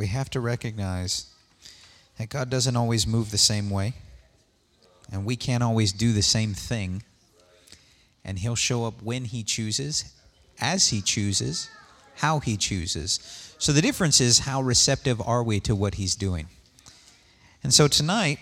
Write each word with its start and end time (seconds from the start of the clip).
we 0.00 0.06
have 0.06 0.30
to 0.30 0.40
recognize 0.40 1.26
that 2.16 2.30
God 2.30 2.48
doesn't 2.48 2.74
always 2.74 3.06
move 3.06 3.30
the 3.30 3.36
same 3.36 3.68
way, 3.68 3.92
and 5.12 5.26
we 5.26 5.36
can't 5.36 5.62
always 5.62 5.92
do 5.92 6.14
the 6.14 6.22
same 6.22 6.54
thing. 6.54 7.02
And 8.24 8.38
He'll 8.38 8.56
show 8.56 8.86
up 8.86 9.02
when 9.02 9.26
He 9.26 9.42
chooses, 9.42 10.10
as 10.58 10.88
He 10.88 11.02
chooses, 11.02 11.68
how 12.14 12.38
He 12.38 12.56
chooses. 12.56 13.54
So 13.58 13.72
the 13.72 13.82
difference 13.82 14.22
is 14.22 14.38
how 14.38 14.62
receptive 14.62 15.20
are 15.20 15.42
we 15.42 15.60
to 15.60 15.76
what 15.76 15.96
He's 15.96 16.14
doing. 16.14 16.46
And 17.62 17.74
so 17.74 17.86
tonight, 17.86 18.38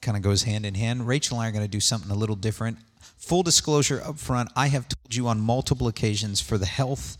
kind 0.00 0.16
of 0.16 0.22
goes 0.22 0.44
hand 0.44 0.64
in 0.64 0.76
hand. 0.76 1.06
Rachel 1.06 1.36
and 1.36 1.44
I 1.44 1.50
are 1.50 1.52
going 1.52 1.62
to 1.62 1.70
do 1.70 1.78
something 1.78 2.10
a 2.10 2.14
little 2.14 2.36
different. 2.36 2.78
Full 3.18 3.42
disclosure 3.42 4.00
up 4.02 4.18
front, 4.18 4.50
I 4.56 4.68
have 4.68 4.88
told 4.88 5.14
you 5.14 5.28
on 5.28 5.42
multiple 5.42 5.88
occasions 5.88 6.40
for 6.40 6.56
the 6.56 6.64
health 6.64 7.18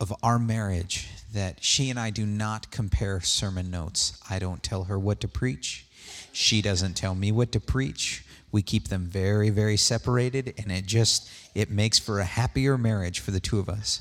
of 0.00 0.12
our 0.22 0.38
marriage 0.38 1.08
that 1.32 1.62
she 1.62 1.90
and 1.90 2.00
I 2.00 2.10
do 2.10 2.26
not 2.26 2.70
compare 2.70 3.20
sermon 3.20 3.70
notes. 3.70 4.20
I 4.28 4.38
don't 4.38 4.62
tell 4.62 4.84
her 4.84 4.98
what 4.98 5.20
to 5.20 5.28
preach. 5.28 5.86
She 6.32 6.62
doesn't 6.62 6.94
tell 6.94 7.14
me 7.14 7.30
what 7.30 7.52
to 7.52 7.60
preach. 7.60 8.24
We 8.50 8.62
keep 8.62 8.88
them 8.88 9.04
very, 9.04 9.50
very 9.50 9.76
separated, 9.76 10.54
and 10.58 10.72
it 10.72 10.86
just 10.86 11.30
it 11.54 11.70
makes 11.70 11.98
for 11.98 12.18
a 12.18 12.24
happier 12.24 12.76
marriage 12.76 13.20
for 13.20 13.30
the 13.30 13.38
two 13.38 13.58
of 13.60 13.68
us. 13.68 14.00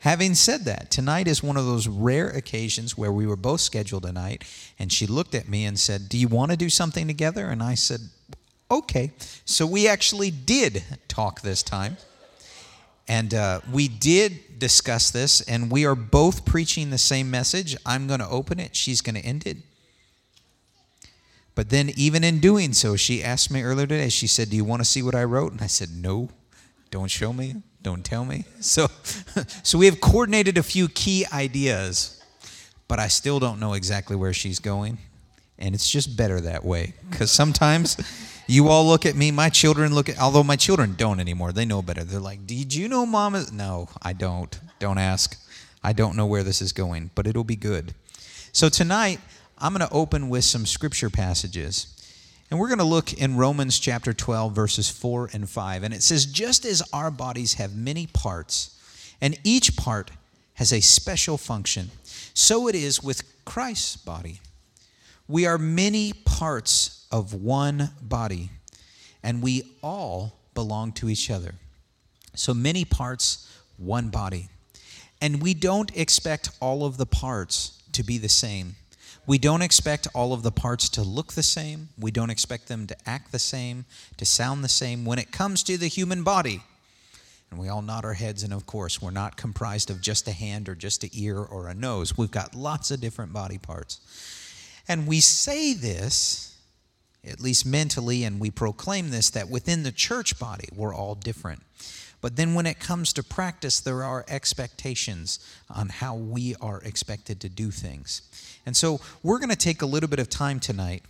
Having 0.00 0.34
said 0.34 0.64
that, 0.64 0.90
tonight 0.90 1.28
is 1.28 1.44
one 1.44 1.56
of 1.56 1.64
those 1.64 1.86
rare 1.86 2.28
occasions 2.28 2.98
where 2.98 3.12
we 3.12 3.24
were 3.24 3.36
both 3.36 3.60
scheduled 3.60 4.02
tonight, 4.02 4.42
and 4.76 4.92
she 4.92 5.06
looked 5.06 5.32
at 5.32 5.48
me 5.48 5.64
and 5.64 5.78
said, 5.78 6.08
Do 6.08 6.18
you 6.18 6.26
want 6.26 6.50
to 6.50 6.56
do 6.56 6.68
something 6.68 7.06
together? 7.06 7.46
And 7.46 7.62
I 7.62 7.74
said, 7.74 8.00
Okay. 8.68 9.12
So 9.44 9.66
we 9.66 9.86
actually 9.86 10.30
did 10.30 10.82
talk 11.06 11.42
this 11.42 11.62
time. 11.62 11.98
And 13.08 13.34
uh, 13.34 13.60
we 13.70 13.88
did 13.88 14.58
discuss 14.58 15.10
this, 15.10 15.40
and 15.42 15.70
we 15.70 15.84
are 15.84 15.94
both 15.96 16.44
preaching 16.44 16.90
the 16.90 16.98
same 16.98 17.30
message. 17.30 17.76
I'm 17.84 18.06
going 18.06 18.20
to 18.20 18.28
open 18.28 18.60
it, 18.60 18.76
she's 18.76 19.00
going 19.00 19.16
to 19.16 19.22
end 19.22 19.46
it. 19.46 19.58
But 21.54 21.68
then, 21.68 21.90
even 21.96 22.24
in 22.24 22.38
doing 22.40 22.72
so, 22.72 22.96
she 22.96 23.22
asked 23.22 23.50
me 23.50 23.62
earlier 23.62 23.86
today, 23.86 24.08
she 24.08 24.26
said, 24.26 24.50
Do 24.50 24.56
you 24.56 24.64
want 24.64 24.80
to 24.80 24.86
see 24.86 25.02
what 25.02 25.14
I 25.14 25.24
wrote? 25.24 25.52
And 25.52 25.60
I 25.60 25.66
said, 25.66 25.90
No, 25.94 26.30
don't 26.90 27.10
show 27.10 27.32
me. 27.32 27.56
Don't 27.82 28.04
tell 28.04 28.24
me. 28.24 28.44
So, 28.60 28.86
so 29.62 29.76
we 29.76 29.86
have 29.86 30.00
coordinated 30.00 30.56
a 30.56 30.62
few 30.62 30.88
key 30.88 31.26
ideas, 31.32 32.22
but 32.86 32.98
I 33.00 33.08
still 33.08 33.40
don't 33.40 33.58
know 33.58 33.74
exactly 33.74 34.16
where 34.16 34.32
she's 34.32 34.60
going. 34.60 34.98
And 35.58 35.74
it's 35.74 35.88
just 35.88 36.16
better 36.16 36.40
that 36.40 36.64
way 36.64 36.94
because 37.10 37.30
sometimes 37.30 37.96
you 38.46 38.68
all 38.68 38.86
look 38.86 39.06
at 39.06 39.14
me, 39.14 39.30
my 39.30 39.48
children 39.48 39.94
look 39.94 40.08
at, 40.08 40.18
although 40.18 40.42
my 40.42 40.56
children 40.56 40.94
don't 40.96 41.20
anymore, 41.20 41.52
they 41.52 41.64
know 41.64 41.82
better. 41.82 42.04
They're 42.04 42.20
like, 42.20 42.46
Did 42.46 42.74
you 42.74 42.88
know 42.88 43.06
mom 43.06 43.34
is? 43.34 43.52
No, 43.52 43.88
I 44.02 44.12
don't. 44.12 44.58
Don't 44.78 44.98
ask. 44.98 45.38
I 45.82 45.92
don't 45.92 46.16
know 46.16 46.26
where 46.26 46.42
this 46.42 46.62
is 46.62 46.72
going, 46.72 47.10
but 47.14 47.26
it'll 47.26 47.44
be 47.44 47.56
good. 47.56 47.94
So 48.52 48.68
tonight, 48.68 49.20
I'm 49.58 49.72
going 49.72 49.86
to 49.86 49.94
open 49.94 50.28
with 50.28 50.44
some 50.44 50.66
scripture 50.66 51.10
passages. 51.10 51.88
And 52.50 52.60
we're 52.60 52.68
going 52.68 52.78
to 52.78 52.84
look 52.84 53.14
in 53.14 53.36
Romans 53.36 53.78
chapter 53.78 54.12
12, 54.12 54.52
verses 54.54 54.90
4 54.90 55.30
and 55.32 55.48
5. 55.48 55.82
And 55.84 55.94
it 55.94 56.02
says, 56.02 56.26
Just 56.26 56.66
as 56.66 56.82
our 56.92 57.10
bodies 57.10 57.54
have 57.54 57.74
many 57.74 58.06
parts, 58.06 58.78
and 59.20 59.38
each 59.42 59.74
part 59.76 60.10
has 60.54 60.72
a 60.72 60.80
special 60.80 61.38
function, 61.38 61.90
so 62.34 62.68
it 62.68 62.74
is 62.74 63.02
with 63.02 63.22
Christ's 63.46 63.96
body. 63.96 64.40
We 65.26 65.46
are 65.46 65.56
many 65.56 66.12
parts 66.12 67.01
of 67.12 67.34
one 67.34 67.90
body, 68.00 68.50
and 69.22 69.42
we 69.42 69.76
all 69.82 70.32
belong 70.54 70.92
to 70.92 71.08
each 71.08 71.30
other. 71.30 71.54
So 72.34 72.54
many 72.54 72.84
parts, 72.84 73.48
one 73.76 74.08
body. 74.08 74.48
And 75.20 75.40
we 75.40 75.54
don't 75.54 75.96
expect 75.96 76.50
all 76.60 76.84
of 76.84 76.96
the 76.96 77.06
parts 77.06 77.80
to 77.92 78.02
be 78.02 78.18
the 78.18 78.28
same. 78.28 78.74
We 79.26 79.38
don't 79.38 79.62
expect 79.62 80.08
all 80.14 80.32
of 80.32 80.42
the 80.42 80.50
parts 80.50 80.88
to 80.90 81.02
look 81.02 81.34
the 81.34 81.44
same. 81.44 81.90
We 81.96 82.10
don't 82.10 82.30
expect 82.30 82.66
them 82.66 82.88
to 82.88 82.96
act 83.06 83.30
the 83.30 83.38
same, 83.38 83.84
to 84.16 84.24
sound 84.24 84.64
the 84.64 84.68
same 84.68 85.04
when 85.04 85.20
it 85.20 85.30
comes 85.30 85.62
to 85.64 85.78
the 85.78 85.86
human 85.86 86.24
body. 86.24 86.62
And 87.50 87.60
we 87.60 87.68
all 87.68 87.82
nod 87.82 88.04
our 88.04 88.14
heads, 88.14 88.42
and 88.42 88.52
of 88.52 88.66
course, 88.66 89.00
we're 89.00 89.10
not 89.10 89.36
comprised 89.36 89.90
of 89.90 90.00
just 90.00 90.26
a 90.26 90.32
hand 90.32 90.68
or 90.68 90.74
just 90.74 91.04
an 91.04 91.10
ear 91.12 91.38
or 91.38 91.68
a 91.68 91.74
nose. 91.74 92.16
We've 92.16 92.30
got 92.30 92.54
lots 92.54 92.90
of 92.90 93.00
different 93.00 93.32
body 93.32 93.58
parts. 93.58 94.00
And 94.88 95.06
we 95.06 95.20
say 95.20 95.74
this, 95.74 96.51
at 97.24 97.40
least 97.40 97.64
mentally, 97.64 98.24
and 98.24 98.40
we 98.40 98.50
proclaim 98.50 99.10
this 99.10 99.30
that 99.30 99.48
within 99.48 99.82
the 99.82 99.92
church 99.92 100.38
body, 100.38 100.68
we're 100.74 100.94
all 100.94 101.14
different. 101.14 101.62
But 102.20 102.36
then 102.36 102.54
when 102.54 102.66
it 102.66 102.78
comes 102.78 103.12
to 103.14 103.22
practice, 103.22 103.80
there 103.80 104.04
are 104.04 104.24
expectations 104.28 105.40
on 105.68 105.88
how 105.88 106.14
we 106.14 106.54
are 106.60 106.80
expected 106.82 107.40
to 107.40 107.48
do 107.48 107.70
things. 107.70 108.22
And 108.64 108.76
so 108.76 109.00
we're 109.22 109.38
going 109.38 109.50
to 109.50 109.56
take 109.56 109.82
a 109.82 109.86
little 109.86 110.08
bit 110.08 110.20
of 110.20 110.30
time 110.30 110.60
tonight. 110.60 111.02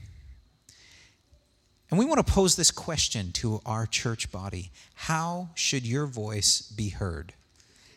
And 1.91 1.99
we 1.99 2.07
want 2.07 2.27
to 2.27 2.33
pose 2.33 2.57
this 2.57 2.71
question 2.71 3.33
to 3.33 3.61
our 3.67 3.85
church 3.85 4.33
body 4.33 4.71
How 4.95 5.51
should 5.55 5.87
your 5.87 6.07
voice 6.07 6.63
be 6.63 6.89
heard? 6.89 7.35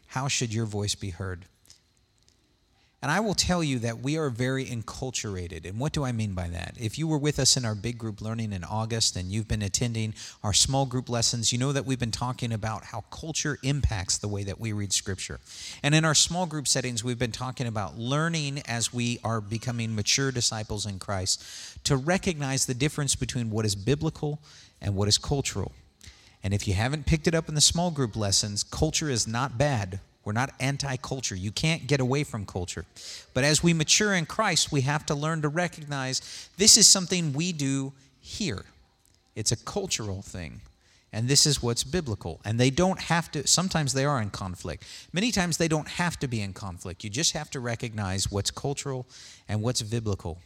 How 0.08 0.28
should 0.28 0.54
your 0.54 0.66
voice 0.66 0.96
be 0.96 1.12
heard? 1.12 1.46
And 3.06 3.12
I 3.12 3.20
will 3.20 3.36
tell 3.36 3.64
you 3.64 3.78
that 3.80 4.00
we 4.00 4.18
are 4.18 4.32
very 4.32 4.66
enculturated. 4.66 5.70
And 5.70 5.80
what 5.80 5.94
do 5.94 6.04
I 6.04 6.12
mean 6.12 6.34
by 6.34 6.48
that? 6.48 6.74
If 6.80 6.98
you 6.98 7.08
were 7.08 7.20
with 7.20 7.38
us 7.38 7.56
in 7.56 7.64
our 7.64 7.76
big 7.76 8.00
group 8.00 8.20
learning 8.20 8.52
in 8.52 8.64
August 8.64 9.16
and 9.16 9.32
you've 9.32 9.48
been 9.48 9.62
attending 9.62 10.16
our 10.44 10.54
small 10.54 10.88
group 10.88 11.08
lessons, 11.08 11.54
you 11.54 11.60
know 11.60 11.72
that 11.72 11.86
we've 11.86 12.00
been 12.00 12.10
talking 12.10 12.52
about 12.52 12.86
how 12.86 13.02
culture 13.12 13.60
impacts 13.62 14.18
the 14.18 14.28
way 14.28 14.44
that 14.46 14.60
we 14.60 14.74
read 14.74 14.92
Scripture. 14.92 15.40
And 15.84 15.94
in 15.94 16.04
our 16.04 16.16
small 16.16 16.48
group 16.48 16.68
settings, 16.68 17.04
we've 17.04 17.20
been 17.20 17.32
talking 17.32 17.68
about 17.68 17.96
learning 17.96 18.64
as 18.68 18.92
we 18.92 19.20
are 19.24 19.40
becoming 19.40 19.94
mature 19.94 20.32
disciples 20.32 20.88
in 20.88 20.98
Christ 20.98 21.44
to 21.84 21.98
recognize 21.98 22.66
the 22.66 22.74
difference 22.74 23.14
between 23.14 23.52
what 23.52 23.66
is 23.66 23.76
biblical 23.76 24.40
and 24.82 24.96
what 24.96 25.08
is 25.08 25.20
cultural. 25.20 25.74
And 26.44 26.56
if 26.56 26.68
you 26.68 26.74
haven't 26.74 27.06
picked 27.06 27.28
it 27.28 27.36
up 27.36 27.50
in 27.50 27.54
the 27.54 27.62
small 27.62 27.92
group 27.92 28.16
lessons, 28.16 28.64
culture 28.64 29.12
is 29.12 29.28
not 29.28 29.60
bad. 29.60 30.00
We're 30.25 30.34
not 30.34 30.53
anti 30.59 30.97
culture. 30.97 31.36
You 31.36 31.52
can't 31.52 31.88
get 31.88 32.00
away 32.02 32.24
from 32.24 32.46
culture. 32.46 32.86
But 33.34 33.44
as 33.44 33.63
we 33.63 33.74
mature 33.74 34.13
in 34.13 34.25
Christ, 34.25 34.72
we 34.72 34.81
have 34.81 35.06
to 35.06 35.16
learn 35.16 35.44
to 35.44 35.50
recognize 35.50 36.50
this 36.58 36.78
is 36.78 36.88
something 36.88 37.31
we 37.31 37.53
do 37.53 37.94
here. 38.19 38.66
It's 39.36 39.52
a 39.52 39.56
cultural 39.56 40.22
thing. 40.24 40.62
And 41.13 41.30
this 41.30 41.46
is 41.46 41.63
what's 41.63 41.86
biblical. 41.86 42.41
And 42.44 42.59
they 42.59 42.69
don't 42.69 43.00
have 43.00 43.31
to, 43.31 43.47
sometimes 43.47 43.94
they 43.94 44.03
are 44.03 44.22
in 44.22 44.31
conflict. 44.31 44.84
Many 45.13 45.31
times 45.31 45.56
they 45.56 45.69
don't 45.69 45.88
have 45.88 46.19
to 46.19 46.28
be 46.28 46.42
in 46.42 46.52
conflict. 46.52 47.06
You 47.06 47.09
just 47.09 47.31
have 47.34 47.50
to 47.52 47.62
recognize 47.62 48.30
what's 48.30 48.52
cultural 48.52 49.06
and 49.47 49.62
what's 49.62 49.81
biblical. 49.81 50.40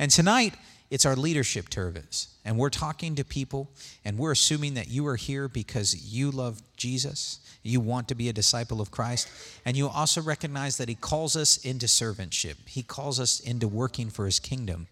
And 0.00 0.10
tonight, 0.10 0.54
it's 0.90 1.06
our 1.06 1.16
leadership 1.16 1.72
service. 1.72 2.28
And 2.44 2.58
we're 2.58 2.70
talking 2.70 3.14
to 3.14 3.24
people, 3.24 3.70
and 4.04 4.18
we're 4.18 4.32
assuming 4.32 4.74
that 4.74 4.88
you 4.88 5.06
are 5.06 5.16
here 5.16 5.48
because 5.48 6.12
you 6.12 6.30
love 6.30 6.60
Jesus 6.76 7.40
you 7.62 7.80
want 7.80 8.08
to 8.08 8.14
be 8.14 8.28
a 8.28 8.32
disciple 8.32 8.80
of 8.80 8.90
Christ, 8.90 9.28
and 9.64 9.76
you 9.76 9.88
also 9.88 10.22
recognize 10.22 10.78
that 10.78 10.88
He 10.88 10.94
calls 10.94 11.36
us 11.36 11.58
into 11.58 11.86
servantship, 11.86 12.56
He 12.66 12.82
calls 12.82 13.20
us 13.20 13.40
into 13.40 13.68
working 13.68 14.10
for 14.10 14.24
His 14.24 14.40
kingdom. 14.40 14.86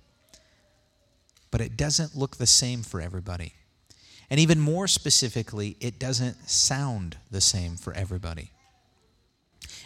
But 1.50 1.62
it 1.62 1.76
doesn't 1.78 2.14
look 2.14 2.36
the 2.36 2.46
same 2.46 2.82
for 2.82 3.00
everybody. 3.00 3.54
And 4.28 4.38
even 4.38 4.60
more 4.60 4.86
specifically, 4.86 5.78
it 5.80 5.98
doesn't 5.98 6.50
sound 6.50 7.16
the 7.30 7.40
same 7.40 7.76
for 7.76 7.94
everybody. 7.94 8.50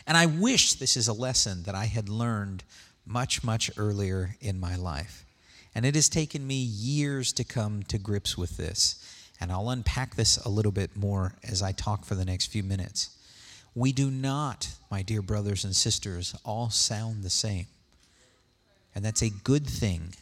And 0.04 0.16
I 0.16 0.26
wish 0.26 0.74
this 0.74 0.96
is 0.96 1.06
a 1.06 1.12
lesson 1.12 1.62
that 1.62 1.76
I 1.76 1.84
had 1.84 2.08
learned 2.08 2.64
much, 3.06 3.44
much 3.44 3.70
earlier 3.76 4.34
in 4.40 4.58
my 4.58 4.74
life. 4.74 5.24
And 5.74 5.86
it 5.86 5.94
has 5.94 6.08
taken 6.08 6.46
me 6.46 6.56
years 6.56 7.32
to 7.34 7.44
come 7.44 7.82
to 7.84 7.98
grips 7.98 8.36
with 8.36 8.56
this. 8.56 8.96
And 9.40 9.50
I'll 9.50 9.70
unpack 9.70 10.14
this 10.14 10.36
a 10.38 10.48
little 10.48 10.72
bit 10.72 10.96
more 10.96 11.34
as 11.42 11.62
I 11.62 11.72
talk 11.72 12.04
for 12.04 12.14
the 12.14 12.24
next 12.24 12.46
few 12.46 12.62
minutes. 12.62 13.16
We 13.74 13.92
do 13.92 14.10
not, 14.10 14.68
my 14.90 15.02
dear 15.02 15.22
brothers 15.22 15.64
and 15.64 15.74
sisters, 15.74 16.34
all 16.44 16.70
sound 16.70 17.22
the 17.22 17.30
same. 17.30 17.66
And 18.94 19.04
that's 19.04 19.22
a 19.22 19.30
good 19.30 19.66
thing. 19.66 20.14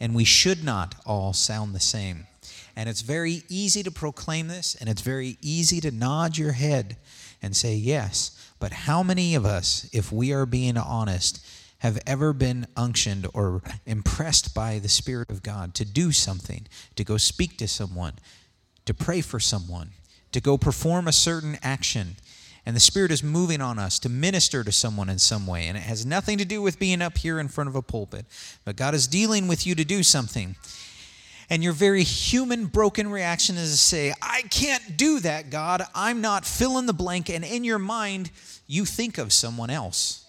And 0.00 0.14
we 0.14 0.24
should 0.24 0.64
not 0.64 0.94
all 1.04 1.32
sound 1.32 1.74
the 1.74 1.80
same. 1.80 2.26
And 2.74 2.88
it's 2.88 3.02
very 3.02 3.42
easy 3.48 3.82
to 3.82 3.90
proclaim 3.90 4.48
this, 4.48 4.74
and 4.74 4.88
it's 4.88 5.00
very 5.00 5.38
easy 5.40 5.80
to 5.80 5.90
nod 5.90 6.36
your 6.36 6.52
head 6.52 6.96
and 7.42 7.56
say 7.56 7.74
yes. 7.74 8.52
But 8.58 8.72
how 8.72 9.02
many 9.02 9.34
of 9.34 9.44
us, 9.44 9.88
if 9.92 10.10
we 10.10 10.32
are 10.32 10.46
being 10.46 10.76
honest, 10.76 11.44
have 11.78 11.98
ever 12.06 12.32
been 12.32 12.66
unctioned 12.76 13.26
or 13.34 13.62
impressed 13.84 14.54
by 14.54 14.78
the 14.78 14.88
Spirit 14.88 15.30
of 15.30 15.42
God 15.42 15.74
to 15.74 15.84
do 15.84 16.12
something, 16.12 16.66
to 16.94 17.04
go 17.04 17.16
speak 17.16 17.58
to 17.58 17.68
someone, 17.68 18.14
to 18.86 18.94
pray 18.94 19.20
for 19.20 19.38
someone, 19.38 19.90
to 20.32 20.40
go 20.40 20.56
perform 20.56 21.06
a 21.06 21.12
certain 21.12 21.58
action. 21.62 22.16
And 22.64 22.74
the 22.74 22.80
Spirit 22.80 23.12
is 23.12 23.22
moving 23.22 23.60
on 23.60 23.78
us 23.78 23.98
to 24.00 24.08
minister 24.08 24.64
to 24.64 24.72
someone 24.72 25.08
in 25.08 25.18
some 25.18 25.46
way. 25.46 25.68
And 25.68 25.76
it 25.76 25.84
has 25.84 26.04
nothing 26.04 26.38
to 26.38 26.44
do 26.44 26.60
with 26.60 26.80
being 26.80 27.00
up 27.00 27.18
here 27.18 27.38
in 27.38 27.46
front 27.46 27.68
of 27.68 27.76
a 27.76 27.82
pulpit. 27.82 28.26
But 28.64 28.76
God 28.76 28.94
is 28.94 29.06
dealing 29.06 29.46
with 29.46 29.66
you 29.66 29.76
to 29.76 29.84
do 29.84 30.02
something. 30.02 30.56
And 31.48 31.62
your 31.62 31.72
very 31.72 32.02
human, 32.02 32.66
broken 32.66 33.08
reaction 33.08 33.56
is 33.56 33.70
to 33.70 33.76
say, 33.76 34.12
I 34.20 34.42
can't 34.50 34.96
do 34.96 35.20
that, 35.20 35.50
God. 35.50 35.82
I'm 35.94 36.20
not 36.20 36.44
fill 36.44 36.78
in 36.78 36.86
the 36.86 36.92
blank. 36.92 37.30
And 37.30 37.44
in 37.44 37.62
your 37.62 37.78
mind, 37.78 38.32
you 38.66 38.84
think 38.84 39.16
of 39.16 39.32
someone 39.32 39.70
else. 39.70 40.25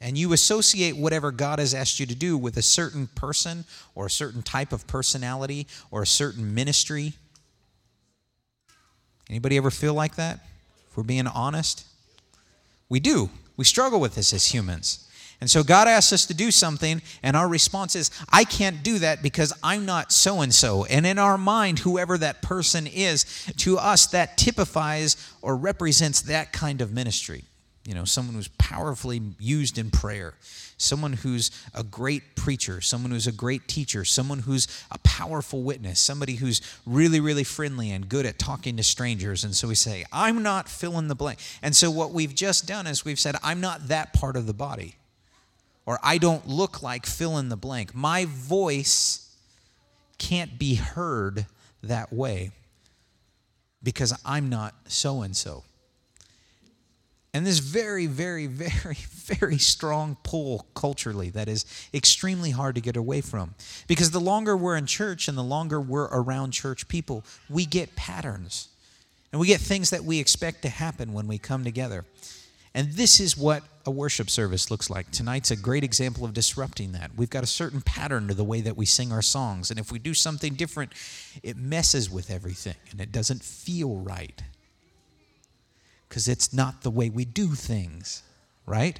And 0.00 0.18
you 0.18 0.32
associate 0.32 0.96
whatever 0.96 1.30
God 1.30 1.58
has 1.58 1.72
asked 1.72 1.98
you 1.98 2.06
to 2.06 2.14
do 2.14 2.36
with 2.36 2.56
a 2.56 2.62
certain 2.62 3.06
person 3.08 3.64
or 3.94 4.06
a 4.06 4.10
certain 4.10 4.42
type 4.42 4.72
of 4.72 4.86
personality 4.86 5.66
or 5.90 6.02
a 6.02 6.06
certain 6.06 6.54
ministry. 6.54 7.14
Anybody 9.30 9.56
ever 9.56 9.70
feel 9.70 9.94
like 9.94 10.16
that? 10.16 10.40
If 10.90 10.96
we're 10.96 11.02
being 11.02 11.26
honest, 11.26 11.86
we 12.88 13.00
do. 13.00 13.30
We 13.56 13.64
struggle 13.64 14.00
with 14.00 14.14
this 14.14 14.32
as 14.32 14.46
humans. 14.46 15.02
And 15.40 15.50
so 15.50 15.62
God 15.62 15.86
asks 15.86 16.12
us 16.14 16.26
to 16.26 16.34
do 16.34 16.50
something, 16.50 17.02
and 17.22 17.36
our 17.36 17.46
response 17.46 17.94
is, 17.94 18.10
I 18.30 18.44
can't 18.44 18.82
do 18.82 18.98
that 19.00 19.22
because 19.22 19.52
I'm 19.62 19.84
not 19.84 20.10
so 20.10 20.40
and 20.40 20.54
so. 20.54 20.86
And 20.86 21.06
in 21.06 21.18
our 21.18 21.36
mind, 21.36 21.80
whoever 21.80 22.16
that 22.18 22.40
person 22.40 22.86
is, 22.86 23.24
to 23.58 23.76
us, 23.76 24.06
that 24.08 24.38
typifies 24.38 25.16
or 25.42 25.56
represents 25.56 26.22
that 26.22 26.52
kind 26.52 26.80
of 26.80 26.92
ministry. 26.92 27.44
You 27.86 27.94
know, 27.94 28.04
someone 28.04 28.34
who's 28.34 28.48
powerfully 28.58 29.22
used 29.38 29.78
in 29.78 29.90
prayer, 29.90 30.34
someone 30.76 31.12
who's 31.12 31.50
a 31.72 31.84
great 31.84 32.34
preacher, 32.34 32.80
someone 32.80 33.12
who's 33.12 33.28
a 33.28 33.32
great 33.32 33.68
teacher, 33.68 34.04
someone 34.04 34.40
who's 34.40 34.66
a 34.90 34.98
powerful 34.98 35.62
witness, 35.62 36.00
somebody 36.00 36.34
who's 36.34 36.60
really, 36.84 37.20
really 37.20 37.44
friendly 37.44 37.92
and 37.92 38.08
good 38.08 38.26
at 38.26 38.38
talking 38.38 38.76
to 38.76 38.82
strangers. 38.82 39.44
And 39.44 39.54
so 39.54 39.68
we 39.68 39.76
say, 39.76 40.04
I'm 40.12 40.42
not 40.42 40.68
fill 40.68 40.98
in 40.98 41.06
the 41.06 41.14
blank. 41.14 41.38
And 41.62 41.76
so 41.76 41.90
what 41.90 42.10
we've 42.10 42.34
just 42.34 42.66
done 42.66 42.88
is 42.88 43.04
we've 43.04 43.20
said, 43.20 43.36
I'm 43.42 43.60
not 43.60 43.88
that 43.88 44.12
part 44.12 44.36
of 44.36 44.46
the 44.46 44.54
body 44.54 44.96
or 45.86 46.00
I 46.02 46.18
don't 46.18 46.46
look 46.46 46.82
like 46.82 47.06
fill 47.06 47.38
in 47.38 47.48
the 47.48 47.56
blank. 47.56 47.94
My 47.94 48.26
voice 48.28 49.32
can't 50.18 50.58
be 50.58 50.74
heard 50.74 51.46
that 51.82 52.12
way 52.12 52.50
because 53.82 54.18
I'm 54.24 54.48
not 54.48 54.74
so 54.88 55.22
and 55.22 55.36
so. 55.36 55.62
And 57.36 57.46
this 57.46 57.58
very, 57.58 58.06
very, 58.06 58.46
very, 58.46 58.96
very 58.96 59.58
strong 59.58 60.16
pull 60.22 60.66
culturally 60.74 61.28
that 61.30 61.48
is 61.48 61.66
extremely 61.92 62.50
hard 62.50 62.76
to 62.76 62.80
get 62.80 62.96
away 62.96 63.20
from. 63.20 63.54
Because 63.86 64.10
the 64.10 64.20
longer 64.20 64.56
we're 64.56 64.74
in 64.74 64.86
church 64.86 65.28
and 65.28 65.36
the 65.36 65.42
longer 65.42 65.78
we're 65.78 66.06
around 66.06 66.52
church 66.52 66.88
people, 66.88 67.24
we 67.50 67.66
get 67.66 67.94
patterns. 67.94 68.68
And 69.32 69.38
we 69.38 69.48
get 69.48 69.60
things 69.60 69.90
that 69.90 70.02
we 70.02 70.18
expect 70.18 70.62
to 70.62 70.70
happen 70.70 71.12
when 71.12 71.26
we 71.26 71.36
come 71.36 71.62
together. 71.62 72.06
And 72.72 72.92
this 72.92 73.20
is 73.20 73.36
what 73.36 73.62
a 73.84 73.90
worship 73.90 74.30
service 74.30 74.70
looks 74.70 74.88
like. 74.88 75.10
Tonight's 75.10 75.50
a 75.50 75.56
great 75.56 75.84
example 75.84 76.24
of 76.24 76.32
disrupting 76.32 76.92
that. 76.92 77.10
We've 77.18 77.28
got 77.28 77.44
a 77.44 77.46
certain 77.46 77.82
pattern 77.82 78.28
to 78.28 78.34
the 78.34 78.44
way 78.44 78.62
that 78.62 78.78
we 78.78 78.86
sing 78.86 79.12
our 79.12 79.20
songs. 79.20 79.70
And 79.70 79.78
if 79.78 79.92
we 79.92 79.98
do 79.98 80.14
something 80.14 80.54
different, 80.54 80.92
it 81.42 81.58
messes 81.58 82.08
with 82.10 82.30
everything 82.30 82.76
and 82.90 82.98
it 82.98 83.12
doesn't 83.12 83.42
feel 83.42 83.96
right. 83.96 84.42
Because 86.08 86.28
it's 86.28 86.52
not 86.52 86.82
the 86.82 86.90
way 86.90 87.10
we 87.10 87.24
do 87.24 87.48
things, 87.48 88.22
right? 88.64 88.98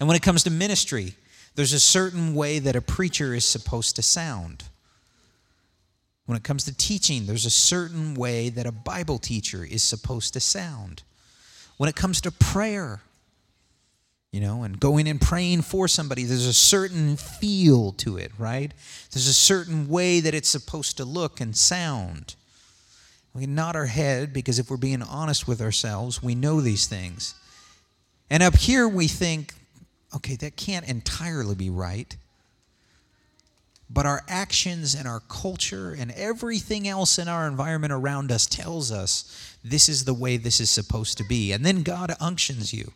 And 0.00 0.08
when 0.08 0.16
it 0.16 0.22
comes 0.22 0.44
to 0.44 0.50
ministry, 0.50 1.14
there's 1.54 1.72
a 1.72 1.80
certain 1.80 2.34
way 2.34 2.58
that 2.58 2.76
a 2.76 2.80
preacher 2.80 3.34
is 3.34 3.44
supposed 3.44 3.96
to 3.96 4.02
sound. 4.02 4.64
When 6.26 6.36
it 6.36 6.44
comes 6.44 6.64
to 6.64 6.76
teaching, 6.76 7.26
there's 7.26 7.46
a 7.46 7.50
certain 7.50 8.14
way 8.14 8.48
that 8.48 8.66
a 8.66 8.72
Bible 8.72 9.18
teacher 9.18 9.64
is 9.64 9.82
supposed 9.82 10.34
to 10.34 10.40
sound 10.40 11.02
when 11.78 11.88
it 11.88 11.96
comes 11.96 12.20
to 12.20 12.30
prayer, 12.30 13.00
you 14.30 14.40
know, 14.40 14.64
and 14.64 14.78
going 14.78 15.08
and 15.08 15.20
praying 15.20 15.62
for 15.62 15.88
somebody, 15.88 16.24
there's 16.24 16.44
a 16.44 16.52
certain 16.52 17.16
feel 17.16 17.92
to 17.92 18.18
it, 18.18 18.32
right? 18.36 18.72
There's 19.12 19.28
a 19.28 19.32
certain 19.32 19.88
way 19.88 20.20
that 20.20 20.34
it's 20.34 20.48
supposed 20.48 20.98
to 20.98 21.04
look 21.04 21.40
and 21.40 21.56
sound. 21.56 22.34
We 23.34 23.46
nod 23.46 23.76
our 23.76 23.86
head 23.86 24.32
because 24.32 24.58
if 24.58 24.70
we're 24.70 24.76
being 24.76 25.02
honest 25.02 25.46
with 25.46 25.60
ourselves, 25.60 26.22
we 26.22 26.34
know 26.34 26.60
these 26.60 26.86
things. 26.86 27.34
And 28.30 28.42
up 28.42 28.56
here 28.56 28.88
we 28.88 29.08
think, 29.08 29.54
okay, 30.14 30.36
that 30.36 30.56
can't 30.56 30.88
entirely 30.88 31.54
be 31.54 31.70
right. 31.70 32.16
But 33.90 34.04
our 34.04 34.22
actions 34.28 34.94
and 34.94 35.08
our 35.08 35.20
culture 35.20 35.96
and 35.98 36.10
everything 36.12 36.86
else 36.86 37.18
in 37.18 37.26
our 37.26 37.46
environment 37.46 37.92
around 37.92 38.30
us 38.30 38.46
tells 38.46 38.92
us 38.92 39.56
this 39.64 39.88
is 39.88 40.04
the 40.04 40.14
way 40.14 40.36
this 40.36 40.60
is 40.60 40.68
supposed 40.68 41.16
to 41.18 41.24
be. 41.24 41.52
And 41.52 41.64
then 41.64 41.82
God 41.82 42.14
unctions 42.20 42.74
you, 42.74 42.92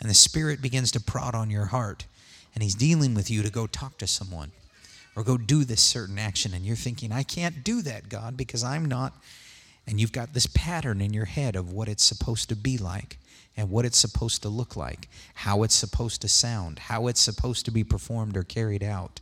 and 0.00 0.08
the 0.08 0.14
Spirit 0.14 0.62
begins 0.62 0.90
to 0.92 1.00
prod 1.00 1.34
on 1.34 1.50
your 1.50 1.66
heart, 1.66 2.06
and 2.54 2.62
He's 2.62 2.74
dealing 2.74 3.14
with 3.14 3.30
you 3.30 3.42
to 3.42 3.50
go 3.50 3.66
talk 3.66 3.98
to 3.98 4.06
someone 4.06 4.52
or 5.14 5.24
go 5.24 5.36
do 5.36 5.62
this 5.62 5.82
certain 5.82 6.18
action. 6.18 6.54
And 6.54 6.64
you're 6.64 6.74
thinking, 6.74 7.12
I 7.12 7.22
can't 7.22 7.62
do 7.62 7.82
that, 7.82 8.08
God, 8.08 8.36
because 8.36 8.64
I'm 8.64 8.86
not. 8.86 9.12
And 9.86 10.00
you've 10.00 10.12
got 10.12 10.32
this 10.32 10.46
pattern 10.46 11.00
in 11.00 11.12
your 11.12 11.26
head 11.26 11.56
of 11.56 11.72
what 11.72 11.88
it's 11.88 12.02
supposed 12.02 12.48
to 12.48 12.56
be 12.56 12.78
like 12.78 13.18
and 13.56 13.70
what 13.70 13.84
it's 13.84 13.98
supposed 13.98 14.42
to 14.42 14.48
look 14.48 14.76
like, 14.76 15.08
how 15.34 15.62
it's 15.62 15.74
supposed 15.74 16.22
to 16.22 16.28
sound, 16.28 16.78
how 16.78 17.06
it's 17.06 17.20
supposed 17.20 17.64
to 17.66 17.70
be 17.70 17.84
performed 17.84 18.36
or 18.36 18.42
carried 18.42 18.82
out. 18.82 19.20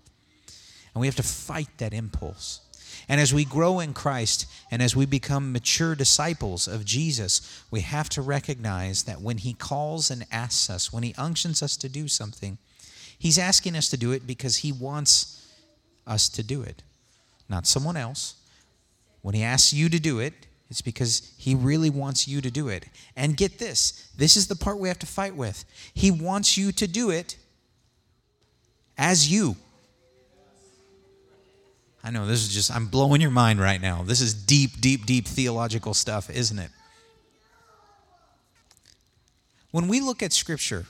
And 0.95 1.01
we 1.01 1.07
have 1.07 1.17
to 1.17 1.23
fight 1.23 1.69
that 1.79 1.93
impulse. 1.93 2.61
And 3.09 3.21
as 3.21 3.35
we 3.35 3.45
grow 3.45 3.81
in 3.81 3.95
Christ 3.95 4.47
and 4.71 4.83
as 4.83 4.95
we 4.95 5.07
become 5.07 5.53
mature 5.53 5.95
disciples 5.95 6.69
of 6.69 6.85
Jesus, 6.85 7.65
we 7.71 7.81
have 7.81 8.09
to 8.11 8.23
recognize 8.23 9.05
that 9.05 9.21
when 9.21 9.39
He 9.39 9.55
calls 9.55 10.11
and 10.11 10.27
asks 10.31 10.71
us, 10.71 10.93
when 10.93 11.03
He 11.03 11.15
unctions 11.19 11.63
us 11.63 11.77
to 11.79 11.89
do 11.89 12.09
something, 12.09 12.59
He's 13.19 13.39
asking 13.39 13.77
us 13.77 13.89
to 13.91 13.97
do 13.97 14.13
it 14.13 14.27
because 14.27 14.59
He 14.59 14.73
wants 14.73 15.47
us 16.07 16.29
to 16.31 16.43
do 16.43 16.63
it, 16.63 16.83
not 17.49 17.67
someone 17.67 17.97
else. 17.97 18.35
When 19.23 19.35
He 19.35 19.43
asks 19.43 19.73
you 19.73 19.89
to 19.89 19.99
do 19.99 20.19
it, 20.19 20.35
it's 20.73 20.83
because 20.83 21.33
He 21.39 21.55
really 21.55 21.91
wants 21.91 22.27
you 22.27 22.41
to 22.41 22.51
do 22.51 22.69
it. 22.69 22.87
And 23.15 23.37
get 23.37 23.59
this 23.59 24.11
this 24.17 24.37
is 24.37 24.49
the 24.49 24.57
part 24.57 24.79
we 24.79 24.89
have 24.89 24.99
to 25.01 25.07
fight 25.07 25.37
with. 25.37 25.65
He 25.95 26.11
wants 26.11 26.57
you 26.57 26.73
to 26.73 26.89
do 26.89 27.11
it 27.11 27.37
as 28.99 29.31
you. 29.31 29.57
I 32.05 32.11
know 32.11 32.27
this 32.27 32.43
is 32.43 32.53
just, 32.53 32.75
I'm 32.75 32.87
blowing 32.87 33.21
your 33.21 33.31
mind 33.31 33.61
right 33.61 33.81
now. 33.81 34.03
This 34.03 34.21
is 34.21 34.35
deep, 34.35 34.81
deep, 34.81 35.07
deep 35.07 35.25
theological 35.25 35.95
stuff, 35.95 36.29
isn't 36.31 36.59
it? 36.59 36.71
When 39.71 39.87
we 39.87 40.01
look 40.01 40.21
at 40.21 40.33
Scripture, 40.33 40.87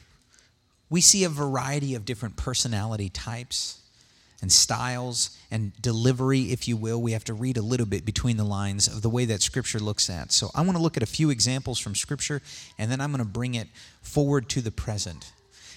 we 0.89 1.03
see 1.03 1.25
a 1.25 1.29
variety 1.29 1.95
of 1.95 2.07
different 2.07 2.37
personality 2.37 3.11
types 3.11 3.82
and 4.43 4.53
styles 4.53 5.39
and 5.51 5.73
delivery, 5.81 6.53
if 6.53 6.69
you 6.69 6.77
will. 6.77 7.01
We 7.01 7.13
have 7.13 7.25
to 7.25 7.35
read 7.35 7.57
a 7.57 7.63
little 7.63 7.87
bit 7.87 8.05
between 8.05 8.37
the 8.37 8.45
lines 8.45 8.89
of 8.89 9.01
the 9.01 9.09
way 9.09 9.25
that 9.25 9.41
Scripture 9.41 9.79
looks 9.79 10.11
at. 10.11 10.33
So 10.33 10.51
I 10.55 10.61
want 10.61 10.77
to 10.77 10.83
look 10.83 10.97
at 10.97 11.03
a 11.03 11.07
few 11.07 11.31
examples 11.31 11.79
from 11.79 11.95
Scripture, 11.95 12.43
and 12.79 12.91
then 12.91 13.01
I'm 13.01 13.13
going 13.13 13.25
to 13.25 13.31
bring 13.31 13.55
it 13.55 13.69
forward 14.03 14.49
to 14.51 14.61
the 14.61 14.73
present. 14.73 15.33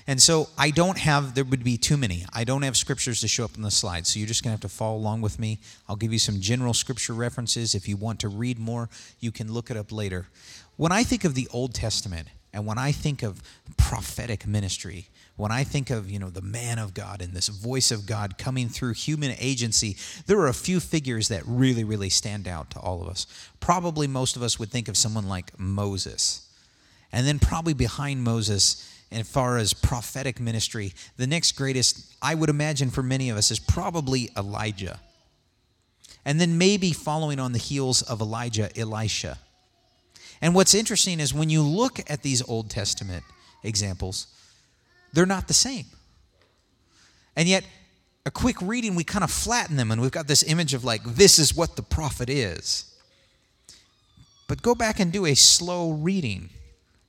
And 0.07 0.21
so 0.21 0.49
I 0.57 0.69
don't 0.69 0.99
have, 0.99 1.33
there 1.33 1.43
would 1.43 1.63
be 1.63 1.77
too 1.77 1.97
many. 1.97 2.25
I 2.31 2.43
don't 2.43 2.61
have 2.61 2.77
scriptures 2.77 3.21
to 3.21 3.27
show 3.27 3.45
up 3.45 3.55
on 3.55 3.63
the 3.63 3.71
slide. 3.71 4.05
So 4.05 4.19
you're 4.19 4.27
just 4.27 4.43
going 4.43 4.49
to 4.49 4.53
have 4.53 4.71
to 4.71 4.75
follow 4.75 4.97
along 4.97 5.21
with 5.21 5.39
me. 5.39 5.59
I'll 5.89 5.95
give 5.95 6.13
you 6.13 6.19
some 6.19 6.39
general 6.39 6.75
scripture 6.75 7.13
references. 7.13 7.73
If 7.73 7.87
you 7.87 7.97
want 7.97 8.19
to 8.19 8.27
read 8.27 8.59
more, 8.59 8.87
you 9.19 9.31
can 9.31 9.51
look 9.51 9.71
it 9.71 9.77
up 9.77 9.91
later. 9.91 10.27
When 10.75 10.91
I 10.91 11.03
think 11.03 11.23
of 11.23 11.33
the 11.33 11.47
Old 11.51 11.73
Testament 11.73 12.27
and 12.53 12.67
when 12.67 12.77
I 12.77 12.91
think 12.91 13.23
of 13.23 13.41
prophetic 13.77 14.45
ministry, 14.45 15.07
when 15.37 15.51
I 15.51 15.65
think 15.65 15.89
of, 15.89 16.09
you 16.09 16.17
know, 16.17 16.29
the 16.29 16.41
man 16.41 16.79
of 16.79 16.93
God 16.93 17.21
and 17.21 17.33
this 17.33 17.49
voice 17.49 17.91
of 17.91 18.05
God 18.05 18.37
coming 18.37 18.69
through 18.69 18.93
human 18.93 19.35
agency, 19.37 19.97
there 20.27 20.39
are 20.39 20.47
a 20.47 20.53
few 20.53 20.79
figures 20.79 21.27
that 21.27 21.43
really, 21.45 21.83
really 21.83 22.09
stand 22.09 22.47
out 22.47 22.71
to 22.71 22.79
all 22.79 23.01
of 23.01 23.09
us. 23.09 23.27
Probably 23.59 24.07
most 24.07 24.37
of 24.37 24.43
us 24.43 24.57
would 24.59 24.71
think 24.71 24.87
of 24.87 24.95
someone 24.95 25.27
like 25.27 25.59
Moses. 25.59 26.49
And 27.11 27.27
then 27.27 27.39
probably 27.39 27.73
behind 27.73 28.23
Moses, 28.23 28.89
as 29.11 29.29
far 29.29 29.57
as 29.57 29.73
prophetic 29.73 30.39
ministry, 30.39 30.93
the 31.17 31.27
next 31.27 31.51
greatest, 31.53 32.15
I 32.21 32.33
would 32.35 32.49
imagine 32.49 32.89
for 32.89 33.03
many 33.03 33.29
of 33.29 33.35
us, 33.35 33.51
is 33.51 33.59
probably 33.59 34.29
Elijah. 34.37 34.99
And 36.23 36.39
then 36.39 36.57
maybe 36.57 36.91
following 36.91 37.39
on 37.39 37.51
the 37.51 37.59
heels 37.59 38.01
of 38.01 38.21
Elijah, 38.21 38.69
Elisha. 38.77 39.37
And 40.41 40.55
what's 40.55 40.73
interesting 40.73 41.19
is 41.19 41.33
when 41.33 41.49
you 41.49 41.61
look 41.61 41.99
at 42.09 42.23
these 42.23 42.41
Old 42.47 42.69
Testament 42.69 43.23
examples, 43.63 44.27
they're 45.15 45.25
not 45.25 45.47
the 45.47 45.53
same. 45.53 45.85
And 47.35 47.47
yet, 47.47 47.65
a 48.25 48.31
quick 48.31 48.61
reading, 48.61 48.95
we 48.95 49.03
kind 49.03 49.23
of 49.23 49.31
flatten 49.31 49.75
them, 49.75 49.91
and 49.91 50.01
we've 50.01 50.11
got 50.11 50.27
this 50.27 50.43
image 50.43 50.73
of 50.73 50.83
like, 50.83 51.03
this 51.03 51.39
is 51.39 51.55
what 51.55 51.75
the 51.75 51.83
prophet 51.83 52.29
is. 52.29 52.93
But 54.47 54.61
go 54.61 54.75
back 54.75 54.99
and 54.99 55.11
do 55.11 55.25
a 55.25 55.35
slow 55.35 55.91
reading. 55.91 56.49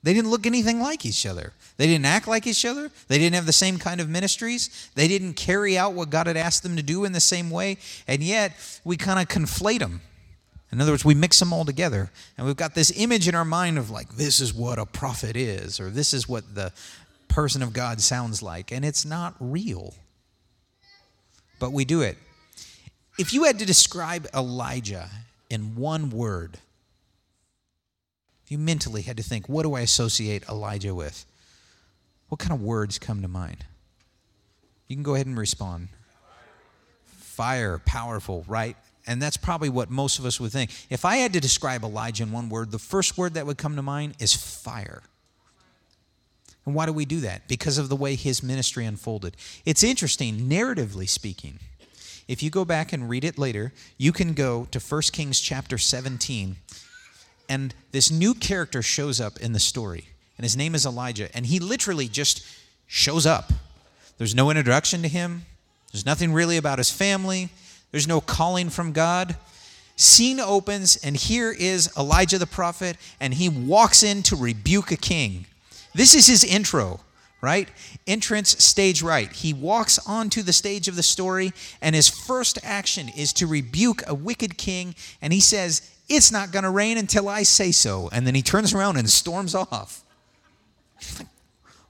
They 0.02 0.14
didn't 0.14 0.30
look 0.30 0.46
anything 0.46 0.80
like 0.80 1.04
each 1.04 1.26
other. 1.26 1.52
They 1.78 1.86
didn't 1.86 2.06
act 2.06 2.28
like 2.28 2.46
each 2.46 2.64
other. 2.64 2.90
They 3.08 3.18
didn't 3.18 3.34
have 3.34 3.46
the 3.46 3.52
same 3.52 3.78
kind 3.78 4.00
of 4.00 4.08
ministries. 4.08 4.90
They 4.94 5.08
didn't 5.08 5.34
carry 5.34 5.76
out 5.76 5.94
what 5.94 6.10
God 6.10 6.26
had 6.26 6.36
asked 6.36 6.62
them 6.62 6.76
to 6.76 6.82
do 6.82 7.04
in 7.04 7.12
the 7.12 7.20
same 7.20 7.50
way. 7.50 7.78
And 8.06 8.22
yet, 8.22 8.52
we 8.84 8.96
kind 8.96 9.20
of 9.20 9.28
conflate 9.28 9.80
them. 9.80 10.00
In 10.72 10.80
other 10.80 10.92
words, 10.92 11.04
we 11.04 11.14
mix 11.14 11.38
them 11.38 11.52
all 11.52 11.64
together. 11.64 12.10
And 12.36 12.46
we've 12.46 12.56
got 12.56 12.74
this 12.74 12.92
image 12.96 13.28
in 13.28 13.34
our 13.34 13.44
mind 13.44 13.78
of 13.78 13.90
like, 13.90 14.16
this 14.16 14.40
is 14.40 14.52
what 14.52 14.78
a 14.78 14.86
prophet 14.86 15.36
is, 15.36 15.80
or 15.80 15.90
this 15.90 16.12
is 16.12 16.28
what 16.28 16.54
the 16.54 16.72
person 17.28 17.62
of 17.62 17.72
God 17.72 18.00
sounds 18.00 18.42
like. 18.42 18.72
And 18.72 18.84
it's 18.84 19.04
not 19.04 19.34
real. 19.40 19.94
But 21.58 21.72
we 21.72 21.84
do 21.84 22.02
it. 22.02 22.18
If 23.18 23.32
you 23.32 23.44
had 23.44 23.58
to 23.60 23.66
describe 23.66 24.26
Elijah 24.34 25.08
in 25.48 25.76
one 25.76 26.10
word, 26.10 26.58
if 28.44 28.52
you 28.52 28.58
mentally 28.58 29.02
had 29.02 29.16
to 29.16 29.22
think, 29.22 29.48
what 29.48 29.62
do 29.62 29.74
I 29.74 29.80
associate 29.80 30.46
Elijah 30.48 30.94
with? 30.94 31.24
what 32.28 32.38
kind 32.38 32.52
of 32.52 32.62
words 32.62 32.98
come 32.98 33.22
to 33.22 33.28
mind? 33.28 33.64
You 34.88 34.96
can 34.96 35.02
go 35.02 35.14
ahead 35.14 35.26
and 35.26 35.38
respond. 35.38 35.88
Fire, 37.04 37.80
powerful, 37.84 38.44
right? 38.48 38.76
And 39.06 39.22
that's 39.22 39.36
probably 39.36 39.68
what 39.68 39.90
most 39.90 40.18
of 40.18 40.24
us 40.24 40.40
would 40.40 40.52
think. 40.52 40.70
If 40.90 41.04
I 41.04 41.16
had 41.16 41.32
to 41.34 41.40
describe 41.40 41.84
Elijah 41.84 42.24
in 42.24 42.32
one 42.32 42.48
word, 42.48 42.72
the 42.72 42.78
first 42.78 43.16
word 43.16 43.34
that 43.34 43.46
would 43.46 43.58
come 43.58 43.76
to 43.76 43.82
mind 43.82 44.14
is 44.18 44.34
fire. 44.34 45.02
And 46.66 46.74
why 46.74 46.84
do 46.84 46.92
we 46.92 47.04
do 47.04 47.20
that? 47.20 47.46
Because 47.46 47.78
of 47.78 47.88
the 47.88 47.96
way 47.96 48.16
his 48.16 48.42
ministry 48.42 48.84
unfolded. 48.84 49.36
It's 49.64 49.84
interesting, 49.84 50.48
narratively 50.48 51.08
speaking. 51.08 51.60
If 52.28 52.42
you 52.42 52.50
go 52.50 52.64
back 52.64 52.92
and 52.92 53.08
read 53.08 53.24
it 53.24 53.38
later, 53.38 53.72
you 53.96 54.12
can 54.12 54.34
go 54.34 54.66
to 54.72 54.80
1 54.80 55.02
Kings 55.12 55.40
chapter 55.40 55.78
17, 55.78 56.56
and 57.48 57.72
this 57.92 58.10
new 58.10 58.34
character 58.34 58.82
shows 58.82 59.20
up 59.20 59.38
in 59.38 59.52
the 59.52 59.60
story. 59.60 60.08
And 60.36 60.44
his 60.44 60.56
name 60.56 60.74
is 60.74 60.84
Elijah. 60.84 61.34
And 61.34 61.46
he 61.46 61.60
literally 61.60 62.08
just 62.08 62.44
shows 62.88 63.26
up. 63.26 63.52
There's 64.18 64.34
no 64.34 64.50
introduction 64.50 65.02
to 65.02 65.08
him, 65.08 65.46
there's 65.92 66.04
nothing 66.04 66.32
really 66.32 66.56
about 66.56 66.78
his 66.78 66.90
family, 66.90 67.50
there's 67.92 68.08
no 68.08 68.20
calling 68.20 68.70
from 68.70 68.92
God. 68.92 69.36
Scene 69.94 70.40
opens, 70.40 70.96
and 70.96 71.16
here 71.16 71.52
is 71.52 71.90
Elijah 71.96 72.38
the 72.38 72.46
prophet, 72.46 72.96
and 73.18 73.32
he 73.32 73.48
walks 73.48 74.02
in 74.02 74.22
to 74.24 74.36
rebuke 74.36 74.90
a 74.90 74.96
king. 74.96 75.46
This 75.96 76.14
is 76.14 76.26
his 76.26 76.44
intro, 76.44 77.00
right? 77.40 77.70
Entrance, 78.06 78.62
stage 78.62 79.02
right. 79.02 79.32
He 79.32 79.54
walks 79.54 79.98
onto 80.06 80.42
the 80.42 80.52
stage 80.52 80.88
of 80.88 80.96
the 80.96 81.02
story, 81.02 81.52
and 81.80 81.96
his 81.96 82.06
first 82.06 82.58
action 82.62 83.08
is 83.08 83.32
to 83.34 83.46
rebuke 83.46 84.02
a 84.06 84.14
wicked 84.14 84.58
king, 84.58 84.94
and 85.22 85.32
he 85.32 85.40
says, 85.40 85.90
It's 86.06 86.30
not 86.30 86.52
going 86.52 86.64
to 86.64 86.70
rain 86.70 86.98
until 86.98 87.30
I 87.30 87.44
say 87.44 87.72
so. 87.72 88.10
And 88.12 88.26
then 88.26 88.34
he 88.34 88.42
turns 88.42 88.74
around 88.74 88.98
and 88.98 89.08
storms 89.08 89.54
off. 89.54 90.04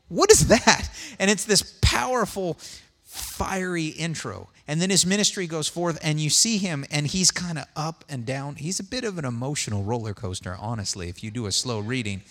what 0.09 0.31
is 0.31 0.47
that? 0.47 0.89
And 1.19 1.29
it's 1.29 1.45
this 1.45 1.77
powerful, 1.83 2.59
fiery 3.03 3.87
intro. 3.87 4.51
And 4.69 4.81
then 4.81 4.91
his 4.91 5.05
ministry 5.05 5.49
goes 5.49 5.67
forth, 5.67 5.99
and 6.01 6.21
you 6.21 6.31
see 6.31 6.59
him, 6.59 6.85
and 6.93 7.09
he's 7.09 7.33
kind 7.33 7.59
of 7.59 7.65
up 7.75 8.05
and 8.09 8.25
down. 8.25 8.55
He's 8.55 8.79
a 8.79 8.85
bit 8.85 9.03
of 9.03 9.19
an 9.19 9.25
emotional 9.25 9.83
roller 9.83 10.15
coaster, 10.15 10.57
honestly, 10.61 11.09
if 11.09 11.25
you 11.25 11.33
do 11.33 11.47
a 11.47 11.53
slow 11.53 11.81
reading. 11.81 12.23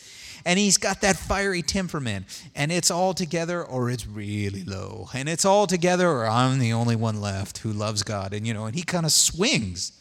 And 0.43 0.59
he's 0.59 0.77
got 0.77 1.01
that 1.01 1.15
fiery 1.15 1.61
temperament, 1.61 2.25
and 2.55 2.71
it's 2.71 2.91
all 2.91 3.13
together 3.13 3.63
or 3.63 3.89
it's 3.89 4.07
really 4.07 4.63
low. 4.63 5.09
And 5.13 5.29
it's 5.29 5.45
all 5.45 5.67
together 5.67 6.09
or 6.09 6.25
I'm 6.25 6.59
the 6.59 6.73
only 6.73 6.95
one 6.95 7.21
left 7.21 7.59
who 7.59 7.71
loves 7.71 8.03
God. 8.03 8.33
And, 8.33 8.45
you 8.45 8.53
know, 8.53 8.65
and 8.65 8.75
he 8.75 8.83
kind 8.83 9.05
of 9.05 9.11
swings. 9.11 9.91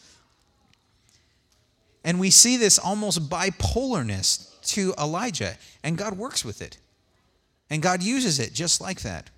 And 2.05 2.19
we 2.21 2.31
see 2.31 2.57
this 2.57 2.79
almost 2.79 3.29
bipolarness 3.31 4.61
to 4.73 4.95
Elijah, 4.99 5.57
and 5.83 5.97
God 5.97 6.19
works 6.19 6.45
with 6.45 6.61
it. 6.61 6.79
And 7.71 7.83
God 7.83 8.03
uses 8.03 8.39
it 8.39 8.53
just 8.53 8.81
like 8.81 9.01
that. 9.03 9.31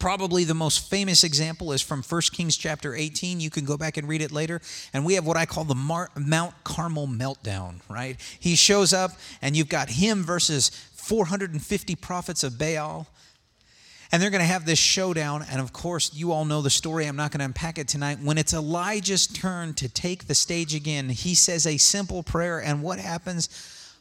Probably 0.00 0.44
the 0.44 0.54
most 0.54 0.88
famous 0.88 1.24
example 1.24 1.72
is 1.72 1.82
from 1.82 2.02
1 2.02 2.22
Kings 2.32 2.56
chapter 2.56 2.96
18. 2.96 3.38
You 3.38 3.50
can 3.50 3.66
go 3.66 3.76
back 3.76 3.98
and 3.98 4.08
read 4.08 4.22
it 4.22 4.32
later. 4.32 4.62
And 4.94 5.04
we 5.04 5.12
have 5.14 5.26
what 5.26 5.36
I 5.36 5.44
call 5.44 5.64
the 5.64 5.74
Mar- 5.74 6.08
Mount 6.16 6.54
Carmel 6.64 7.06
meltdown, 7.06 7.80
right? 7.86 8.16
He 8.40 8.56
shows 8.56 8.94
up, 8.94 9.12
and 9.42 9.54
you've 9.54 9.68
got 9.68 9.90
him 9.90 10.24
versus 10.24 10.70
450 10.94 11.94
prophets 11.96 12.42
of 12.42 12.58
Baal. 12.58 13.08
And 14.10 14.22
they're 14.22 14.30
going 14.30 14.40
to 14.40 14.46
have 14.46 14.64
this 14.64 14.78
showdown. 14.78 15.44
And 15.50 15.60
of 15.60 15.74
course, 15.74 16.14
you 16.14 16.32
all 16.32 16.46
know 16.46 16.62
the 16.62 16.70
story. 16.70 17.04
I'm 17.04 17.14
not 17.14 17.30
going 17.30 17.40
to 17.40 17.44
unpack 17.44 17.78
it 17.78 17.86
tonight. 17.86 18.20
When 18.22 18.38
it's 18.38 18.54
Elijah's 18.54 19.26
turn 19.26 19.74
to 19.74 19.88
take 19.88 20.26
the 20.26 20.34
stage 20.34 20.74
again, 20.74 21.10
he 21.10 21.34
says 21.34 21.66
a 21.66 21.76
simple 21.76 22.22
prayer. 22.22 22.58
And 22.58 22.82
what 22.82 22.98
happens? 22.98 23.50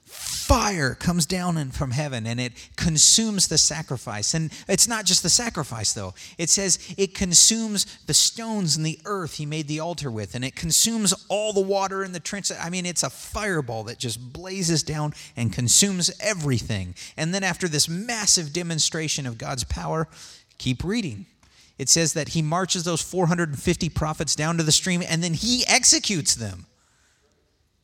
Fire 0.09 0.95
comes 0.95 1.27
down 1.27 1.69
from 1.69 1.91
heaven 1.91 2.25
and 2.25 2.39
it 2.39 2.53
consumes 2.75 3.47
the 3.47 3.57
sacrifice. 3.57 4.33
And 4.33 4.51
it's 4.67 4.87
not 4.87 5.05
just 5.05 5.21
the 5.21 5.29
sacrifice, 5.29 5.93
though. 5.93 6.15
It 6.39 6.49
says 6.49 6.79
it 6.97 7.13
consumes 7.13 7.85
the 8.07 8.15
stones 8.15 8.75
and 8.75 8.83
the 8.83 8.99
earth 9.05 9.35
he 9.35 9.45
made 9.45 9.67
the 9.67 9.79
altar 9.79 10.09
with, 10.09 10.33
and 10.33 10.43
it 10.43 10.55
consumes 10.55 11.13
all 11.29 11.53
the 11.53 11.61
water 11.61 12.03
in 12.03 12.13
the 12.13 12.19
trench. 12.19 12.51
I 12.59 12.71
mean, 12.71 12.87
it's 12.87 13.03
a 13.03 13.11
fireball 13.11 13.83
that 13.83 13.99
just 13.99 14.33
blazes 14.33 14.81
down 14.81 15.13
and 15.37 15.53
consumes 15.53 16.09
everything. 16.19 16.95
And 17.15 17.31
then, 17.31 17.43
after 17.43 17.67
this 17.67 17.87
massive 17.87 18.51
demonstration 18.51 19.27
of 19.27 19.37
God's 19.37 19.63
power, 19.65 20.07
keep 20.57 20.83
reading. 20.83 21.27
It 21.77 21.89
says 21.89 22.13
that 22.13 22.29
he 22.29 22.41
marches 22.41 22.83
those 22.83 23.01
450 23.03 23.89
prophets 23.89 24.35
down 24.35 24.57
to 24.57 24.63
the 24.63 24.71
stream 24.71 25.03
and 25.07 25.23
then 25.23 25.33
he 25.35 25.63
executes 25.67 26.33
them. 26.35 26.65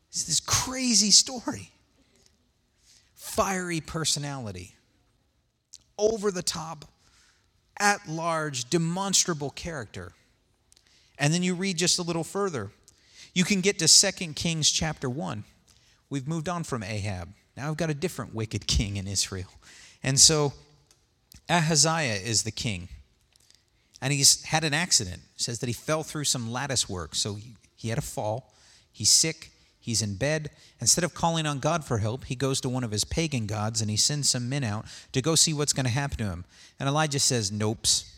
It's 0.10 0.24
this 0.24 0.40
crazy 0.40 1.12
story 1.12 1.72
fiery 3.36 3.82
personality, 3.82 4.76
over 5.98 6.32
the 6.32 6.42
top, 6.42 6.86
at 7.78 8.08
large, 8.08 8.70
demonstrable 8.70 9.50
character. 9.50 10.14
And 11.20 11.34
then 11.34 11.44
you 11.44 11.54
read 11.54 11.78
just 11.78 12.00
a 12.00 12.02
little 12.02 12.24
further. 12.24 12.72
You 13.34 13.44
can 13.44 13.60
get 13.60 13.78
to 13.80 13.88
2 13.88 14.34
Kings 14.34 14.72
chapter 14.72 15.10
1. 15.10 15.44
We've 16.10 16.28
moved 16.28 16.48
on 16.48 16.64
from 16.64 16.82
Ahab. 16.82 17.34
Now 17.58 17.70
I've 17.70 17.78
got 17.78 17.90
a 17.90 17.94
different 17.94 18.34
wicked 18.34 18.68
king 18.68 18.96
in 18.96 19.06
Israel. 19.06 19.52
And 20.02 20.18
so 20.18 20.54
Ahaziah 21.50 22.22
is 22.24 22.44
the 22.44 22.52
king. 22.52 22.88
And 24.02 24.14
he's 24.14 24.44
had 24.44 24.64
an 24.64 24.74
accident. 24.74 25.22
It 25.36 25.42
says 25.42 25.60
that 25.60 25.68
he 25.68 25.74
fell 25.74 26.04
through 26.04 26.26
some 26.26 26.52
lattice 26.52 26.88
work. 26.88 27.16
So 27.16 27.38
he 27.76 27.90
had 27.90 27.98
a 27.98 28.02
fall. 28.02 28.54
He's 28.94 29.10
sick. 29.10 29.52
He's 29.86 30.02
in 30.02 30.16
bed. 30.16 30.50
Instead 30.82 31.04
of 31.04 31.14
calling 31.14 31.46
on 31.46 31.60
God 31.60 31.86
for 31.86 32.00
help, 32.00 32.26
he 32.26 32.34
goes 32.34 32.60
to 32.62 32.70
one 32.70 32.84
of 32.84 32.90
his 32.90 33.04
pagan 33.04 33.46
gods 33.46 33.82
and 33.82 33.90
he 33.92 33.98
sends 33.98 34.28
some 34.28 34.50
men 34.50 34.64
out 34.64 34.86
to 35.12 35.22
go 35.22 35.36
see 35.36 35.54
what's 35.54 35.74
going 35.74 35.86
to 35.86 35.92
happen 35.92 36.18
to 36.18 36.24
him. 36.24 36.44
And 36.80 36.90
Elijah 36.90 37.20
says, 37.20 37.52
Nopes. 37.52 38.12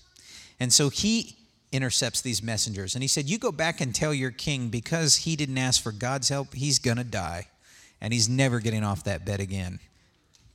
And 0.61 0.71
so 0.71 0.87
he 0.87 1.35
intercepts 1.73 2.21
these 2.21 2.41
messengers 2.41 2.95
and 2.95 3.03
he 3.03 3.09
said, 3.09 3.25
You 3.27 3.37
go 3.37 3.51
back 3.51 3.81
and 3.81 3.93
tell 3.93 4.13
your 4.13 4.31
king 4.31 4.69
because 4.69 5.17
he 5.17 5.35
didn't 5.35 5.57
ask 5.57 5.83
for 5.83 5.91
God's 5.91 6.29
help, 6.29 6.53
he's 6.53 6.79
going 6.79 6.95
to 6.95 7.03
die. 7.03 7.47
And 7.99 8.13
he's 8.13 8.29
never 8.29 8.61
getting 8.61 8.85
off 8.85 9.03
that 9.03 9.25
bed 9.25 9.41
again. 9.41 9.79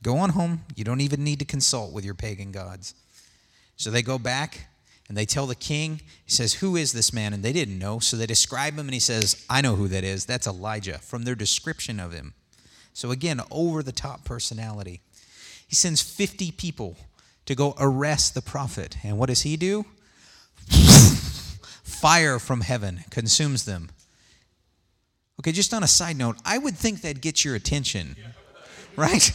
Go 0.02 0.16
on 0.16 0.30
home. 0.30 0.62
You 0.76 0.84
don't 0.84 1.02
even 1.02 1.22
need 1.22 1.40
to 1.40 1.44
consult 1.44 1.92
with 1.92 2.06
your 2.06 2.14
pagan 2.14 2.52
gods. 2.52 2.94
So 3.76 3.90
they 3.90 4.00
go 4.00 4.18
back 4.18 4.68
and 5.12 5.16
they 5.18 5.26
tell 5.26 5.46
the 5.46 5.54
king, 5.54 6.00
he 6.24 6.30
says, 6.30 6.54
Who 6.54 6.74
is 6.74 6.92
this 6.92 7.12
man? 7.12 7.34
And 7.34 7.42
they 7.42 7.52
didn't 7.52 7.78
know. 7.78 7.98
So 7.98 8.16
they 8.16 8.24
describe 8.24 8.78
him 8.78 8.86
and 8.86 8.94
he 8.94 8.98
says, 8.98 9.44
I 9.50 9.60
know 9.60 9.74
who 9.74 9.86
that 9.88 10.04
is. 10.04 10.24
That's 10.24 10.46
Elijah 10.46 11.00
from 11.00 11.24
their 11.24 11.34
description 11.34 12.00
of 12.00 12.14
him. 12.14 12.32
So 12.94 13.10
again, 13.10 13.42
over 13.50 13.82
the 13.82 13.92
top 13.92 14.24
personality. 14.24 15.02
He 15.68 15.76
sends 15.76 16.00
50 16.00 16.52
people 16.52 16.96
to 17.44 17.54
go 17.54 17.74
arrest 17.78 18.32
the 18.32 18.40
prophet. 18.40 18.96
And 19.04 19.18
what 19.18 19.28
does 19.28 19.42
he 19.42 19.58
do? 19.58 19.84
Fire 20.70 22.38
from 22.38 22.62
heaven 22.62 23.04
consumes 23.10 23.66
them. 23.66 23.90
Okay, 25.40 25.52
just 25.52 25.74
on 25.74 25.82
a 25.82 25.88
side 25.88 26.16
note, 26.16 26.38
I 26.42 26.56
would 26.56 26.78
think 26.78 27.02
that 27.02 27.20
gets 27.20 27.44
your 27.44 27.54
attention, 27.54 28.16
right? 28.96 29.30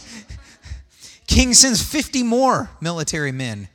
King 1.28 1.54
sends 1.54 1.80
50 1.80 2.24
more 2.24 2.68
military 2.80 3.30
men 3.30 3.68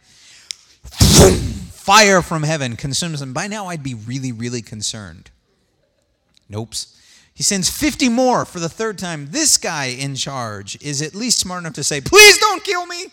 fire 1.84 2.22
from 2.22 2.44
heaven 2.44 2.78
consumes 2.78 3.20
them. 3.20 3.34
By 3.34 3.48
now, 3.48 3.68
I'd 3.68 3.84
be 3.84 3.94
really, 3.94 4.32
really 4.32 4.62
concerned. 4.62 5.32
Nope. 6.48 6.74
He 7.34 7.44
sends 7.44 7.70
50 7.70 8.08
more 8.08 8.46
for 8.46 8.60
the 8.60 8.70
third 8.70 8.98
time. 8.98 9.28
This 9.32 9.58
guy 9.58 9.86
in 9.86 10.16
charge 10.16 10.82
is 10.82 11.02
at 11.02 11.14
least 11.14 11.40
smart 11.40 11.64
enough 11.64 11.74
to 11.74 11.84
say, 11.84 12.00
Please 12.00 12.38
don't 12.38 12.64
kill 12.64 12.86
me. 12.86 13.08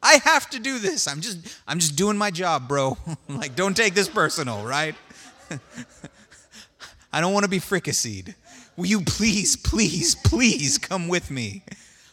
I 0.00 0.20
have 0.24 0.48
to 0.50 0.60
do 0.60 0.78
this. 0.78 1.08
I'm 1.08 1.20
just 1.20 1.38
I'm 1.66 1.78
just 1.80 1.96
doing 1.96 2.16
my 2.16 2.30
job, 2.30 2.68
bro. 2.68 2.96
like 3.28 3.56
don't 3.56 3.76
take 3.76 3.94
this 3.94 4.08
personal, 4.08 4.64
right? 4.64 4.94
I 7.12 7.20
don't 7.20 7.32
want 7.32 7.44
to 7.44 7.50
be 7.50 7.58
fricasseed. 7.58 8.34
Will 8.76 8.86
you 8.86 9.00
please, 9.00 9.56
please, 9.56 10.14
please 10.14 10.78
come 10.78 11.08
with 11.08 11.30
me? 11.30 11.64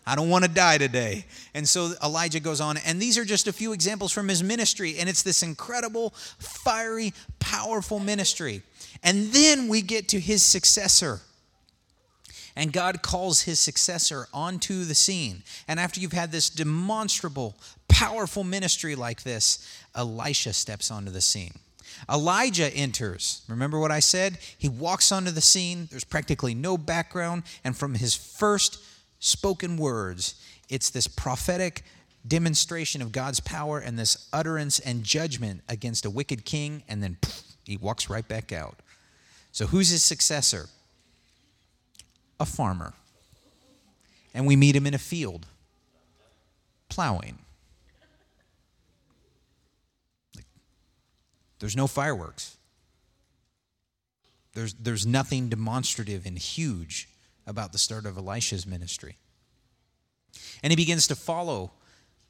I 0.07 0.15
don't 0.15 0.29
want 0.29 0.45
to 0.45 0.49
die 0.49 0.77
today. 0.77 1.25
And 1.53 1.67
so 1.67 1.91
Elijah 2.01 2.39
goes 2.39 2.61
on, 2.61 2.77
and 2.77 3.01
these 3.01 3.17
are 3.17 3.25
just 3.25 3.47
a 3.47 3.53
few 3.53 3.73
examples 3.73 4.13
from 4.13 4.29
his 4.29 4.41
ministry, 4.41 4.97
and 4.97 5.09
it's 5.09 5.21
this 5.21 5.43
incredible, 5.43 6.11
fiery, 6.39 7.13
powerful 7.39 7.99
ministry. 7.99 8.61
And 9.03 9.27
then 9.33 9.67
we 9.67 9.81
get 9.81 10.07
to 10.09 10.19
his 10.19 10.43
successor. 10.43 11.19
And 12.55 12.71
God 12.71 13.01
calls 13.01 13.41
his 13.41 13.59
successor 13.59 14.27
onto 14.33 14.85
the 14.85 14.95
scene. 14.95 15.43
And 15.67 15.79
after 15.79 15.99
you've 15.99 16.13
had 16.13 16.31
this 16.31 16.49
demonstrable, 16.49 17.55
powerful 17.89 18.45
ministry 18.45 18.95
like 18.95 19.23
this, 19.23 19.79
Elisha 19.93 20.53
steps 20.53 20.89
onto 20.89 21.11
the 21.11 21.21
scene. 21.21 21.59
Elijah 22.09 22.73
enters. 22.73 23.41
Remember 23.47 23.79
what 23.79 23.91
I 23.91 23.99
said? 23.99 24.37
He 24.57 24.69
walks 24.69 25.11
onto 25.11 25.31
the 25.31 25.41
scene. 25.41 25.87
There's 25.91 26.03
practically 26.03 26.55
no 26.55 26.77
background. 26.77 27.43
And 27.63 27.75
from 27.75 27.95
his 27.95 28.15
first 28.15 28.79
spoken 29.19 29.77
words. 29.77 30.35
It's 30.69 30.89
this 30.89 31.07
prophetic 31.07 31.83
demonstration 32.27 33.01
of 33.01 33.11
God's 33.11 33.39
power 33.39 33.79
and 33.79 33.97
this 33.97 34.27
utterance 34.33 34.79
and 34.79 35.03
judgment 35.03 35.61
against 35.69 36.05
a 36.05 36.09
wicked 36.09 36.45
king, 36.45 36.83
and 36.87 37.01
then 37.01 37.17
poof, 37.21 37.43
he 37.63 37.77
walks 37.77 38.09
right 38.09 38.27
back 38.27 38.51
out. 38.51 38.79
So, 39.51 39.67
who's 39.67 39.89
his 39.89 40.03
successor? 40.03 40.67
A 42.39 42.45
farmer. 42.45 42.93
And 44.33 44.45
we 44.45 44.55
meet 44.55 44.75
him 44.75 44.85
in 44.85 44.93
a 44.93 44.99
field. 44.99 45.45
plowing. 46.89 47.39
There's 51.59 51.75
no 51.75 51.87
fireworks. 51.87 52.57
There's, 54.53 54.73
there's 54.75 55.05
nothing 55.05 55.49
demonstrative 55.49 56.25
and 56.25 56.37
huge 56.37 57.09
about 57.47 57.71
the 57.71 57.77
start 57.77 58.05
of 58.05 58.17
Elisha's 58.17 58.67
ministry. 58.67 59.17
And 60.61 60.71
he 60.71 60.75
begins 60.75 61.07
to 61.07 61.15
follow 61.15 61.71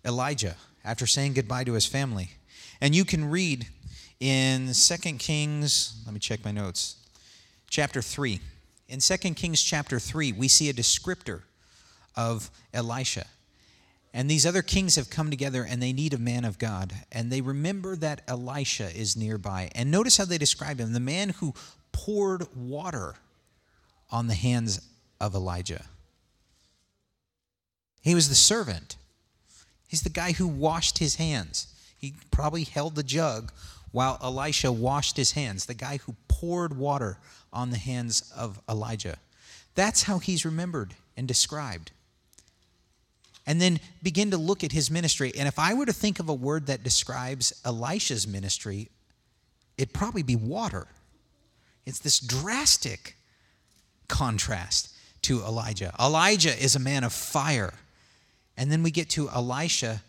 Elijah 0.05 0.55
after 0.86 1.05
saying 1.05 1.33
goodbye 1.33 1.65
to 1.65 1.74
his 1.74 1.86
family. 1.86 2.31
And 2.79 2.95
you 2.95 3.03
can 3.03 3.29
read 3.29 3.67
in 4.19 4.71
2 4.71 4.97
Kings, 5.17 6.01
let 6.05 6.13
me 6.13 6.19
check 6.19 6.45
my 6.45 6.51
notes, 6.51 6.95
chapter 7.69 8.01
3. 8.01 8.39
In 8.88 9.00
2 9.00 9.17
Kings 9.33 9.62
chapter 9.62 10.00
3, 10.00 10.31
we 10.31 10.47
see 10.47 10.69
a 10.69 10.74
descriptor 10.74 11.41
of 12.15 12.50
Elisha. 12.74 13.25
And 14.13 14.29
these 14.31 14.45
other 14.45 14.62
kings 14.62 14.95
have 14.95 15.09
come 15.09 15.29
together 15.29 15.63
and 15.69 15.81
they 15.81 15.93
need 15.93 16.13
a 16.13 16.17
man 16.17 16.45
of 16.45 16.57
God. 16.57 16.93
And 17.12 17.31
they 17.31 17.41
remember 17.41 17.95
that 17.97 18.21
Elisha 18.27 18.89
is 18.97 19.17
nearby. 19.17 19.69
And 19.75 19.91
notice 19.91 20.17
how 20.17 20.25
they 20.25 20.38
describe 20.38 20.79
him 20.79 20.93
the 20.93 21.00
man 21.00 21.29
who 21.29 21.53
poured 21.91 22.47
water 22.55 23.15
on 24.09 24.27
the 24.27 24.33
hands 24.33 24.81
of 25.19 25.36
Elijah. 25.36 25.86
He 28.01 28.15
was 28.15 28.29
the 28.29 28.36
servant, 28.36 28.95
he's 29.88 30.01
the 30.01 30.09
guy 30.09 30.31
who 30.33 30.47
washed 30.47 31.00
his 31.00 31.15
hands. 31.15 31.74
He 32.00 32.13
probably 32.29 32.63
held 32.63 32.93
the 32.93 33.01
jug 33.01 33.51
while 33.91 34.19
Elisha 34.21 34.71
washed 34.71 35.17
his 35.17 35.31
hands, 35.31 35.65
the 35.65 35.74
guy 35.74 35.97
who 35.97 36.15
poured 36.27 36.77
water 36.77 37.17
on 37.51 37.71
the 37.71 37.77
hands 37.77 38.31
of 38.36 38.62
Elijah. 38.69 39.17
That's 39.74 40.03
how 40.03 40.19
he's 40.19 40.45
remembered 40.45 40.93
and 41.15 41.27
described 41.27 41.91
and 43.47 43.62
then 43.62 43.79
begin 44.03 44.29
to 44.31 44.38
look 44.38 44.63
at 44.63 44.74
his 44.74 44.91
ministry. 44.91 45.31
And 45.36 45.47
if 45.47 45.57
I 45.57 45.74
were 45.74 45.86
to 45.86 45.93
think 45.93 46.19
of 46.19 46.27
a 46.27 46.33
word 46.33 46.67
that 46.67 46.83
describes 46.83 47.59
Elisha's 47.65 48.27
ministry, 48.27 48.89
it'd 49.77 49.93
probably 49.93 50.21
be 50.21 50.36
water. 50.36 50.88
It's 51.86 52.00
this 52.00 52.19
drastic 52.19 53.15
contrast 54.09 54.93
to 55.27 55.43
Elijah. 55.43 55.93
Elijah 56.00 56.57
is 56.57 56.77
a 56.77 56.79
man 56.79 57.03
of 57.03 57.12
fire. 57.12 57.74
And 58.55 58.72
then 58.72 58.81
we 58.81 58.91
get 58.91 59.10
to 59.12 59.29
Elisha, 59.29 60.01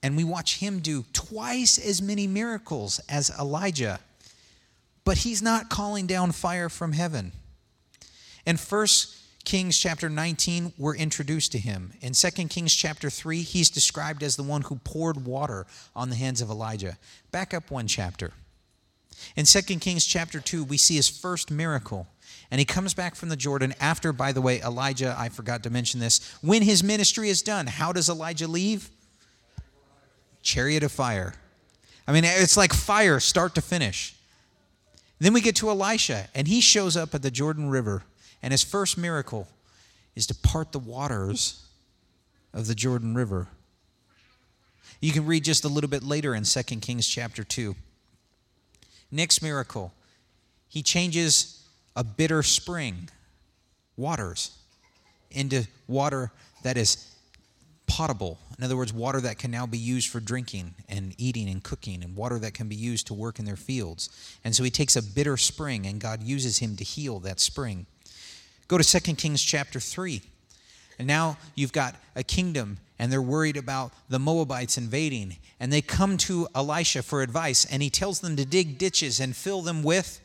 and 0.00 0.16
we 0.16 0.22
watch 0.22 0.58
him 0.58 0.78
do 0.78 1.04
twice 1.12 1.76
as 1.76 2.00
many 2.00 2.28
miracles 2.28 3.00
as 3.08 3.32
Elijah. 3.36 3.98
But 5.04 5.18
he's 5.18 5.42
not 5.42 5.70
calling 5.70 6.06
down 6.06 6.30
fire 6.30 6.68
from 6.68 6.92
heaven. 6.92 7.32
In 8.46 8.56
First 8.56 9.16
Kings 9.44 9.76
chapter 9.76 10.08
19, 10.08 10.72
we're 10.78 10.96
introduced 10.96 11.50
to 11.52 11.58
him. 11.58 11.92
In 12.00 12.12
2 12.12 12.30
Kings 12.46 12.72
chapter 12.72 13.10
3, 13.10 13.42
he's 13.42 13.70
described 13.70 14.22
as 14.22 14.36
the 14.36 14.44
one 14.44 14.62
who 14.62 14.76
poured 14.84 15.26
water 15.26 15.66
on 15.96 16.10
the 16.10 16.16
hands 16.16 16.40
of 16.40 16.48
Elijah. 16.48 16.96
Back 17.32 17.52
up 17.52 17.72
one 17.72 17.88
chapter. 17.88 18.30
In 19.34 19.46
2 19.46 19.60
Kings 19.80 20.06
chapter 20.06 20.38
2, 20.38 20.62
we 20.62 20.76
see 20.76 20.94
his 20.94 21.08
first 21.08 21.50
miracle. 21.50 22.06
And 22.54 22.60
he 22.60 22.64
comes 22.64 22.94
back 22.94 23.16
from 23.16 23.30
the 23.30 23.36
Jordan 23.36 23.74
after, 23.80 24.12
by 24.12 24.30
the 24.30 24.40
way, 24.40 24.60
Elijah, 24.60 25.16
I 25.18 25.28
forgot 25.28 25.64
to 25.64 25.70
mention 25.70 25.98
this. 25.98 26.38
When 26.40 26.62
his 26.62 26.84
ministry 26.84 27.28
is 27.28 27.42
done, 27.42 27.66
how 27.66 27.90
does 27.90 28.08
Elijah 28.08 28.46
leave? 28.46 28.90
Chariot 30.40 30.84
of 30.84 30.92
fire. 30.92 31.34
I 32.06 32.12
mean, 32.12 32.22
it's 32.24 32.56
like 32.56 32.72
fire, 32.72 33.18
start 33.18 33.56
to 33.56 33.60
finish. 33.60 34.14
Then 35.18 35.32
we 35.32 35.40
get 35.40 35.56
to 35.56 35.68
Elisha, 35.68 36.28
and 36.32 36.46
he 36.46 36.60
shows 36.60 36.96
up 36.96 37.12
at 37.12 37.22
the 37.22 37.30
Jordan 37.32 37.70
River 37.70 38.04
and 38.40 38.52
his 38.52 38.62
first 38.62 38.96
miracle 38.96 39.48
is 40.14 40.24
to 40.28 40.34
part 40.36 40.70
the 40.70 40.78
waters 40.78 41.66
of 42.52 42.68
the 42.68 42.76
Jordan 42.76 43.16
River. 43.16 43.48
You 45.00 45.10
can 45.10 45.26
read 45.26 45.42
just 45.42 45.64
a 45.64 45.68
little 45.68 45.90
bit 45.90 46.04
later 46.04 46.36
in 46.36 46.44
2 46.44 46.62
Kings 46.76 47.08
chapter 47.08 47.42
2. 47.42 47.74
Next 49.10 49.42
miracle, 49.42 49.92
he 50.68 50.84
changes 50.84 51.63
a 51.96 52.04
bitter 52.04 52.42
spring, 52.42 53.08
waters, 53.96 54.56
into 55.30 55.66
water 55.86 56.30
that 56.62 56.76
is 56.76 57.14
potable. 57.86 58.38
In 58.58 58.64
other 58.64 58.76
words, 58.76 58.92
water 58.92 59.20
that 59.20 59.38
can 59.38 59.50
now 59.50 59.66
be 59.66 59.78
used 59.78 60.08
for 60.08 60.20
drinking 60.20 60.74
and 60.88 61.14
eating 61.18 61.48
and 61.48 61.62
cooking, 61.62 62.02
and 62.02 62.16
water 62.16 62.38
that 62.38 62.54
can 62.54 62.68
be 62.68 62.76
used 62.76 63.06
to 63.08 63.14
work 63.14 63.38
in 63.38 63.44
their 63.44 63.56
fields. 63.56 64.08
And 64.44 64.54
so 64.54 64.64
he 64.64 64.70
takes 64.70 64.96
a 64.96 65.02
bitter 65.02 65.36
spring, 65.36 65.86
and 65.86 66.00
God 66.00 66.22
uses 66.22 66.58
him 66.58 66.76
to 66.76 66.84
heal 66.84 67.18
that 67.20 67.40
spring. 67.40 67.86
Go 68.68 68.78
to 68.78 69.00
2 69.00 69.14
Kings 69.14 69.42
chapter 69.42 69.80
3. 69.80 70.22
And 70.98 71.08
now 71.08 71.36
you've 71.54 71.72
got 71.72 71.96
a 72.14 72.22
kingdom 72.22 72.78
and 72.98 73.10
they're 73.10 73.20
worried 73.20 73.56
about 73.56 73.92
the 74.08 74.18
Moabites 74.18 74.78
invading. 74.78 75.36
And 75.58 75.72
they 75.72 75.82
come 75.82 76.16
to 76.18 76.46
Elisha 76.54 77.02
for 77.02 77.22
advice 77.22 77.64
and 77.64 77.82
he 77.82 77.90
tells 77.90 78.20
them 78.20 78.36
to 78.36 78.44
dig 78.44 78.78
ditches 78.78 79.18
and 79.18 79.34
fill 79.34 79.62
them 79.62 79.82
with 79.82 80.20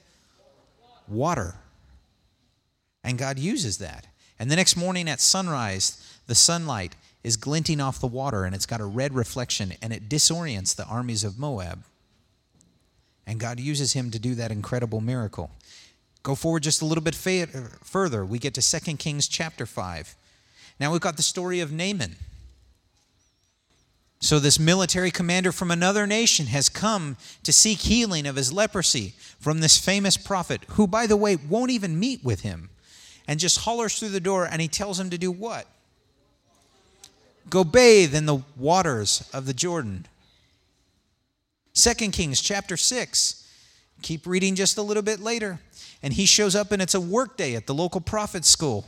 water. 1.10 1.56
And 3.04 3.17
God 3.17 3.39
uses 3.39 3.78
that. 3.78 4.08
And 4.38 4.50
the 4.50 4.56
next 4.56 4.76
morning 4.76 5.10
at 5.10 5.19
sunrise, 5.19 6.19
the 6.28 6.36
sunlight 6.36 6.95
is 7.24 7.38
glinting 7.38 7.82
off 7.82 8.00
the 8.00 8.08
water 8.08 8.45
and 8.45 8.56
it's 8.56 8.65
got 8.65 8.80
a 8.80 8.86
red 8.86 9.13
reflection 9.13 9.74
and 9.82 9.91
it 9.91 10.08
disorients 10.08 10.76
the 10.76 10.86
armies 10.86 11.24
of 11.24 11.38
Moab. 11.38 11.84
And 13.28 13.39
God 13.39 13.60
uses 13.60 13.93
him 13.93 14.10
to 14.12 14.19
do 14.19 14.36
that 14.36 14.52
incredible 14.52 15.02
miracle. 15.02 15.52
Go 16.24 16.36
forward 16.36 16.63
just 16.63 16.82
a 16.82 16.86
little 16.86 17.04
bit 17.04 17.15
further. 17.15 18.26
We 18.26 18.39
get 18.39 18.54
to 18.56 18.80
2 18.80 18.98
Kings 18.98 19.28
chapter 19.28 19.65
5. 19.65 20.15
Now 20.80 20.91
we've 20.91 21.02
got 21.02 21.17
the 21.17 21.24
story 21.24 21.60
of 21.60 21.72
Naaman. 21.72 22.15
So, 24.21 24.38
this 24.38 24.60
military 24.60 25.12
commander 25.12 25.53
from 25.53 25.71
another 25.71 26.05
nation 26.05 26.47
has 26.47 26.67
come 26.67 27.15
to 27.43 27.53
seek 27.53 27.79
healing 27.79 28.27
of 28.27 28.36
his 28.36 28.51
leprosy 28.51 29.13
from 29.39 29.62
this 29.62 29.77
famous 29.77 30.17
prophet, 30.17 30.62
who, 30.71 30.88
by 30.88 31.08
the 31.08 31.15
way, 31.15 31.38
won't 31.38 31.71
even 31.71 31.97
meet 31.97 32.23
with 32.23 32.41
him 32.41 32.69
and 33.29 33.39
just 33.39 33.60
hollers 33.60 33.97
through 33.97 34.10
the 34.10 34.19
door 34.19 34.45
and 34.45 34.60
he 34.60 34.67
tells 34.67 34.99
him 34.99 35.12
to 35.12 35.17
do 35.17 35.32
what? 35.32 35.67
Go 37.49 37.63
bathe 37.63 38.15
in 38.15 38.25
the 38.25 38.41
waters 38.58 39.29
of 39.32 39.45
the 39.45 39.53
Jordan. 39.53 40.08
2 41.75 41.93
Kings 42.12 42.41
chapter 42.41 42.75
6. 42.75 43.47
Keep 44.01 44.25
reading 44.25 44.55
just 44.55 44.77
a 44.77 44.82
little 44.82 45.03
bit 45.03 45.19
later 45.19 45.60
and 46.01 46.13
he 46.13 46.25
shows 46.25 46.55
up 46.55 46.71
and 46.71 46.82
it's 46.82 46.95
a 46.95 46.99
work 46.99 47.38
day 47.38 47.55
at 47.55 47.67
the 47.67 47.73
local 47.73 48.01
prophet 48.01 48.45
school 48.45 48.86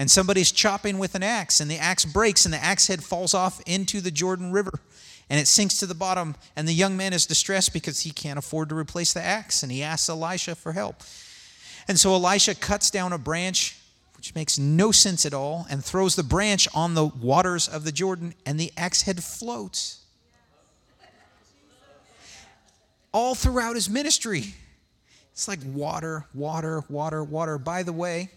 and 0.00 0.10
somebody's 0.10 0.50
chopping 0.50 0.98
with 0.98 1.14
an 1.14 1.22
axe 1.22 1.60
and 1.60 1.70
the 1.70 1.76
axe 1.76 2.06
breaks 2.06 2.46
and 2.46 2.54
the 2.54 2.64
axe 2.64 2.86
head 2.86 3.04
falls 3.04 3.34
off 3.34 3.60
into 3.66 4.00
the 4.00 4.10
jordan 4.10 4.50
river 4.50 4.80
and 5.28 5.38
it 5.38 5.46
sinks 5.46 5.76
to 5.76 5.84
the 5.84 5.94
bottom 5.94 6.34
and 6.56 6.66
the 6.66 6.72
young 6.72 6.96
man 6.96 7.12
is 7.12 7.26
distressed 7.26 7.74
because 7.74 8.00
he 8.00 8.10
can't 8.10 8.38
afford 8.38 8.70
to 8.70 8.74
replace 8.74 9.12
the 9.12 9.22
axe 9.22 9.62
and 9.62 9.70
he 9.70 9.82
asks 9.82 10.08
elisha 10.08 10.54
for 10.54 10.72
help 10.72 11.02
and 11.86 12.00
so 12.00 12.14
elisha 12.14 12.54
cuts 12.54 12.90
down 12.90 13.12
a 13.12 13.18
branch 13.18 13.76
which 14.16 14.34
makes 14.34 14.58
no 14.58 14.90
sense 14.90 15.26
at 15.26 15.34
all 15.34 15.66
and 15.68 15.84
throws 15.84 16.16
the 16.16 16.22
branch 16.22 16.66
on 16.74 16.94
the 16.94 17.04
waters 17.04 17.68
of 17.68 17.84
the 17.84 17.92
jordan 17.92 18.32
and 18.46 18.58
the 18.58 18.72
axe 18.78 19.02
head 19.02 19.22
floats 19.22 19.98
all 23.12 23.34
throughout 23.34 23.74
his 23.74 23.90
ministry 23.90 24.54
it's 25.32 25.48
like 25.48 25.60
water, 25.72 26.26
water, 26.34 26.84
water, 26.90 27.24
water. 27.24 27.56
By 27.56 27.82
the 27.82 27.94
way, 27.94 28.28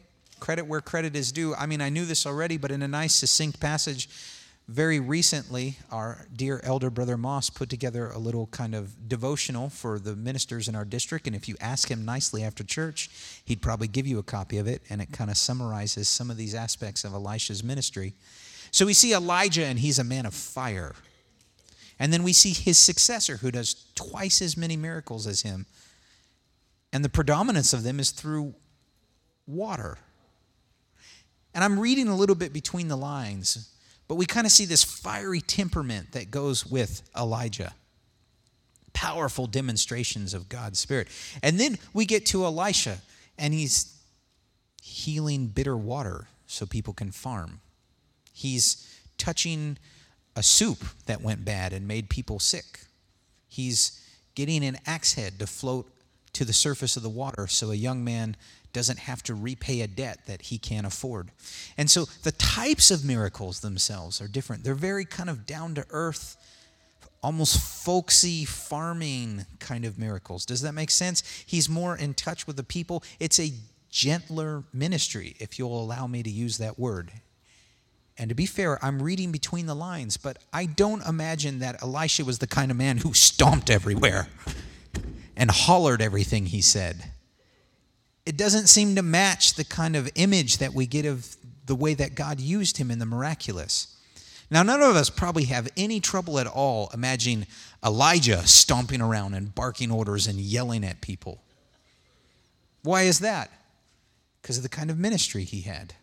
credit 0.43 0.67
where 0.67 0.82
credit 0.82 1.15
is 1.15 1.32
due. 1.32 1.56
I 1.56 1.65
mean, 1.65 1.79
I 1.79 1.88
knew 1.88 2.03
this 2.03 2.25
already, 2.25 2.58
but 2.58 2.69
in 2.69 2.82
a 2.82 2.88
nice, 2.88 3.15
succinct 3.15 3.62
passage, 3.62 4.10
very 4.67 4.99
recently, 4.99 5.77
our 5.89 6.27
dear 6.36 6.60
elder 6.65 6.89
brother 6.89 7.15
Moss 7.15 7.49
put 7.49 7.69
together 7.69 8.10
a 8.10 8.17
little 8.17 8.47
kind 8.47 8.75
of 8.75 9.08
devotional 9.08 9.69
for 9.69 9.99
the 9.99 10.17
ministers 10.17 10.67
in 10.67 10.75
our 10.75 10.84
district. 10.84 11.27
And 11.27 11.36
if 11.36 11.47
you 11.47 11.56
ask 11.62 11.89
him 11.89 12.03
nicely 12.03 12.43
after 12.43 12.62
church, 12.62 13.10
he'd 13.45 13.62
probably 13.62 13.88
give 13.88 14.06
you 14.06 14.19
a 14.19 14.23
copy 14.23 14.58
of 14.58 14.67
it. 14.67 14.82
And 14.89 15.01
it 15.01 15.13
kind 15.13 15.29
of 15.29 15.38
summarizes 15.38 16.10
some 16.10 16.29
of 16.29 16.36
these 16.36 16.53
aspects 16.53 17.06
of 17.06 17.13
Elisha's 17.13 17.63
ministry. 17.63 18.13
So 18.71 18.86
we 18.86 18.93
see 18.93 19.13
Elijah, 19.13 19.63
and 19.63 19.79
he's 19.79 19.97
a 19.97 20.03
man 20.03 20.25
of 20.25 20.34
fire. 20.34 20.93
And 21.99 22.12
then 22.12 22.21
we 22.21 22.34
see 22.34 22.51
his 22.51 22.77
successor, 22.77 23.38
who 23.38 23.49
does 23.49 23.86
twice 23.95 24.41
as 24.41 24.58
many 24.58 24.75
miracles 24.75 25.25
as 25.25 25.43
him, 25.43 25.67
and 26.91 27.01
the 27.01 27.08
predominance 27.08 27.71
of 27.71 27.84
them 27.84 27.97
is 27.97 28.12
through 28.12 28.56
water. 29.47 29.99
And 31.54 31.63
I'm 31.63 31.80
reading 31.80 32.08
a 32.08 32.16
little 32.16 32.36
bit 32.36 32.54
between 32.54 32.88
the 32.88 32.96
lines, 32.96 33.70
but 34.08 34.16
we 34.16 34.26
kind 34.26 34.46
of 34.46 34.52
see 34.52 34.66
this 34.66 34.84
fiery 34.84 35.42
temperament 35.42 36.12
that 36.13 36.32
goes 36.32 36.66
with 36.66 37.02
Elijah. 37.18 37.74
Powerful 38.94 39.48
demonstrations 39.48 40.34
of 40.34 40.50
God's 40.50 40.80
Spirit. 40.80 41.08
And 41.42 41.60
then 41.60 41.78
we 41.94 42.06
get 42.06 42.26
to 42.28 42.46
Elisha, 42.46 43.00
and 43.38 43.54
he's 43.54 43.98
healing 44.82 45.48
bitter 45.48 45.78
water 45.78 46.28
so 46.48 46.66
people 46.66 46.94
can 46.94 47.12
farm. 47.12 47.62
He's 48.34 48.88
touching 49.18 49.78
a 50.36 50.44
soup 50.44 50.84
that 51.06 51.22
went 51.22 51.46
bad 51.46 51.74
and 51.74 51.88
made 51.88 52.10
people 52.10 52.39
sick. 52.39 52.82
He's 53.48 54.00
getting 54.36 54.63
an 54.63 54.78
axe 54.86 55.13
head 55.13 55.39
to 55.39 55.48
float 55.48 55.89
to 56.34 56.44
the 56.44 56.54
surface 56.54 56.98
of 56.98 57.04
the 57.04 57.10
water 57.10 57.48
so 57.48 57.72
a 57.72 57.76
young 57.76 58.04
man 58.04 58.36
doesn't 58.74 59.00
have 59.00 59.24
to 59.24 59.36
repay 59.36 59.82
a 59.82 59.88
debt 59.88 60.20
that 60.26 60.44
he 60.44 60.58
can't 60.58 60.86
afford. 60.86 61.30
And 61.78 61.90
so 61.90 62.06
the 62.24 62.32
types 62.34 62.92
of 62.92 63.06
miracles 63.06 63.62
themselves 63.62 64.20
are 64.20 64.28
different. 64.28 64.64
They're 64.64 64.76
very 64.76 65.06
kind 65.06 65.30
of 65.30 65.46
down 65.46 65.76
to 65.76 65.86
earth, 65.92 66.36
almost 67.22 67.60
folksy 67.86 68.46
farming 68.46 69.46
kind 69.60 69.86
of 69.86 69.98
miracles. 69.98 70.46
Does 70.46 70.62
that 70.62 70.74
make 70.74 70.92
sense? 70.92 71.24
He's 71.46 71.70
more 71.70 71.96
in 71.96 72.14
touch 72.14 72.48
with 72.48 72.58
the 72.58 72.64
people. 72.64 73.04
It's 73.20 73.40
a 73.40 73.54
gentler 73.90 74.64
ministry, 74.74 75.36
if 75.40 75.60
you'll 75.60 75.80
allow 75.80 76.08
me 76.08 76.24
to 76.24 76.30
use 76.30 76.58
that 76.58 76.80
word. 76.80 77.12
And 78.18 78.30
to 78.30 78.36
be 78.36 78.46
fair, 78.46 78.84
I'm 78.84 79.02
reading 79.02 79.32
between 79.32 79.66
the 79.66 79.76
lines, 79.76 80.18
but 80.18 80.38
I 80.52 80.66
don't 80.66 81.06
imagine 81.06 81.60
that 81.60 81.82
Elisha 81.82 82.26
was 82.26 82.40
the 82.40 82.48
kind 82.48 82.70
of 82.70 82.78
man 82.78 82.98
who 82.98 83.14
stomped 83.14 83.70
everywhere 83.70 84.28
and 85.38 85.50
hollered 85.50 86.02
everything 86.02 86.48
he 86.48 86.62
said. 86.62 87.12
It 88.26 88.38
doesn't 88.38 88.68
seem 88.68 88.96
to 88.96 89.02
match 89.02 89.56
the 89.56 89.66
kind 89.66 89.96
of 89.96 90.10
image 90.16 90.58
that 90.60 90.74
we 90.74 90.86
get 90.86 91.06
of 91.06 91.36
the 91.66 91.76
way 91.76 91.94
that 91.94 92.16
God 92.16 92.40
used 92.40 92.78
him 92.78 92.92
in 92.92 93.00
the 93.00 93.06
miraculous. 93.06 93.98
Now, 94.50 94.64
none 94.64 94.82
of 94.82 94.96
us 94.96 95.10
probably 95.10 95.46
have 95.46 95.70
any 95.76 96.00
trouble 96.00 96.40
at 96.40 96.48
all 96.48 96.90
imagining 96.94 97.48
Elijah 97.84 98.46
stomping 98.46 99.02
around 99.02 99.34
and 99.34 99.54
barking 99.54 99.92
orders 99.92 100.28
and 100.28 100.40
yelling 100.40 100.84
at 100.84 101.02
people. 101.02 101.42
Why 102.84 103.04
is 103.04 103.20
that? 103.20 103.50
Because 104.42 104.58
of 104.58 104.64
the 104.64 104.70
kind 104.70 104.90
of 104.90 105.00
ministry 105.00 105.44
he 105.44 105.62
had. 105.62 105.96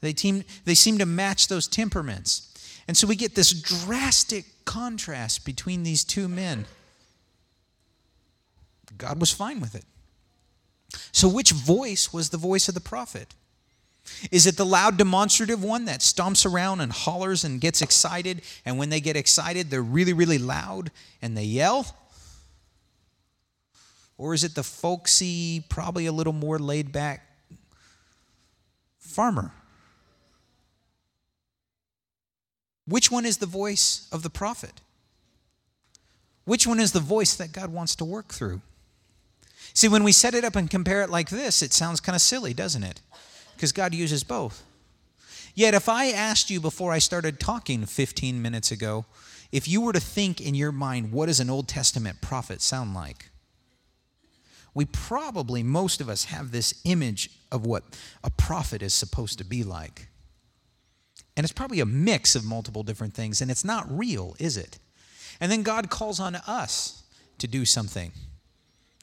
They, 0.00 0.12
team, 0.12 0.44
they 0.64 0.74
seem 0.74 0.98
to 0.98 1.06
match 1.06 1.48
those 1.48 1.68
temperaments. 1.68 2.52
And 2.88 2.96
so 2.96 3.06
we 3.06 3.14
get 3.16 3.36
this 3.36 3.52
drastic 3.52 4.44
contrast 4.64 5.44
between 5.44 5.84
these 5.84 6.04
two 6.04 6.28
men. 6.28 6.66
God 8.98 9.20
was 9.20 9.30
fine 9.30 9.60
with 9.60 9.74
it. 9.74 9.84
So, 11.12 11.28
which 11.28 11.52
voice 11.52 12.12
was 12.12 12.30
the 12.30 12.36
voice 12.36 12.68
of 12.68 12.74
the 12.74 12.80
prophet? 12.80 13.34
Is 14.30 14.46
it 14.46 14.56
the 14.56 14.66
loud, 14.66 14.96
demonstrative 14.96 15.62
one 15.62 15.84
that 15.86 16.00
stomps 16.00 16.50
around 16.50 16.80
and 16.80 16.92
hollers 16.92 17.44
and 17.44 17.60
gets 17.60 17.82
excited? 17.82 18.42
And 18.64 18.78
when 18.78 18.88
they 18.88 19.00
get 19.00 19.16
excited, 19.16 19.70
they're 19.70 19.82
really, 19.82 20.12
really 20.12 20.38
loud 20.38 20.90
and 21.20 21.36
they 21.36 21.44
yell? 21.44 21.96
Or 24.18 24.34
is 24.34 24.44
it 24.44 24.54
the 24.54 24.62
folksy, 24.62 25.64
probably 25.68 26.06
a 26.06 26.12
little 26.12 26.32
more 26.32 26.58
laid 26.58 26.92
back 26.92 27.26
farmer? 28.98 29.52
Which 32.86 33.10
one 33.10 33.24
is 33.24 33.38
the 33.38 33.46
voice 33.46 34.08
of 34.12 34.22
the 34.22 34.30
prophet? 34.30 34.80
Which 36.44 36.66
one 36.66 36.80
is 36.80 36.92
the 36.92 37.00
voice 37.00 37.34
that 37.34 37.52
God 37.52 37.72
wants 37.72 37.94
to 37.96 38.04
work 38.04 38.32
through? 38.32 38.60
See, 39.74 39.88
when 39.88 40.04
we 40.04 40.12
set 40.12 40.34
it 40.34 40.44
up 40.44 40.56
and 40.56 40.68
compare 40.70 41.02
it 41.02 41.10
like 41.10 41.30
this, 41.30 41.62
it 41.62 41.72
sounds 41.72 42.00
kind 42.00 42.14
of 42.14 42.22
silly, 42.22 42.52
doesn't 42.52 42.82
it? 42.82 43.00
Because 43.54 43.72
God 43.72 43.94
uses 43.94 44.24
both. 44.24 44.62
Yet, 45.54 45.74
if 45.74 45.88
I 45.88 46.10
asked 46.10 46.50
you 46.50 46.60
before 46.60 46.92
I 46.92 46.98
started 46.98 47.38
talking 47.38 47.84
15 47.84 48.40
minutes 48.40 48.70
ago, 48.70 49.04
if 49.50 49.68
you 49.68 49.82
were 49.82 49.92
to 49.92 50.00
think 50.00 50.40
in 50.40 50.54
your 50.54 50.72
mind, 50.72 51.12
what 51.12 51.26
does 51.26 51.40
an 51.40 51.50
Old 51.50 51.68
Testament 51.68 52.20
prophet 52.22 52.62
sound 52.62 52.94
like? 52.94 53.30
We 54.74 54.86
probably, 54.86 55.62
most 55.62 56.00
of 56.00 56.08
us, 56.08 56.24
have 56.24 56.50
this 56.50 56.80
image 56.84 57.30
of 57.50 57.66
what 57.66 57.84
a 58.24 58.30
prophet 58.30 58.82
is 58.82 58.94
supposed 58.94 59.36
to 59.38 59.44
be 59.44 59.62
like. 59.62 60.08
And 61.36 61.44
it's 61.44 61.52
probably 61.52 61.80
a 61.80 61.86
mix 61.86 62.34
of 62.34 62.44
multiple 62.44 62.82
different 62.82 63.14
things, 63.14 63.42
and 63.42 63.50
it's 63.50 63.64
not 63.64 63.86
real, 63.90 64.34
is 64.38 64.56
it? 64.56 64.78
And 65.40 65.52
then 65.52 65.62
God 65.62 65.90
calls 65.90 66.18
on 66.20 66.36
us 66.36 67.02
to 67.38 67.46
do 67.46 67.66
something, 67.66 68.12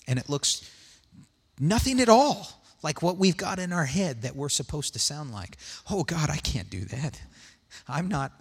and 0.10 0.20
it 0.20 0.28
looks 0.28 0.70
nothing 1.60 2.02
at 2.02 2.10
all 2.10 2.60
like 2.82 3.02
what 3.02 3.18
we've 3.18 3.38
got 3.38 3.60
in 3.60 3.72
our 3.72 3.86
head 3.86 4.24
that 4.24 4.36
we're 4.36 4.50
supposed 4.50 4.94
to 4.94 5.00
sound 5.00 5.32
like. 5.32 5.58
Oh, 5.90 6.04
God, 6.04 6.30
I 6.30 6.38
can't 6.38 6.70
do 6.70 6.86
that. 6.86 7.22
I'm 7.88 8.08
not 8.08 8.32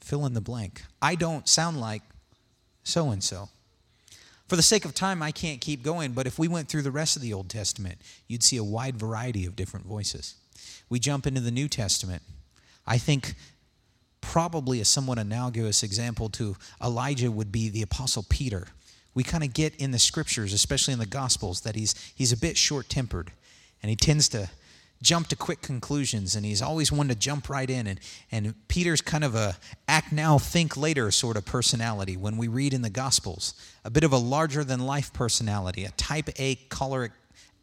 fill 0.00 0.26
in 0.26 0.34
the 0.34 0.40
blank. 0.40 0.82
I 1.00 1.14
don't 1.14 1.48
sound 1.48 1.80
like 1.80 2.02
so 2.82 3.10
and 3.10 3.22
so. 3.22 3.48
For 4.48 4.56
the 4.56 4.62
sake 4.62 4.84
of 4.84 4.94
time, 4.94 5.22
I 5.22 5.32
can't 5.32 5.60
keep 5.60 5.82
going, 5.82 6.12
but 6.12 6.26
if 6.26 6.38
we 6.38 6.48
went 6.48 6.68
through 6.68 6.82
the 6.82 6.90
rest 6.90 7.16
of 7.16 7.22
the 7.22 7.32
Old 7.32 7.48
Testament, 7.48 7.98
you'd 8.28 8.42
see 8.42 8.56
a 8.56 8.64
wide 8.64 8.96
variety 8.96 9.46
of 9.46 9.56
different 9.56 9.86
voices. 9.86 10.34
We 10.88 10.98
jump 10.98 11.26
into 11.26 11.40
the 11.40 11.50
New 11.50 11.68
Testament. 11.68 12.22
I 12.86 12.98
think 12.98 13.34
probably 14.20 14.80
a 14.80 14.84
somewhat 14.84 15.18
analogous 15.18 15.82
example 15.82 16.28
to 16.30 16.56
Elijah 16.82 17.30
would 17.30 17.50
be 17.50 17.68
the 17.68 17.82
Apostle 17.82 18.24
Peter. 18.28 18.68
We 19.14 19.22
kind 19.22 19.44
of 19.44 19.52
get 19.52 19.74
in 19.76 19.90
the 19.90 19.98
scriptures, 19.98 20.52
especially 20.52 20.92
in 20.92 20.98
the 20.98 21.06
Gospels, 21.06 21.60
that 21.62 21.74
he's, 21.74 21.94
he's 22.14 22.32
a 22.32 22.36
bit 22.36 22.56
short 22.56 22.88
tempered 22.88 23.30
and 23.82 23.90
he 23.90 23.96
tends 23.96 24.28
to 24.30 24.48
jump 25.02 25.26
to 25.26 25.36
quick 25.36 25.60
conclusions 25.60 26.36
and 26.36 26.46
he's 26.46 26.62
always 26.62 26.92
one 26.92 27.08
to 27.08 27.14
jump 27.14 27.48
right 27.48 27.68
in. 27.68 27.86
And, 27.86 28.00
and 28.30 28.54
peter's 28.68 29.00
kind 29.00 29.24
of 29.24 29.34
a 29.34 29.56
act 29.88 30.12
now 30.12 30.38
think 30.38 30.76
later 30.76 31.10
sort 31.10 31.36
of 31.36 31.44
personality 31.44 32.16
when 32.16 32.36
we 32.36 32.48
read 32.48 32.72
in 32.72 32.82
the 32.82 32.90
gospels. 32.90 33.54
A 33.84 33.90
bit 33.90 34.04
of 34.04 34.12
a 34.12 34.16
larger 34.16 34.64
than 34.64 34.80
life 34.80 35.12
personality 35.12 35.84
a 35.84 35.90
type 35.90 36.30
a 36.38 36.54
choleric 36.68 37.12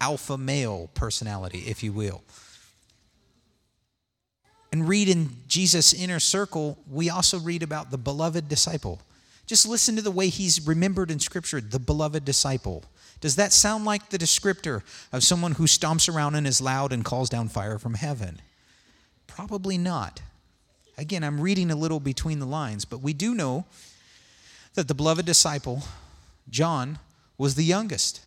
alpha 0.01 0.37
male 0.37 0.89
personality 0.93 1.59
if 1.59 1.81
you 1.81 1.93
will. 1.93 2.21
And 4.71 4.87
read 4.87 5.09
in 5.09 5.31
Jesus' 5.47 5.93
inner 5.93 6.19
circle, 6.19 6.77
we 6.87 7.09
also 7.09 7.39
read 7.39 7.63
about 7.63 7.89
the 7.89 7.97
beloved 7.97 8.47
disciple. 8.47 9.01
Just 9.49 9.67
listen 9.67 9.95
to 9.95 10.03
the 10.03 10.11
way 10.11 10.29
he's 10.29 10.67
remembered 10.67 11.09
in 11.09 11.19
Scripture, 11.19 11.59
the 11.59 11.79
beloved 11.79 12.23
disciple. 12.23 12.83
Does 13.19 13.35
that 13.37 13.51
sound 13.51 13.83
like 13.83 14.09
the 14.09 14.19
descriptor 14.19 14.83
of 15.11 15.23
someone 15.23 15.53
who 15.53 15.63
stomps 15.63 16.07
around 16.07 16.35
and 16.35 16.45
is 16.45 16.61
loud 16.61 16.93
and 16.93 17.03
calls 17.03 17.29
down 17.29 17.47
fire 17.47 17.79
from 17.79 17.95
heaven? 17.95 18.41
Probably 19.25 19.75
not. 19.75 20.21
Again, 20.99 21.23
I'm 21.23 21.41
reading 21.41 21.71
a 21.71 21.75
little 21.75 21.99
between 21.99 22.37
the 22.37 22.45
lines, 22.45 22.85
but 22.85 23.01
we 23.01 23.11
do 23.11 23.33
know 23.33 23.65
that 24.75 24.87
the 24.87 24.93
beloved 24.93 25.25
disciple, 25.25 25.81
John, 26.51 26.99
was 27.35 27.55
the 27.55 27.63
youngest. 27.63 28.23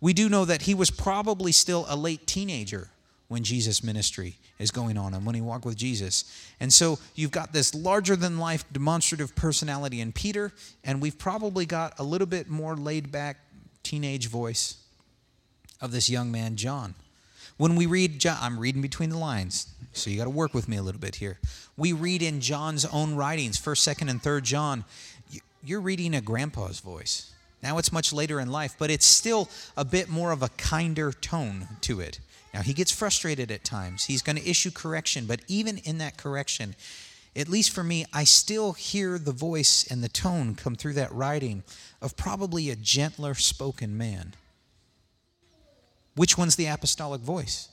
We 0.00 0.12
do 0.12 0.28
know 0.28 0.44
that 0.44 0.62
he 0.62 0.74
was 0.74 0.92
probably 0.92 1.50
still 1.50 1.84
a 1.88 1.96
late 1.96 2.28
teenager 2.28 2.90
when 3.32 3.42
Jesus' 3.42 3.82
ministry 3.82 4.36
is 4.58 4.70
going 4.70 4.98
on 4.98 5.14
and 5.14 5.24
when 5.24 5.34
he 5.34 5.40
walked 5.40 5.64
with 5.64 5.76
Jesus. 5.76 6.24
And 6.60 6.72
so 6.72 6.98
you've 7.14 7.30
got 7.30 7.52
this 7.52 7.74
larger 7.74 8.14
than 8.14 8.38
life 8.38 8.64
demonstrative 8.70 9.34
personality 9.34 10.00
in 10.00 10.12
Peter, 10.12 10.52
and 10.84 11.00
we've 11.00 11.18
probably 11.18 11.64
got 11.64 11.98
a 11.98 12.02
little 12.02 12.26
bit 12.26 12.48
more 12.48 12.76
laid 12.76 13.10
back 13.10 13.38
teenage 13.82 14.28
voice 14.28 14.76
of 15.80 15.90
this 15.92 16.10
young 16.10 16.30
man, 16.30 16.56
John. 16.56 16.94
When 17.56 17.74
we 17.74 17.86
read 17.86 18.18
John, 18.18 18.36
I'm 18.40 18.58
reading 18.60 18.82
between 18.82 19.10
the 19.10 19.18
lines, 19.18 19.72
so 19.92 20.10
you 20.10 20.18
got 20.18 20.24
to 20.24 20.30
work 20.30 20.52
with 20.52 20.68
me 20.68 20.76
a 20.76 20.82
little 20.82 21.00
bit 21.00 21.16
here. 21.16 21.38
We 21.76 21.92
read 21.92 22.22
in 22.22 22.40
John's 22.40 22.84
own 22.84 23.16
writings, 23.16 23.58
1st, 23.58 23.96
2nd, 23.96 24.10
and 24.10 24.22
3rd 24.22 24.42
John, 24.42 24.84
you're 25.64 25.80
reading 25.80 26.14
a 26.14 26.20
grandpa's 26.20 26.80
voice. 26.80 27.32
Now 27.62 27.78
it's 27.78 27.92
much 27.92 28.12
later 28.12 28.40
in 28.40 28.50
life, 28.50 28.74
but 28.78 28.90
it's 28.90 29.06
still 29.06 29.48
a 29.76 29.84
bit 29.84 30.08
more 30.08 30.32
of 30.32 30.42
a 30.42 30.48
kinder 30.50 31.12
tone 31.12 31.68
to 31.82 32.00
it. 32.00 32.20
Now, 32.52 32.60
he 32.60 32.74
gets 32.74 32.92
frustrated 32.92 33.50
at 33.50 33.64
times. 33.64 34.04
He's 34.04 34.22
going 34.22 34.36
to 34.36 34.48
issue 34.48 34.70
correction, 34.70 35.26
but 35.26 35.40
even 35.48 35.78
in 35.78 35.98
that 35.98 36.18
correction, 36.18 36.74
at 37.34 37.48
least 37.48 37.70
for 37.70 37.82
me, 37.82 38.04
I 38.12 38.24
still 38.24 38.74
hear 38.74 39.18
the 39.18 39.32
voice 39.32 39.86
and 39.90 40.02
the 40.02 40.08
tone 40.08 40.54
come 40.54 40.74
through 40.74 40.92
that 40.94 41.12
writing 41.12 41.62
of 42.02 42.16
probably 42.16 42.68
a 42.68 42.76
gentler 42.76 43.34
spoken 43.34 43.96
man. 43.96 44.34
Which 46.14 46.36
one's 46.36 46.56
the 46.56 46.66
apostolic 46.66 47.22
voice? 47.22 47.68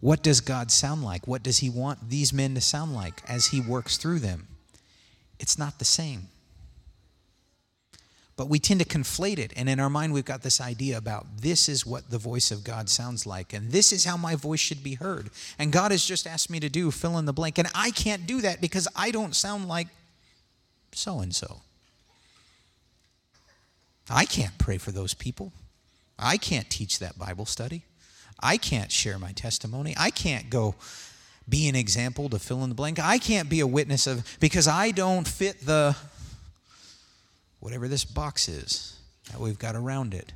What 0.00 0.22
does 0.22 0.42
God 0.42 0.70
sound 0.70 1.02
like? 1.02 1.26
What 1.26 1.42
does 1.42 1.58
He 1.58 1.70
want 1.70 2.10
these 2.10 2.34
men 2.34 2.54
to 2.54 2.60
sound 2.60 2.94
like 2.94 3.22
as 3.26 3.46
He 3.46 3.62
works 3.62 3.96
through 3.96 4.18
them? 4.18 4.46
It's 5.38 5.58
not 5.58 5.78
the 5.78 5.86
same. 5.86 6.28
But 8.36 8.50
we 8.50 8.58
tend 8.58 8.80
to 8.80 8.86
conflate 8.86 9.38
it. 9.38 9.52
And 9.56 9.68
in 9.68 9.80
our 9.80 9.88
mind, 9.88 10.12
we've 10.12 10.24
got 10.24 10.42
this 10.42 10.60
idea 10.60 10.98
about 10.98 11.26
this 11.40 11.68
is 11.68 11.86
what 11.86 12.10
the 12.10 12.18
voice 12.18 12.50
of 12.50 12.64
God 12.64 12.90
sounds 12.90 13.26
like. 13.26 13.54
And 13.54 13.72
this 13.72 13.92
is 13.92 14.04
how 14.04 14.18
my 14.18 14.34
voice 14.34 14.60
should 14.60 14.84
be 14.84 14.94
heard. 14.94 15.30
And 15.58 15.72
God 15.72 15.90
has 15.90 16.04
just 16.04 16.26
asked 16.26 16.50
me 16.50 16.60
to 16.60 16.68
do 16.68 16.90
fill 16.90 17.16
in 17.16 17.24
the 17.24 17.32
blank. 17.32 17.58
And 17.58 17.68
I 17.74 17.90
can't 17.90 18.26
do 18.26 18.42
that 18.42 18.60
because 18.60 18.86
I 18.94 19.10
don't 19.10 19.34
sound 19.34 19.68
like 19.68 19.88
so 20.92 21.20
and 21.20 21.34
so. 21.34 21.62
I 24.10 24.26
can't 24.26 24.56
pray 24.58 24.78
for 24.78 24.92
those 24.92 25.14
people. 25.14 25.52
I 26.18 26.36
can't 26.36 26.68
teach 26.68 26.98
that 26.98 27.18
Bible 27.18 27.46
study. 27.46 27.82
I 28.40 28.58
can't 28.58 28.92
share 28.92 29.18
my 29.18 29.32
testimony. 29.32 29.94
I 29.98 30.10
can't 30.10 30.50
go 30.50 30.74
be 31.48 31.68
an 31.68 31.76
example 31.76 32.28
to 32.28 32.38
fill 32.38 32.62
in 32.64 32.68
the 32.68 32.74
blank. 32.74 32.98
I 32.98 33.18
can't 33.18 33.48
be 33.48 33.60
a 33.60 33.66
witness 33.66 34.06
of 34.06 34.24
because 34.40 34.68
I 34.68 34.90
don't 34.90 35.26
fit 35.26 35.64
the 35.64 35.96
whatever 37.66 37.88
this 37.88 38.04
box 38.04 38.48
is 38.48 38.96
that 39.28 39.40
we've 39.40 39.58
got 39.58 39.74
around 39.74 40.14
it. 40.14 40.32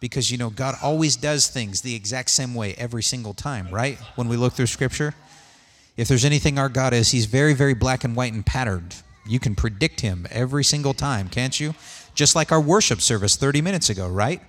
Because, 0.00 0.28
you 0.28 0.38
know, 0.38 0.50
God 0.50 0.74
always 0.82 1.14
does 1.14 1.46
things 1.46 1.82
the 1.82 1.94
exact 1.94 2.30
same 2.30 2.52
way 2.52 2.74
every 2.74 3.04
single 3.04 3.32
time, 3.32 3.68
right? 3.70 3.96
When 4.16 4.26
we 4.26 4.36
look 4.36 4.54
through 4.54 4.66
Scripture. 4.66 5.14
If 5.96 6.08
there's 6.08 6.24
anything 6.24 6.58
our 6.58 6.68
God 6.68 6.94
is, 6.94 7.12
He's 7.12 7.26
very, 7.26 7.54
very 7.54 7.74
black 7.74 8.02
and 8.02 8.16
white 8.16 8.32
and 8.32 8.44
patterned. 8.44 8.96
You 9.24 9.38
can 9.38 9.54
predict 9.54 10.00
Him 10.00 10.26
every 10.32 10.64
single 10.64 10.94
time, 10.94 11.28
can't 11.28 11.60
you? 11.60 11.76
Just 12.16 12.34
like 12.34 12.50
our 12.50 12.60
worship 12.60 13.00
service 13.02 13.36
30 13.36 13.62
minutes 13.62 13.88
ago, 13.88 14.08
right? 14.08 14.42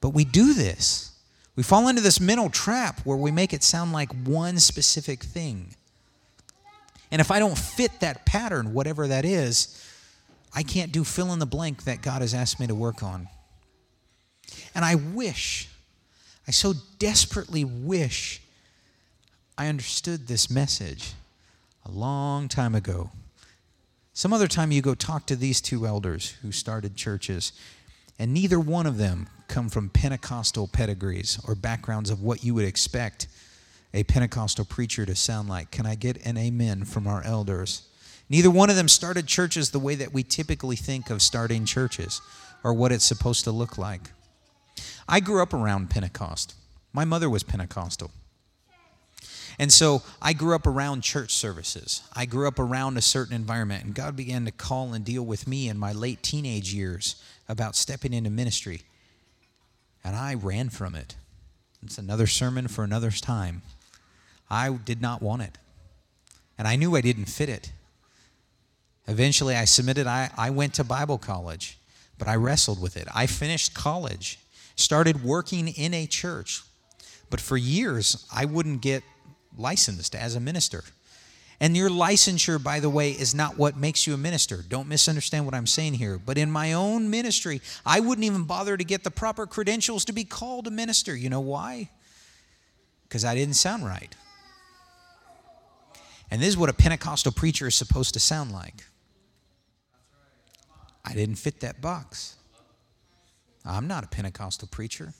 But 0.00 0.14
we 0.14 0.24
do 0.24 0.54
this. 0.54 1.12
We 1.54 1.64
fall 1.64 1.86
into 1.88 2.00
this 2.00 2.18
mental 2.18 2.48
trap 2.48 3.00
where 3.04 3.18
we 3.18 3.30
make 3.30 3.52
it 3.52 3.62
sound 3.62 3.92
like 3.92 4.10
one 4.24 4.58
specific 4.58 5.22
thing. 5.22 5.74
And 7.10 7.20
if 7.20 7.30
I 7.30 7.40
don't 7.40 7.58
fit 7.58 8.00
that 8.00 8.24
pattern, 8.24 8.72
whatever 8.72 9.06
that 9.06 9.26
is, 9.26 9.82
I 10.56 10.62
can't 10.62 10.90
do 10.90 11.04
fill 11.04 11.34
in 11.34 11.38
the 11.38 11.46
blank 11.46 11.84
that 11.84 12.00
God 12.00 12.22
has 12.22 12.32
asked 12.32 12.58
me 12.58 12.66
to 12.66 12.74
work 12.74 13.02
on. 13.02 13.28
And 14.74 14.86
I 14.86 14.94
wish, 14.94 15.68
I 16.48 16.50
so 16.50 16.72
desperately 16.98 17.62
wish 17.62 18.40
I 19.58 19.68
understood 19.68 20.26
this 20.26 20.50
message 20.50 21.12
a 21.84 21.90
long 21.90 22.48
time 22.48 22.74
ago. 22.74 23.10
Some 24.14 24.32
other 24.32 24.48
time 24.48 24.72
you 24.72 24.80
go 24.80 24.94
talk 24.94 25.26
to 25.26 25.36
these 25.36 25.60
two 25.60 25.86
elders 25.86 26.30
who 26.40 26.52
started 26.52 26.96
churches, 26.96 27.52
and 28.18 28.32
neither 28.32 28.58
one 28.58 28.86
of 28.86 28.96
them 28.96 29.28
come 29.48 29.68
from 29.68 29.90
Pentecostal 29.90 30.68
pedigrees 30.68 31.38
or 31.46 31.54
backgrounds 31.54 32.08
of 32.08 32.22
what 32.22 32.42
you 32.42 32.54
would 32.54 32.64
expect 32.64 33.28
a 33.92 34.04
Pentecostal 34.04 34.64
preacher 34.64 35.04
to 35.04 35.14
sound 35.14 35.50
like. 35.50 35.70
Can 35.70 35.84
I 35.84 35.96
get 35.96 36.24
an 36.24 36.38
amen 36.38 36.86
from 36.86 37.06
our 37.06 37.22
elders? 37.24 37.82
Neither 38.28 38.50
one 38.50 38.70
of 38.70 38.76
them 38.76 38.88
started 38.88 39.26
churches 39.26 39.70
the 39.70 39.78
way 39.78 39.94
that 39.94 40.12
we 40.12 40.22
typically 40.22 40.76
think 40.76 41.10
of 41.10 41.22
starting 41.22 41.64
churches 41.64 42.20
or 42.64 42.74
what 42.74 42.92
it's 42.92 43.04
supposed 43.04 43.44
to 43.44 43.52
look 43.52 43.78
like. 43.78 44.10
I 45.08 45.20
grew 45.20 45.42
up 45.42 45.54
around 45.54 45.90
Pentecost. 45.90 46.54
My 46.92 47.04
mother 47.04 47.30
was 47.30 47.42
Pentecostal. 47.42 48.10
And 49.58 49.72
so 49.72 50.02
I 50.20 50.32
grew 50.32 50.54
up 50.54 50.66
around 50.66 51.02
church 51.02 51.32
services. 51.32 52.02
I 52.14 52.26
grew 52.26 52.46
up 52.46 52.58
around 52.58 52.98
a 52.98 53.02
certain 53.02 53.34
environment, 53.34 53.84
and 53.84 53.94
God 53.94 54.16
began 54.16 54.44
to 54.44 54.50
call 54.50 54.92
and 54.92 55.04
deal 55.04 55.24
with 55.24 55.46
me 55.46 55.68
in 55.68 55.78
my 55.78 55.92
late 55.92 56.22
teenage 56.22 56.74
years 56.74 57.22
about 57.48 57.76
stepping 57.76 58.12
into 58.12 58.28
ministry. 58.28 58.82
And 60.04 60.14
I 60.14 60.34
ran 60.34 60.68
from 60.68 60.94
it. 60.94 61.16
It's 61.82 61.98
another 61.98 62.26
sermon 62.26 62.68
for 62.68 62.84
another 62.84 63.10
time. 63.10 63.62
I 64.50 64.70
did 64.70 65.00
not 65.00 65.22
want 65.22 65.42
it. 65.42 65.56
And 66.58 66.68
I 66.68 66.76
knew 66.76 66.96
I 66.96 67.00
didn't 67.00 67.26
fit 67.26 67.48
it. 67.48 67.72
Eventually, 69.08 69.54
I 69.54 69.64
submitted. 69.64 70.06
I, 70.06 70.30
I 70.36 70.50
went 70.50 70.74
to 70.74 70.84
Bible 70.84 71.18
college, 71.18 71.78
but 72.18 72.28
I 72.28 72.36
wrestled 72.36 72.80
with 72.80 72.96
it. 72.96 73.06
I 73.14 73.26
finished 73.26 73.74
college, 73.74 74.38
started 74.74 75.22
working 75.22 75.68
in 75.68 75.94
a 75.94 76.06
church, 76.06 76.62
but 77.30 77.40
for 77.40 77.56
years, 77.56 78.26
I 78.34 78.44
wouldn't 78.44 78.82
get 78.82 79.02
licensed 79.56 80.14
as 80.14 80.34
a 80.34 80.40
minister. 80.40 80.84
And 81.58 81.74
your 81.74 81.88
licensure, 81.88 82.62
by 82.62 82.80
the 82.80 82.90
way, 82.90 83.12
is 83.12 83.34
not 83.34 83.56
what 83.56 83.76
makes 83.76 84.06
you 84.06 84.12
a 84.12 84.18
minister. 84.18 84.62
Don't 84.68 84.88
misunderstand 84.88 85.46
what 85.46 85.54
I'm 85.54 85.66
saying 85.66 85.94
here. 85.94 86.18
But 86.18 86.36
in 86.36 86.50
my 86.50 86.74
own 86.74 87.08
ministry, 87.08 87.62
I 87.84 88.00
wouldn't 88.00 88.26
even 88.26 88.44
bother 88.44 88.76
to 88.76 88.84
get 88.84 89.04
the 89.04 89.10
proper 89.10 89.46
credentials 89.46 90.04
to 90.06 90.12
be 90.12 90.24
called 90.24 90.66
a 90.66 90.70
minister. 90.70 91.16
You 91.16 91.30
know 91.30 91.40
why? 91.40 91.88
Because 93.08 93.24
I 93.24 93.34
didn't 93.34 93.54
sound 93.54 93.86
right. 93.86 94.14
And 96.30 96.42
this 96.42 96.48
is 96.48 96.58
what 96.58 96.68
a 96.68 96.74
Pentecostal 96.74 97.32
preacher 97.32 97.68
is 97.68 97.74
supposed 97.74 98.12
to 98.14 98.20
sound 98.20 98.52
like. 98.52 98.84
I 101.06 101.14
didn't 101.14 101.36
fit 101.36 101.60
that 101.60 101.80
box. 101.80 102.36
I'm 103.64 103.86
not 103.86 104.04
a 104.04 104.08
Pentecostal 104.08 104.68
preacher. 104.68 105.14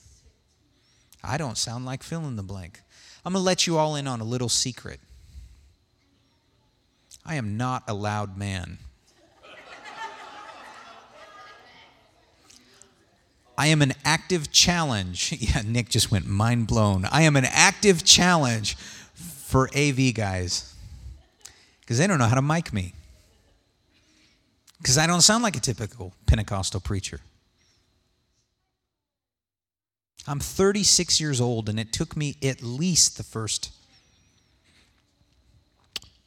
I 1.23 1.37
don't 1.37 1.57
sound 1.57 1.85
like 1.85 2.03
fill 2.03 2.25
in 2.27 2.35
the 2.35 2.43
blank. 2.43 2.81
I'm 3.25 3.33
going 3.33 3.41
to 3.41 3.45
let 3.45 3.67
you 3.67 3.77
all 3.77 3.95
in 3.95 4.07
on 4.07 4.21
a 4.21 4.23
little 4.23 4.49
secret. 4.49 4.99
I 7.25 7.35
am 7.35 7.57
not 7.57 7.83
a 7.87 7.93
loud 7.93 8.37
man. 8.37 8.77
I 13.57 13.67
am 13.67 13.81
an 13.81 13.93
active 14.05 14.51
challenge. 14.51 15.33
Yeah, 15.39 15.61
Nick 15.65 15.89
just 15.89 16.11
went 16.11 16.27
mind 16.27 16.67
blown. 16.67 17.05
I 17.05 17.23
am 17.23 17.35
an 17.35 17.45
active 17.45 18.03
challenge 18.03 18.75
for 18.75 19.69
AV 19.75 20.13
guys 20.13 20.73
because 21.81 21.97
they 21.97 22.05
don't 22.07 22.19
know 22.19 22.25
how 22.25 22.35
to 22.35 22.41
mic 22.41 22.71
me. 22.71 22.93
Because 24.77 24.97
I 24.97 25.07
don't 25.07 25.21
sound 25.21 25.43
like 25.43 25.55
a 25.55 25.59
typical 25.59 26.13
Pentecostal 26.25 26.79
preacher. 26.79 27.19
I'm 30.27 30.39
36 30.39 31.21
years 31.21 31.39
old, 31.39 31.69
and 31.69 31.79
it 31.79 31.93
took 31.93 32.17
me 32.17 32.35
at 32.43 32.61
least 32.61 33.17
the 33.17 33.23
first 33.23 33.71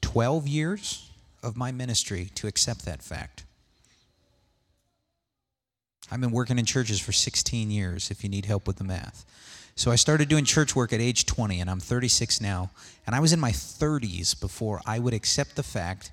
12 0.01 0.49
years 0.49 1.11
of 1.43 1.57
my 1.57 1.71
ministry 1.71 2.31
to 2.35 2.47
accept 2.47 2.85
that 2.87 3.03
fact. 3.03 3.45
I've 6.11 6.21
been 6.21 6.33
working 6.33 6.59
in 6.59 6.65
churches 6.65 6.99
for 6.99 7.13
16 7.13 7.71
years, 7.71 8.11
if 8.11 8.25
you 8.25 8.31
need 8.31 8.47
help 8.47 8.67
with 8.67 8.77
the 8.77 8.85
math. 8.85 9.25
So 9.77 9.91
I 9.91 9.97
started 9.97 10.29
doing 10.29 10.45
church 10.45 10.75
work 10.75 10.93
at 10.93 11.01
age 11.01 11.27
20, 11.27 11.61
and 11.61 11.71
I'm 11.71 11.79
36 11.79 12.41
now. 12.41 12.71
And 13.07 13.15
I 13.15 13.21
was 13.21 13.33
in 13.33 13.39
my 13.39 13.53
30s 13.53 14.39
before 14.41 14.81
I 14.85 14.99
would 14.99 15.15
accept 15.15 15.57
the 15.57 15.63
fact 15.63 16.11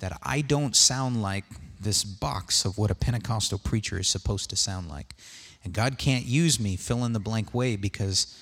that 0.00 0.18
I 0.22 0.40
don't 0.40 0.74
sound 0.74 1.22
like 1.22 1.44
this 1.80 2.04
box 2.04 2.64
of 2.64 2.78
what 2.78 2.90
a 2.90 2.94
Pentecostal 2.94 3.58
preacher 3.58 3.98
is 3.98 4.08
supposed 4.08 4.50
to 4.50 4.56
sound 4.56 4.88
like. 4.88 5.14
And 5.62 5.72
God 5.72 5.98
can't 5.98 6.24
use 6.24 6.60
me 6.60 6.76
fill 6.76 7.04
in 7.04 7.12
the 7.12 7.20
blank 7.20 7.54
way 7.54 7.76
because 7.76 8.38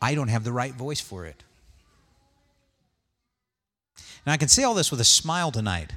I 0.00 0.14
don't 0.14 0.28
have 0.28 0.44
the 0.44 0.52
right 0.52 0.74
voice 0.74 1.00
for 1.00 1.26
it. 1.26 1.42
And 4.24 4.32
I 4.32 4.36
can 4.36 4.48
say 4.48 4.62
all 4.62 4.74
this 4.74 4.90
with 4.90 5.00
a 5.00 5.04
smile 5.04 5.50
tonight. 5.50 5.92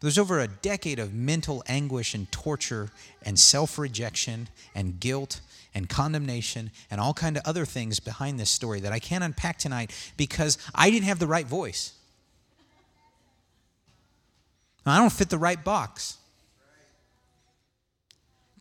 There's 0.00 0.18
over 0.18 0.40
a 0.40 0.48
decade 0.48 0.98
of 0.98 1.14
mental 1.14 1.62
anguish 1.68 2.14
and 2.14 2.30
torture 2.32 2.90
and 3.24 3.38
self-rejection 3.38 4.48
and 4.74 4.98
guilt 4.98 5.40
and 5.74 5.88
condemnation 5.88 6.70
and 6.90 7.00
all 7.00 7.14
kind 7.14 7.36
of 7.36 7.44
other 7.46 7.64
things 7.64 8.00
behind 8.00 8.38
this 8.40 8.50
story 8.50 8.80
that 8.80 8.92
I 8.92 8.98
can't 8.98 9.22
unpack 9.22 9.58
tonight 9.58 9.92
because 10.16 10.58
I 10.74 10.90
didn't 10.90 11.06
have 11.06 11.18
the 11.18 11.26
right 11.26 11.46
voice. 11.46 11.92
I 14.84 14.98
don't 14.98 15.12
fit 15.12 15.30
the 15.30 15.38
right 15.38 15.62
box 15.62 16.18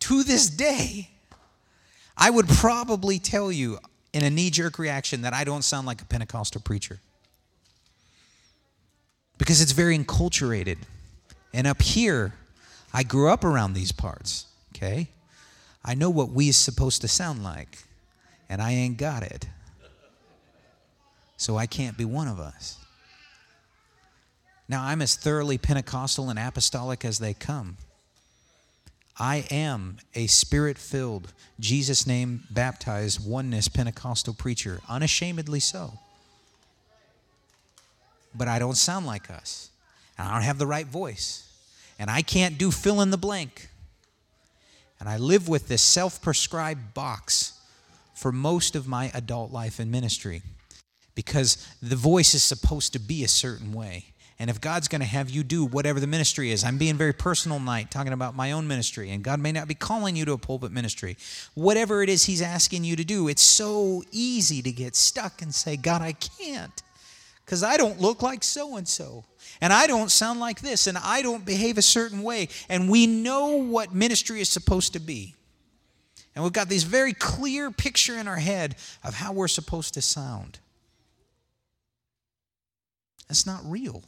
to 0.02 0.24
this 0.24 0.50
day, 0.50 1.10
I 2.18 2.30
would 2.30 2.48
probably 2.48 3.18
tell 3.18 3.52
you 3.52 3.80
in 4.14 4.24
a 4.24 4.30
knee 4.30 4.50
jerk 4.50 4.78
reaction 4.78 5.22
that 5.22 5.34
I 5.34 5.44
don't 5.44 5.64
sound 5.64 5.88
like 5.88 6.02
a 6.02 6.06
Pentecostal 6.06 6.62
preacher. 6.62 7.00
Because 9.38 9.62
it's 9.62 9.72
very 9.72 9.98
enculturated. 9.98 10.78
And 11.54 11.66
up 11.66 11.82
here, 11.82 12.34
I 12.94 13.04
grew 13.04 13.30
up 13.30 13.44
around 13.44 13.74
these 13.74 13.92
parts, 13.92 14.48
okay? 14.76 15.08
I 15.84 15.96
know 15.96 16.10
what 16.10 16.30
we 16.30 16.50
is 16.50 16.58
supposed 16.58 17.02
to 17.02 17.08
sound 17.08 17.44
like, 17.44 17.78
and 18.50 18.62
I 18.62 18.72
ain't 18.72 18.98
got 18.98 19.24
it. 19.24 19.48
So 21.38 21.58
I 21.58 21.66
can't 21.66 21.98
be 21.98 22.06
one 22.06 22.28
of 22.28 22.40
us. 22.40 22.78
Now, 24.72 24.86
I'm 24.86 25.02
as 25.02 25.16
thoroughly 25.16 25.58
Pentecostal 25.58 26.30
and 26.30 26.40
apostolic 26.40 27.04
as 27.04 27.20
they 27.20 27.34
come. 27.34 27.76
I 29.20 29.46
am 29.52 29.98
a 30.16 30.28
spirit 30.28 30.78
filled, 30.78 31.34
Jesus 31.60 32.08
name 32.08 32.44
baptized, 32.50 33.28
oneness 33.28 33.68
Pentecostal 33.68 34.34
preacher, 34.34 34.80
unashamedly 34.88 35.60
so. 35.60 36.00
But 38.34 38.48
I 38.48 38.60
don't 38.60 38.78
sound 38.78 39.06
like 39.06 39.30
us. 39.30 39.72
And 40.18 40.26
I 40.26 40.36
don't 40.36 40.44
have 40.44 40.58
the 40.58 40.66
right 40.66 40.88
voice. 40.88 41.52
And 42.00 42.10
I 42.10 42.22
can't 42.22 42.58
do 42.58 42.72
fill 42.72 43.02
in 43.02 43.12
the 43.12 43.18
blank. 43.18 43.68
And 45.02 45.10
I 45.10 45.18
live 45.18 45.50
with 45.50 45.68
this 45.68 45.82
self 45.82 46.22
prescribed 46.22 46.94
box 46.94 47.60
for 48.16 48.32
most 48.32 48.78
of 48.78 48.88
my 48.88 49.12
adult 49.14 49.52
life 49.52 49.80
and 49.82 49.92
ministry 49.92 50.44
because 51.14 51.68
the 51.82 51.98
voice 51.98 52.34
is 52.34 52.42
supposed 52.42 52.94
to 52.94 53.00
be 53.00 53.26
a 53.26 53.28
certain 53.28 53.74
way. 53.74 54.06
And 54.41 54.49
if 54.49 54.60
God's 54.60 54.88
going 54.88 55.01
to 55.01 55.08
have 55.08 55.30
you 55.30 55.43
do 55.43 55.63
whatever 55.63 55.99
the 55.99 56.08
ministry 56.08 56.49
is, 56.49 56.63
I'm 56.63 56.80
being 56.80 56.95
very 56.95 57.13
personal 57.13 57.60
tonight, 57.60 57.91
talking 57.91 58.12
about 58.12 58.36
my 58.36 58.54
own 58.54 58.67
ministry, 58.67 59.12
and 59.12 59.23
God 59.23 59.39
may 59.39 59.51
not 59.51 59.67
be 59.67 59.75
calling 59.75 60.15
you 60.15 60.25
to 60.25 60.34
a 60.34 60.38
pulpit 60.39 60.71
ministry. 60.71 61.15
Whatever 61.54 62.01
it 62.01 62.10
is 62.10 62.25
He's 62.25 62.41
asking 62.41 62.84
you 62.84 62.95
to 62.95 63.04
do, 63.04 63.27
it's 63.27 63.43
so 63.43 64.01
easy 64.12 64.63
to 64.63 64.71
get 64.71 64.95
stuck 64.95 65.43
and 65.43 65.54
say, 65.54 65.77
God, 65.77 66.01
I 66.01 66.13
can't 66.13 66.82
because 67.45 67.62
I 67.62 67.77
don't 67.77 68.01
look 68.01 68.23
like 68.23 68.43
so 68.43 68.77
and 68.77 68.88
so. 68.88 69.25
And 69.62 69.71
I 69.71 69.86
don't 69.86 70.10
sound 70.10 70.39
like 70.39 70.62
this, 70.62 70.88
and 70.88 70.97
I 70.97 71.21
don't 71.21 71.45
behave 71.45 71.77
a 71.77 71.84
certain 71.84 72.23
way. 72.23 72.47
And 72.67 72.89
we 72.89 73.06
know 73.06 73.58
what 73.58 73.93
ministry 73.93 74.41
is 74.41 74.49
supposed 74.49 74.93
to 74.93 74.99
be. 74.99 75.36
And 76.34 76.43
we've 76.43 76.51
got 76.51 76.67
this 76.67 76.82
very 76.82 77.13
clear 77.13 77.69
picture 77.69 78.17
in 78.17 78.27
our 78.27 78.38
head 78.38 78.75
of 79.04 79.13
how 79.13 79.34
we're 79.34 79.47
supposed 79.47 79.93
to 79.93 80.01
sound. 80.01 80.58
That's 83.27 83.45
not 83.45 83.62
real. 83.63 84.04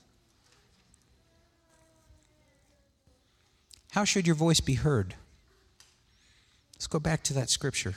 How 3.93 4.05
should 4.05 4.25
your 4.25 4.35
voice 4.35 4.59
be 4.59 4.73
heard? 4.73 5.13
Let's 6.73 6.87
go 6.87 6.97
back 6.97 7.21
to 7.25 7.33
that 7.33 7.51
scripture. 7.51 7.93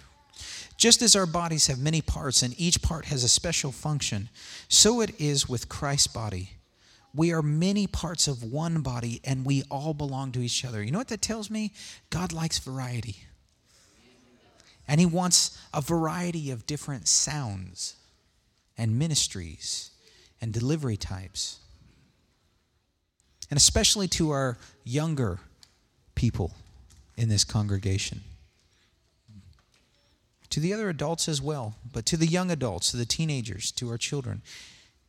Just 0.76 1.00
as 1.00 1.16
our 1.16 1.24
bodies 1.24 1.68
have 1.68 1.78
many 1.78 2.02
parts 2.02 2.42
and 2.42 2.52
each 2.60 2.82
part 2.82 3.06
has 3.06 3.24
a 3.24 3.28
special 3.28 3.72
function, 3.72 4.28
so 4.68 5.00
it 5.00 5.18
is 5.18 5.48
with 5.48 5.70
Christ's 5.70 6.08
body. 6.08 6.50
We 7.14 7.32
are 7.32 7.40
many 7.40 7.86
parts 7.86 8.28
of 8.28 8.42
one 8.42 8.82
body 8.82 9.22
and 9.24 9.46
we 9.46 9.62
all 9.70 9.94
belong 9.94 10.32
to 10.32 10.42
each 10.42 10.66
other. 10.66 10.82
You 10.82 10.90
know 10.90 10.98
what 10.98 11.08
that 11.08 11.22
tells 11.22 11.48
me? 11.48 11.72
God 12.10 12.30
likes 12.30 12.58
variety. 12.58 13.16
And 14.86 15.00
He 15.00 15.06
wants 15.06 15.58
a 15.72 15.80
variety 15.80 16.50
of 16.50 16.66
different 16.66 17.08
sounds 17.08 17.96
and 18.76 18.98
ministries 18.98 19.92
and 20.42 20.52
delivery 20.52 20.98
types. 20.98 21.58
And 23.48 23.56
especially 23.56 24.08
to 24.08 24.28
our 24.28 24.58
younger 24.84 25.40
people 26.16 26.50
in 27.16 27.28
this 27.28 27.44
congregation. 27.44 28.22
To 30.50 30.60
the 30.60 30.72
other 30.72 30.88
adults 30.88 31.28
as 31.28 31.40
well, 31.40 31.76
but 31.92 32.06
to 32.06 32.16
the 32.16 32.26
young 32.26 32.50
adults, 32.50 32.90
to 32.90 32.96
the 32.96 33.06
teenagers, 33.06 33.70
to 33.72 33.90
our 33.90 33.98
children. 33.98 34.42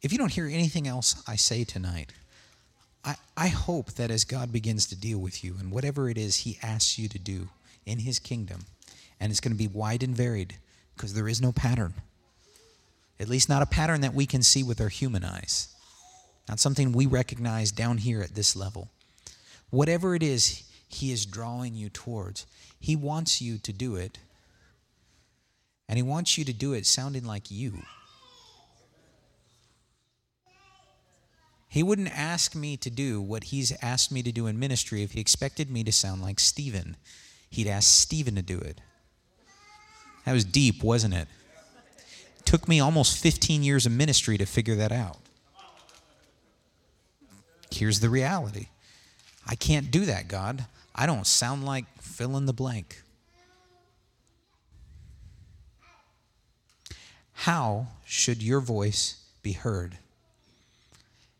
If 0.02 0.12
you 0.12 0.18
don't 0.18 0.34
hear 0.34 0.46
anything 0.46 0.88
else 0.88 1.24
I 1.28 1.36
say 1.36 1.64
tonight, 1.64 2.14
I, 3.04 3.16
I 3.36 3.48
hope 3.48 3.94
that 3.94 4.12
as 4.12 4.26
God 4.26 4.52
begins 4.52 4.86
to 4.88 4.96
deal 4.96 5.20
with 5.20 5.44
you 5.44 5.56
and 5.60 5.72
whatever 5.72 6.10
it 6.10 6.18
is 6.18 6.38
He 6.38 6.60
asks 6.62 7.00
you 7.00 7.08
to 7.10 7.20
do 7.20 7.50
in 7.86 8.00
His 8.00 8.20
kingdom, 8.20 8.66
and 9.20 9.32
it's 9.32 9.40
going 9.40 9.54
to 9.54 9.58
be 9.58 9.68
wide 9.68 10.04
and 10.04 10.16
varied 10.16 10.56
because 10.96 11.14
there 11.14 11.28
is 11.28 11.42
no 11.42 11.52
pattern. 11.52 11.94
At 13.20 13.30
least, 13.30 13.50
not 13.50 13.62
a 13.62 13.68
pattern 13.68 14.02
that 14.02 14.14
we 14.14 14.26
can 14.26 14.44
see 14.44 14.64
with 14.64 14.82
our 14.82 14.90
human 14.90 15.24
eyes, 15.24 15.70
not 16.48 16.60
something 16.60 16.92
we 16.92 17.06
recognize 17.06 17.72
down 17.72 17.98
here 17.98 18.22
at 18.22 18.36
this 18.36 18.56
level. 18.56 18.90
Whatever 19.70 20.16
it 20.16 20.24
is 20.24 20.64
He 20.88 21.12
is 21.12 21.26
drawing 21.26 21.76
you 21.76 21.90
towards, 21.90 22.46
He 22.80 22.96
wants 22.96 23.42
you 23.42 23.58
to 23.60 23.74
do 23.74 23.96
it, 23.96 24.20
and 25.88 25.98
He 25.98 26.04
wants 26.04 26.38
you 26.38 26.46
to 26.46 26.54
do 26.54 26.74
it 26.74 26.86
sounding 26.86 27.26
like 27.26 27.52
you. 27.52 27.84
He 31.70 31.84
wouldn't 31.84 32.18
ask 32.18 32.56
me 32.56 32.78
to 32.78 32.90
do 32.90 33.22
what 33.22 33.46
he's 33.46 33.72
asked 33.84 34.12
me 34.12 34.24
to 34.24 34.32
do 34.32 34.48
in 34.48 34.58
ministry 34.58 35.04
if 35.04 35.12
he 35.12 35.20
expected 35.20 35.70
me 35.70 35.84
to 35.84 35.92
sound 35.92 36.22
like 36.22 36.40
Stephen. 36.40 36.96
He'd 37.50 37.68
ask 37.68 37.88
Stephen 37.88 38.36
to 38.36 38.42
do 38.42 38.58
it. 38.58 38.82
That 40.26 40.34
was 40.34 40.44
deep, 40.44 40.84
wasn't 40.84 41.14
it? 41.14 41.28
it? 41.28 42.46
Took 42.46 42.68
me 42.68 42.80
almost 42.80 43.18
15 43.18 43.64
years 43.64 43.86
of 43.86 43.92
ministry 43.92 44.38
to 44.38 44.46
figure 44.46 44.76
that 44.76 44.92
out. 44.92 45.18
Here's 47.70 48.00
the 48.00 48.10
reality 48.10 48.68
I 49.46 49.56
can't 49.56 49.92
do 49.92 50.06
that, 50.06 50.28
God. 50.28 50.66
I 50.98 51.06
don't 51.06 51.28
sound 51.28 51.64
like 51.64 51.86
fill 52.02 52.36
in 52.38 52.48
the 52.48 52.54
blank. 52.54 53.04
How 57.34 57.88
should 58.04 58.42
your 58.42 58.60
voice 58.60 59.24
be 59.44 59.52
heard? 59.52 60.00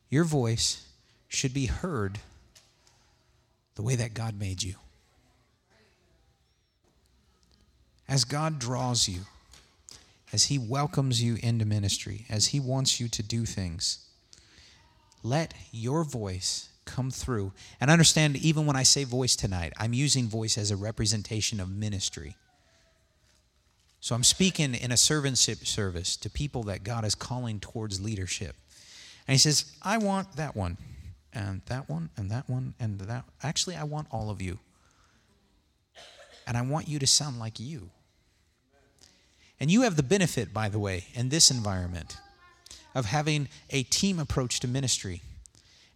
Your 0.10 0.24
voice 0.24 0.86
should 1.28 1.54
be 1.54 1.66
heard 1.66 2.20
the 3.76 3.82
way 3.82 3.96
that 3.96 4.14
God 4.14 4.40
made 4.40 4.62
you. 4.62 4.76
As 8.08 8.24
God 8.24 8.60
draws 8.60 9.10
you, 9.10 9.22
as 10.32 10.46
He 10.46 10.58
welcomes 10.58 11.22
you 11.22 11.38
into 11.42 11.66
ministry, 11.66 12.26
as 12.30 12.48
He 12.48 12.60
wants 12.60 13.00
you 13.00 13.08
to 13.10 13.24
do 13.24 13.46
things, 13.46 14.06
let 15.24 15.54
your 15.72 16.04
voice 16.04 16.70
come 16.88 17.12
through. 17.12 17.52
And 17.80 17.92
understand, 17.92 18.36
even 18.38 18.66
when 18.66 18.76
I 18.76 18.82
say 18.82 19.04
voice 19.04 19.36
tonight, 19.36 19.74
I'm 19.78 19.94
using 19.94 20.28
voice 20.28 20.58
as 20.58 20.72
a 20.72 20.76
representation 20.76 21.60
of 21.60 21.70
ministry. 21.70 22.36
So 24.00 24.16
I'm 24.16 24.24
speaking 24.24 24.74
in 24.74 24.92
a 24.92 24.96
servantship 24.96 25.68
service 25.68 26.16
to 26.18 26.30
people 26.30 26.64
that 26.64 26.84
God 26.84 27.06
is 27.06 27.14
calling 27.14 27.60
towards 27.60 28.02
leadership. 28.02 28.56
And 29.28 29.34
he 29.34 29.38
says, 29.38 29.66
I 29.84 29.98
want 29.98 30.38
that 30.38 30.56
one, 30.56 30.78
and 31.34 31.62
that 31.66 31.90
one, 31.90 32.10
and 32.16 32.32
that 32.32 32.50
one, 32.50 32.74
and 32.80 33.00
that. 33.02 33.26
Actually, 33.44 33.76
I 33.76 33.84
want 33.84 34.08
all 34.10 34.30
of 34.30 34.42
you. 34.42 34.60
And 36.48 36.56
I 36.56 36.62
want 36.62 36.88
you 36.88 36.98
to 37.00 37.08
sound 37.08 37.38
like 37.38 37.60
you. 37.60 37.90
And 39.60 39.70
you 39.70 39.82
have 39.82 39.98
the 39.98 40.04
benefit, 40.04 40.54
by 40.54 40.70
the 40.70 40.80
way, 40.80 41.08
in 41.14 41.30
this 41.30 41.52
environment 41.52 42.18
of 42.96 43.06
having 43.06 43.50
a 43.70 43.84
team 43.84 44.20
approach 44.20 44.60
to 44.62 44.68
ministry. 44.68 45.22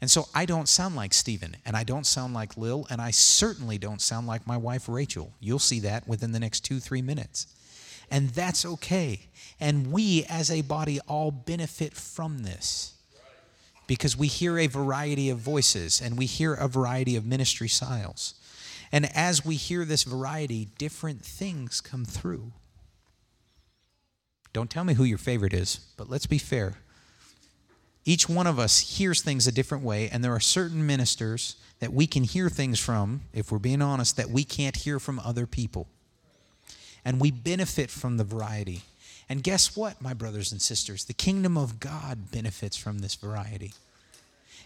And 0.01 0.09
so 0.09 0.27
I 0.33 0.45
don't 0.45 0.67
sound 0.67 0.95
like 0.95 1.13
Stephen, 1.13 1.55
and 1.63 1.77
I 1.77 1.83
don't 1.83 2.07
sound 2.07 2.33
like 2.33 2.57
Lil, 2.57 2.87
and 2.89 2.99
I 2.99 3.11
certainly 3.11 3.77
don't 3.77 4.01
sound 4.01 4.25
like 4.25 4.47
my 4.47 4.57
wife 4.57 4.89
Rachel. 4.89 5.31
You'll 5.39 5.59
see 5.59 5.79
that 5.81 6.07
within 6.07 6.31
the 6.31 6.39
next 6.39 6.61
two, 6.61 6.79
three 6.79 7.03
minutes. 7.03 7.45
And 8.09 8.29
that's 8.29 8.65
okay. 8.65 9.27
And 9.59 9.91
we 9.91 10.25
as 10.27 10.49
a 10.49 10.61
body 10.61 10.99
all 11.07 11.29
benefit 11.29 11.93
from 11.93 12.39
this 12.39 12.95
because 13.87 14.17
we 14.17 14.27
hear 14.27 14.57
a 14.57 14.67
variety 14.67 15.29
of 15.29 15.37
voices 15.37 16.01
and 16.01 16.17
we 16.17 16.25
hear 16.25 16.53
a 16.53 16.67
variety 16.67 17.15
of 17.15 17.25
ministry 17.25 17.69
styles. 17.69 18.33
And 18.91 19.05
as 19.15 19.45
we 19.45 19.55
hear 19.55 19.85
this 19.85 20.03
variety, 20.03 20.67
different 20.77 21.21
things 21.23 21.79
come 21.79 22.05
through. 22.05 22.51
Don't 24.51 24.69
tell 24.69 24.83
me 24.83 24.95
who 24.95 25.03
your 25.03 25.17
favorite 25.17 25.53
is, 25.53 25.79
but 25.95 26.09
let's 26.09 26.25
be 26.25 26.37
fair. 26.37 26.75
Each 28.03 28.27
one 28.27 28.47
of 28.47 28.57
us 28.57 28.97
hears 28.97 29.21
things 29.21 29.45
a 29.47 29.51
different 29.51 29.83
way, 29.83 30.09
and 30.09 30.23
there 30.23 30.33
are 30.33 30.39
certain 30.39 30.85
ministers 30.85 31.55
that 31.79 31.93
we 31.93 32.07
can 32.07 32.23
hear 32.23 32.49
things 32.49 32.79
from, 32.79 33.21
if 33.33 33.51
we're 33.51 33.59
being 33.59 33.81
honest, 33.81 34.17
that 34.17 34.29
we 34.29 34.43
can't 34.43 34.75
hear 34.75 34.99
from 34.99 35.19
other 35.19 35.45
people. 35.45 35.87
And 37.05 37.19
we 37.19 37.31
benefit 37.31 37.89
from 37.89 38.17
the 38.17 38.23
variety. 38.23 38.83
And 39.29 39.43
guess 39.43 39.75
what, 39.75 40.01
my 40.01 40.13
brothers 40.13 40.51
and 40.51 40.61
sisters? 40.61 41.05
The 41.05 41.13
kingdom 41.13 41.57
of 41.57 41.79
God 41.79 42.31
benefits 42.31 42.75
from 42.75 42.99
this 42.99 43.15
variety. 43.15 43.73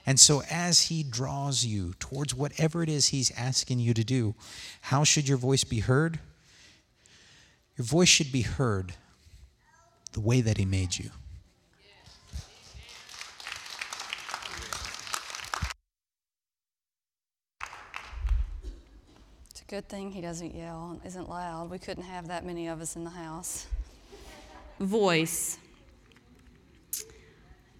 And 0.06 0.20
so, 0.20 0.44
as 0.50 0.84
He 0.84 1.04
draws 1.04 1.66
you 1.66 1.94
towards 2.00 2.34
whatever 2.34 2.84
it 2.84 2.90
is 2.90 3.08
He's 3.08 3.32
asking 3.38 3.80
you 3.80 3.94
to 3.94 4.04
do, 4.04 4.36
how 4.82 5.04
should 5.04 5.28
your 5.28 5.38
voice 5.38 5.64
be 5.64 5.80
heard? 5.80 6.20
Your 7.78 7.86
voice 7.86 8.10
should 8.10 8.32
be 8.32 8.42
heard 8.42 8.94
the 10.14 10.22
way 10.22 10.42
that 10.42 10.58
He 10.58 10.66
made 10.66 10.98
you. 10.98 11.10
Good 19.68 19.88
thing 19.90 20.12
He 20.12 20.22
doesn't 20.22 20.56
yell 20.56 20.92
and 20.92 21.06
isn't 21.06 21.30
loud. 21.30 21.70
We 21.70 21.80
couldn't 21.80 22.04
have 22.04 22.28
that 22.28 22.46
many 22.46 22.68
of 22.68 22.82
us 22.82 22.96
in 22.96 23.04
the 23.04 23.10
house 23.10 23.68
voice. 24.80 25.58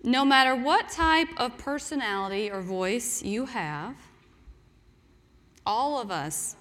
No 0.04 0.24
matter 0.24 0.56
what 0.56 0.90
type 0.90 1.30
of 1.38 1.58
personality 1.58 2.52
or 2.52 2.62
voice 2.62 3.24
you 3.24 3.48
have, 3.48 3.96
all 5.66 6.00
of 6.00 6.12
us, 6.12 6.56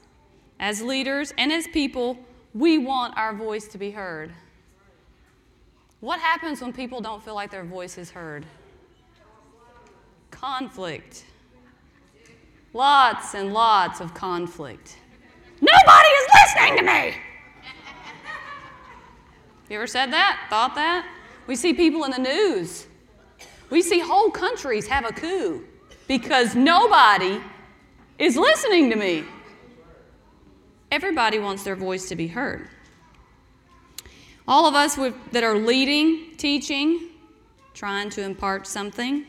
as 0.59 0.81
leaders 0.81 1.33
and 1.37 1.53
as 1.53 1.67
people, 1.69 2.19
we 2.55 2.79
want 2.79 3.17
our 3.19 3.35
voice 3.35 3.69
to 3.69 3.79
be 3.79 3.91
heard. 3.91 4.33
What 6.01 6.21
happens 6.21 6.61
when 6.61 6.73
people 6.73 7.01
don't 7.01 7.23
feel 7.23 7.35
like 7.35 7.51
their 7.51 7.65
voice 7.65 7.99
is 7.99 8.11
heard? 8.11 8.47
Conflict. 10.31 11.25
Lots 12.73 13.35
and 13.35 13.53
lots 13.53 14.01
of 14.01 14.15
conflict. 14.15 14.97
Nobody 15.61 16.09
is 16.09 16.29
listening 16.43 16.79
to 16.79 16.85
me! 16.85 17.15
You 19.71 19.77
ever 19.77 19.87
said 19.87 20.13
that? 20.13 20.47
Thought 20.51 20.75
that? 20.75 21.07
We 21.47 21.57
see 21.57 21.73
people 21.73 22.05
in 22.05 22.11
the 22.11 22.19
news. 22.19 22.87
We 23.71 23.83
see 23.83 23.99
whole 23.99 24.31
countries 24.31 24.87
have 24.87 25.05
a 25.05 25.13
coup 25.13 25.65
because 26.07 26.55
nobody 26.55 27.41
is 28.19 28.37
listening 28.37 28.91
to 28.91 28.97
me. 28.97 29.25
Everybody 30.91 31.39
wants 31.39 31.65
their 31.65 31.77
voice 31.77 32.09
to 32.09 32.17
be 32.17 32.27
heard. 32.27 32.69
All 34.47 34.67
of 34.67 34.75
us 34.75 34.97
that 35.33 35.43
are 35.43 35.57
leading, 35.57 36.37
teaching, 36.37 37.09
trying 37.73 38.11
to 38.11 38.23
impart 38.23 38.67
something, 38.67 39.25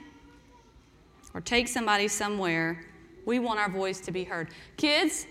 or 1.34 1.42
take 1.42 1.68
somebody 1.68 2.08
somewhere, 2.08 2.86
we 3.26 3.40
want 3.40 3.60
our 3.60 3.70
voice 3.70 4.00
to 4.02 4.12
be 4.12 4.24
heard. 4.24 4.50
Kids, 4.78 5.26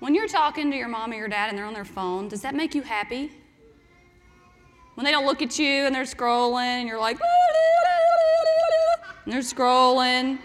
when 0.00 0.14
you're 0.14 0.28
talking 0.28 0.70
to 0.70 0.76
your 0.76 0.88
mom 0.88 1.12
or 1.12 1.14
your 1.14 1.28
dad 1.28 1.48
and 1.48 1.58
they're 1.58 1.64
on 1.64 1.74
their 1.74 1.84
phone, 1.84 2.28
does 2.28 2.42
that 2.42 2.54
make 2.54 2.74
you 2.74 2.82
happy? 2.82 3.30
When 4.94 5.04
they 5.04 5.10
don't 5.10 5.26
look 5.26 5.42
at 5.42 5.58
you 5.58 5.86
and 5.86 5.94
they're 5.94 6.04
scrolling 6.04 6.80
and 6.80 6.88
you're 6.88 6.98
like, 6.98 7.18
and 9.24 9.32
they're 9.32 9.40
scrolling. 9.40 10.38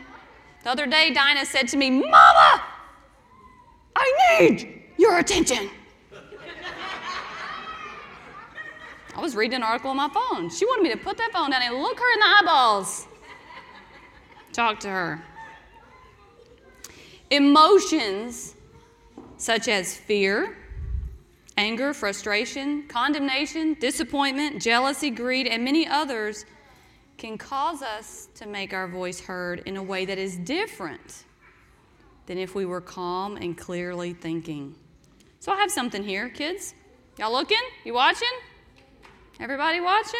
The 0.64 0.70
other 0.70 0.88
day, 0.88 1.14
Dinah 1.14 1.46
said 1.46 1.68
to 1.70 1.78
me, 1.78 1.90
Mama, 1.90 2.64
I 3.96 4.40
need 4.40 4.82
your 4.98 5.20
attention. 5.20 5.70
I 9.16 9.22
was 9.22 9.36
reading 9.36 9.58
an 9.58 9.64
article 9.64 9.92
on 9.92 9.98
my 9.98 10.10
phone. 10.10 10.50
She 10.50 10.66
wanted 10.66 10.84
me 10.84 10.92
to 10.92 10.98
put 10.98 11.18
that 11.18 11.32
phone 11.34 11.52
down 11.52 11.62
and 11.62 11.76
look 11.76 12.00
her 12.00 12.14
in 12.14 12.20
the 12.20 12.26
eyeballs. 12.26 13.08
Talk 14.54 14.80
to 14.82 14.90
her. 14.90 15.22
Emotions 17.30 18.56
such 19.40 19.70
as 19.70 19.96
fear, 19.96 20.58
anger, 21.58 21.94
frustration, 21.94 22.84
condemnation, 22.88 23.74
disappointment, 23.80 24.62
jealousy, 24.62 25.10
greed, 25.10 25.48
and 25.48 25.64
many 25.64 25.88
others 25.88 26.46
can 27.18 27.38
cause 27.38 27.82
us 27.82 28.28
to 28.36 28.46
make 28.46 28.74
our 28.74 28.88
voice 28.88 29.22
heard 29.22 29.64
in 29.66 29.78
a 29.78 29.84
way 29.84 30.06
that 30.06 30.18
is 30.18 30.38
different 30.38 31.24
than 32.26 32.38
if 32.38 32.54
we 32.54 32.66
were 32.66 32.82
calm 32.82 33.38
and 33.38 33.58
clearly 33.58 34.14
thinking. 34.14 34.76
So 35.40 35.54
I 35.54 35.56
have 35.56 35.72
something 35.72 36.04
here, 36.04 36.28
kids. 36.30 36.76
Y'all 37.18 37.32
looking? 37.32 37.58
You 37.86 37.94
watching? 37.94 38.28
Everybody 39.40 39.80
watching? 39.80 40.20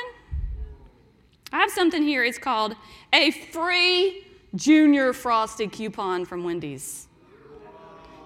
I 1.52 1.60
have 1.60 1.72
something 1.72 2.04
here. 2.04 2.24
It's 2.24 2.38
called 2.38 2.74
a 3.12 3.32
free 3.32 4.26
junior 4.56 5.12
frosted 5.12 5.74
coupon 5.74 6.24
from 6.24 6.46
Wendy's. 6.46 7.09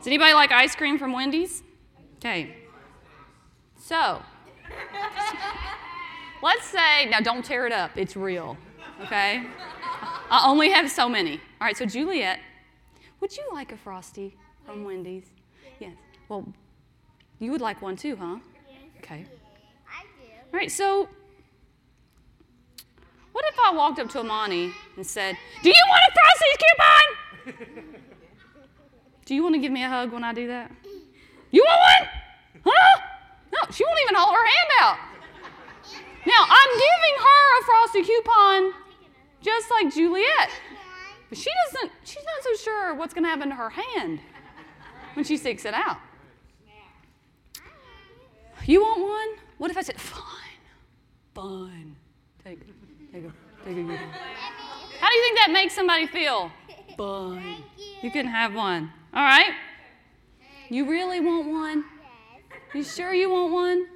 Does 0.04 0.10
anybody 0.10 0.34
like 0.34 0.51
ice 0.51 0.76
cream 0.76 0.97
from 0.97 1.14
Wendy's? 1.14 1.64
Okay. 2.18 2.58
So, 3.80 4.22
let's 6.43 6.66
say, 6.66 7.06
now 7.10 7.22
don't 7.22 7.45
tear 7.45 7.66
it 7.66 7.72
up, 7.72 7.91
it's 7.95 8.18
real, 8.18 8.58
okay? 8.99 9.45
I 10.30 10.43
only 10.45 10.72
have 10.72 10.91
so 10.91 11.08
many. 11.08 11.36
All 11.62 11.68
right, 11.68 11.78
so 11.78 11.86
Juliet, 11.86 12.41
would 13.22 13.38
you 13.38 13.43
like 13.54 13.72
a 13.72 13.78
Frosty 13.78 14.36
from 14.66 14.84
Wendy's? 14.84 15.24
Yes. 15.80 15.93
Well, 16.28 16.51
you 17.39 17.51
would 17.51 17.62
like 17.62 17.82
one 17.82 17.95
too, 17.95 18.18
huh? 18.18 18.39
Okay. 18.97 19.26
I 19.88 20.04
do. 20.04 20.34
All 20.51 20.60
right, 20.60 20.70
so 20.70 21.08
what 23.32 23.45
if 23.47 23.56
I 23.58 23.72
walked 23.72 23.99
up 23.99 24.10
to 24.10 24.20
Amani 24.20 24.74
and 24.97 25.08
said, 25.08 25.38
Do 25.62 25.70
you 25.70 25.84
want 25.88 26.04
a 26.10 27.45
Frosty's 27.45 27.56
coupon? 27.56 27.93
do 29.26 29.36
you 29.36 29.43
want 29.43 29.55
to 29.55 29.59
give 29.59 29.71
me 29.71 29.84
a 29.84 29.89
hug 29.89 30.11
when 30.11 30.24
I 30.24 30.34
do 30.34 30.47
that? 30.47 30.71
You 31.51 31.63
want 31.67 31.82
one? 31.82 32.74
Huh? 32.74 33.01
No, 33.53 33.71
she 33.71 33.86
won't 33.86 33.99
even 34.03 34.15
hold 34.15 34.34
her 34.34 34.45
hand 34.45 34.69
out. 34.82 34.97
Now, 36.26 36.45
I'm 36.47 36.71
giving 36.71 37.15
her 37.19 37.59
a 37.59 37.63
Frosty 37.65 38.03
coupon 38.03 38.74
just 39.41 39.69
like 39.69 39.93
Juliet. 39.93 40.49
But 41.30 41.38
she 41.38 41.49
doesn't, 41.65 41.91
she's 42.03 42.24
not 42.24 42.43
so 42.43 42.63
sure 42.63 42.95
what's 42.95 43.13
going 43.13 43.24
to 43.24 43.30
happen 43.30 43.49
to 43.49 43.55
her 43.55 43.69
hand 43.69 44.19
when 45.13 45.26
she 45.26 45.38
sticks 45.38 45.65
it 45.65 45.74
out. 45.74 45.97
You 48.65 48.82
want 48.82 49.01
one? 49.01 49.45
What 49.57 49.71
if 49.71 49.78
I 49.78 49.82
said, 49.82 49.99
fine, 49.99 50.21
fine. 51.36 51.95
Take 52.43 52.59
take 53.11 53.26
a, 53.26 53.34
take 53.65 53.78
a 53.78 53.78
take 53.78 53.78
it. 53.78 53.99
How 54.99 55.09
do 55.09 55.15
you 55.15 55.21
think 55.21 55.38
that 55.38 55.49
makes 55.51 55.74
somebody 55.74 56.07
feel? 56.07 56.51
Fine. 56.97 57.63
You 58.01 58.11
can 58.11 58.28
have 58.28 58.53
one. 58.53 58.91
All 59.16 59.24
right? 59.24 59.51
You 60.70 60.89
really 60.89 61.20
want 61.20 61.47
one? 61.47 61.86
You 62.74 62.84
sure 62.84 63.14
you 63.14 63.30
want 63.30 63.53
one? 63.53 63.88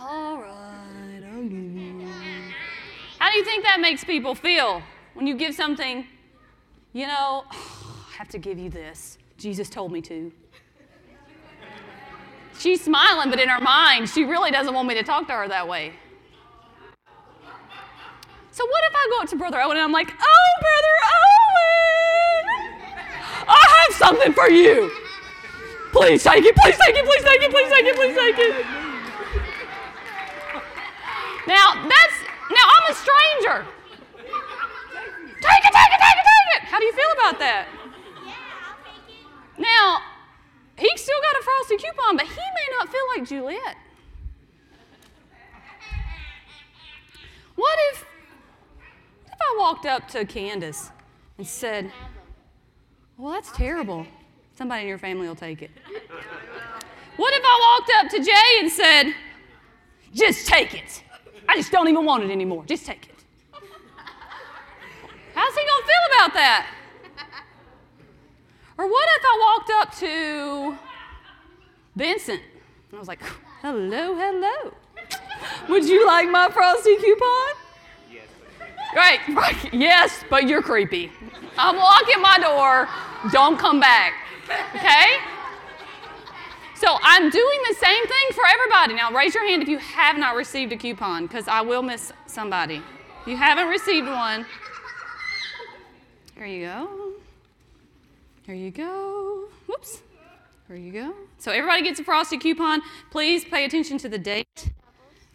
All 0.00 0.40
right. 0.40 1.22
How 3.18 3.30
do 3.30 3.36
you 3.36 3.44
think 3.44 3.64
that 3.64 3.80
makes 3.80 4.04
people 4.04 4.34
feel 4.34 4.82
when 5.14 5.26
you 5.26 5.34
give 5.34 5.54
something, 5.54 6.06
you 6.92 7.06
know, 7.06 7.44
I 7.50 8.16
have 8.16 8.28
to 8.28 8.38
give 8.38 8.58
you 8.58 8.70
this. 8.70 9.18
Jesus 9.36 9.68
told 9.68 9.92
me 9.92 10.00
to. 10.02 10.32
She's 12.58 12.82
smiling, 12.82 13.30
but 13.30 13.40
in 13.40 13.48
her 13.48 13.60
mind, 13.60 14.08
she 14.08 14.24
really 14.24 14.50
doesn't 14.50 14.74
want 14.74 14.86
me 14.86 14.94
to 14.94 15.02
talk 15.02 15.26
to 15.28 15.32
her 15.32 15.48
that 15.48 15.66
way. 15.66 15.94
So, 18.52 18.66
what 18.66 18.84
if 18.84 18.92
I 18.94 19.08
go 19.16 19.22
up 19.22 19.28
to 19.30 19.36
Brother 19.36 19.60
Owen 19.60 19.76
and 19.78 19.84
I'm 19.84 19.92
like, 19.92 20.12
Oh, 20.12 20.50
Brother 20.60 20.96
Owen, 21.04 22.29
I 23.50 23.86
have 23.88 23.96
something 23.96 24.32
for 24.32 24.48
you. 24.48 24.90
Please 25.92 26.22
take 26.22 26.44
it, 26.44 26.54
please 26.54 26.76
take 26.78 26.94
it, 26.94 27.04
please 27.04 27.24
take 27.24 27.42
it, 27.42 27.50
please 27.50 27.68
take 27.68 27.86
it, 27.86 27.96
please 27.96 28.16
take 28.16 28.38
it. 28.38 28.66
Now, 31.48 31.74
that's, 31.82 32.16
now 32.50 32.64
I'm 32.64 32.90
a 32.90 32.94
stranger. 32.94 33.66
Take 35.40 35.64
it, 35.66 35.72
take 35.74 35.90
it, 35.90 36.00
take 36.00 36.16
it, 36.16 36.26
take 36.30 36.48
it. 36.54 36.62
How 36.68 36.78
do 36.78 36.84
you 36.84 36.92
feel 36.92 37.12
about 37.14 37.38
that? 37.40 37.66
Yeah, 38.24 38.32
I'll 38.68 38.78
take 38.84 39.02
it. 39.08 39.58
Now, 39.58 39.98
he 40.78 40.96
still 40.96 41.18
got 41.20 41.40
a 41.40 41.44
frosty 41.44 41.76
coupon, 41.76 42.16
but 42.16 42.26
he 42.26 42.36
may 42.36 42.76
not 42.78 42.88
feel 42.88 43.02
like 43.16 43.28
Juliet. 43.28 43.76
What 47.56 47.78
if, 47.92 48.04
if 49.26 49.38
I 49.40 49.56
walked 49.58 49.86
up 49.86 50.08
to 50.08 50.24
Candace 50.24 50.92
and 51.36 51.46
said, 51.46 51.90
Well, 53.20 53.32
that's 53.32 53.52
terrible. 53.52 54.06
Somebody 54.56 54.82
in 54.82 54.88
your 54.88 54.96
family 54.96 55.28
will 55.28 55.34
take 55.34 55.60
it. 55.60 55.70
What 57.18 57.34
if 57.34 57.42
I 57.44 57.76
walked 57.78 57.92
up 57.98 58.10
to 58.12 58.24
Jay 58.24 58.60
and 58.60 58.70
said, 58.72 59.14
Just 60.14 60.46
take 60.46 60.72
it. 60.72 61.02
I 61.46 61.56
just 61.56 61.70
don't 61.70 61.86
even 61.88 62.06
want 62.06 62.24
it 62.24 62.30
anymore. 62.30 62.64
Just 62.66 62.86
take 62.86 63.10
it. 63.10 63.14
How's 65.34 65.54
he 65.54 65.60
going 65.60 65.82
to 65.82 65.86
feel 65.86 66.16
about 66.16 66.32
that? 66.32 66.66
Or 68.78 68.88
what 68.88 69.08
if 69.16 69.22
I 69.26 69.58
walked 69.58 69.70
up 69.82 69.94
to 69.98 70.78
Vincent 71.96 72.40
and 72.40 72.96
I 72.96 72.98
was 72.98 73.08
like, 73.08 73.22
hello, 73.60 74.14
hello. 74.14 74.72
Would 75.68 75.86
you 75.86 76.06
like 76.06 76.30
my 76.30 76.48
frosty 76.48 76.96
coupon? 76.96 77.48
Yes. 78.10 78.26
Right. 78.96 79.74
Yes, 79.74 80.24
but 80.30 80.48
you're 80.48 80.62
creepy. 80.62 81.12
I'm 81.58 81.76
locking 81.76 82.22
my 82.22 82.38
door. 82.38 82.88
Don't 83.32 83.58
come 83.58 83.80
back. 83.80 84.14
Okay? 84.74 85.16
So 86.74 86.96
I'm 87.02 87.28
doing 87.28 87.60
the 87.68 87.74
same 87.74 88.06
thing 88.06 88.26
for 88.32 88.42
everybody. 88.48 88.94
Now 88.94 89.12
raise 89.12 89.34
your 89.34 89.46
hand 89.46 89.62
if 89.62 89.68
you 89.68 89.78
have 89.78 90.16
not 90.16 90.34
received 90.34 90.72
a 90.72 90.76
coupon, 90.76 91.26
because 91.26 91.46
I 91.46 91.60
will 91.60 91.82
miss 91.82 92.12
somebody. 92.26 92.82
If 93.22 93.26
you 93.26 93.36
haven't 93.36 93.68
received 93.68 94.08
one, 94.08 94.46
here 96.34 96.46
you 96.46 96.66
go. 96.66 97.12
Here 98.46 98.54
you 98.54 98.70
go. 98.70 99.48
Whoops. 99.66 100.00
Here 100.66 100.76
you 100.76 100.92
go. 100.92 101.14
So 101.38 101.52
everybody 101.52 101.82
gets 101.82 102.00
a 102.00 102.04
frosty 102.04 102.38
coupon. 102.38 102.80
Please 103.10 103.44
pay 103.44 103.66
attention 103.66 103.98
to 103.98 104.08
the 104.08 104.18
date 104.18 104.70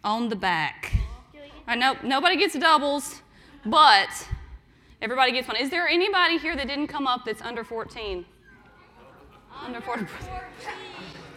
on 0.02 0.28
the 0.28 0.36
back. 0.36 0.92
I 1.68 1.76
know 1.76 1.96
nobody 2.02 2.36
gets 2.36 2.58
doubles, 2.58 3.22
but 3.64 4.28
everybody 5.00 5.32
gets 5.32 5.48
one. 5.48 5.56
Is 5.56 5.70
there 5.70 5.86
anybody 5.88 6.38
here 6.38 6.56
that 6.56 6.66
didn't 6.66 6.88
come 6.88 7.06
up 7.06 7.24
that's 7.24 7.42
under 7.42 7.64
14? 7.64 8.24
Under 9.64 9.80
14. 9.80 10.06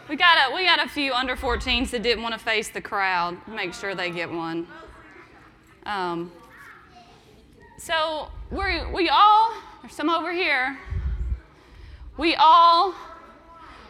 We 0.10 0.16
got 0.16 0.50
a 0.50 0.56
we 0.56 0.66
got 0.66 0.84
a 0.84 0.90
few 0.90 1.14
under 1.14 1.36
14s 1.36 1.92
that 1.92 2.02
didn't 2.02 2.24
want 2.24 2.34
to 2.34 2.40
face 2.40 2.70
the 2.70 2.82
crowd. 2.82 3.38
Make 3.48 3.74
sure 3.76 3.94
they 3.94 4.10
get 4.10 4.32
one. 4.32 4.68
Um, 5.86 6.32
so 7.78 8.30
we 8.52 8.86
we 8.92 9.10
all 9.10 9.54
there's 9.82 9.94
some 9.94 10.10
over 10.10 10.32
here. 10.32 10.78
We 12.18 12.36
all 12.36 12.96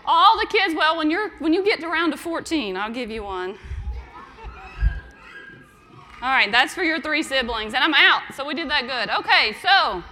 all 0.06 0.38
the 0.40 0.48
kids. 0.48 0.76
Well, 0.76 0.98
when 0.98 1.10
you're 1.10 1.30
when 1.40 1.54
you 1.54 1.64
get 1.64 1.84
around 1.84 2.12
to 2.12 2.18
14, 2.18 2.76
I'll 2.76 2.92
give 2.92 3.10
you 3.10 3.24
one. 3.24 3.58
All 6.22 6.30
right, 6.30 6.52
that's 6.52 6.74
for 6.74 6.84
your 6.84 7.00
three 7.00 7.24
siblings, 7.24 7.74
and 7.74 7.82
I'm 7.82 7.94
out. 7.94 8.22
So 8.36 8.46
we 8.46 8.54
did 8.54 8.70
that 8.70 8.88
good. 8.88 9.10
Okay, 9.20 9.56
so 9.62 10.04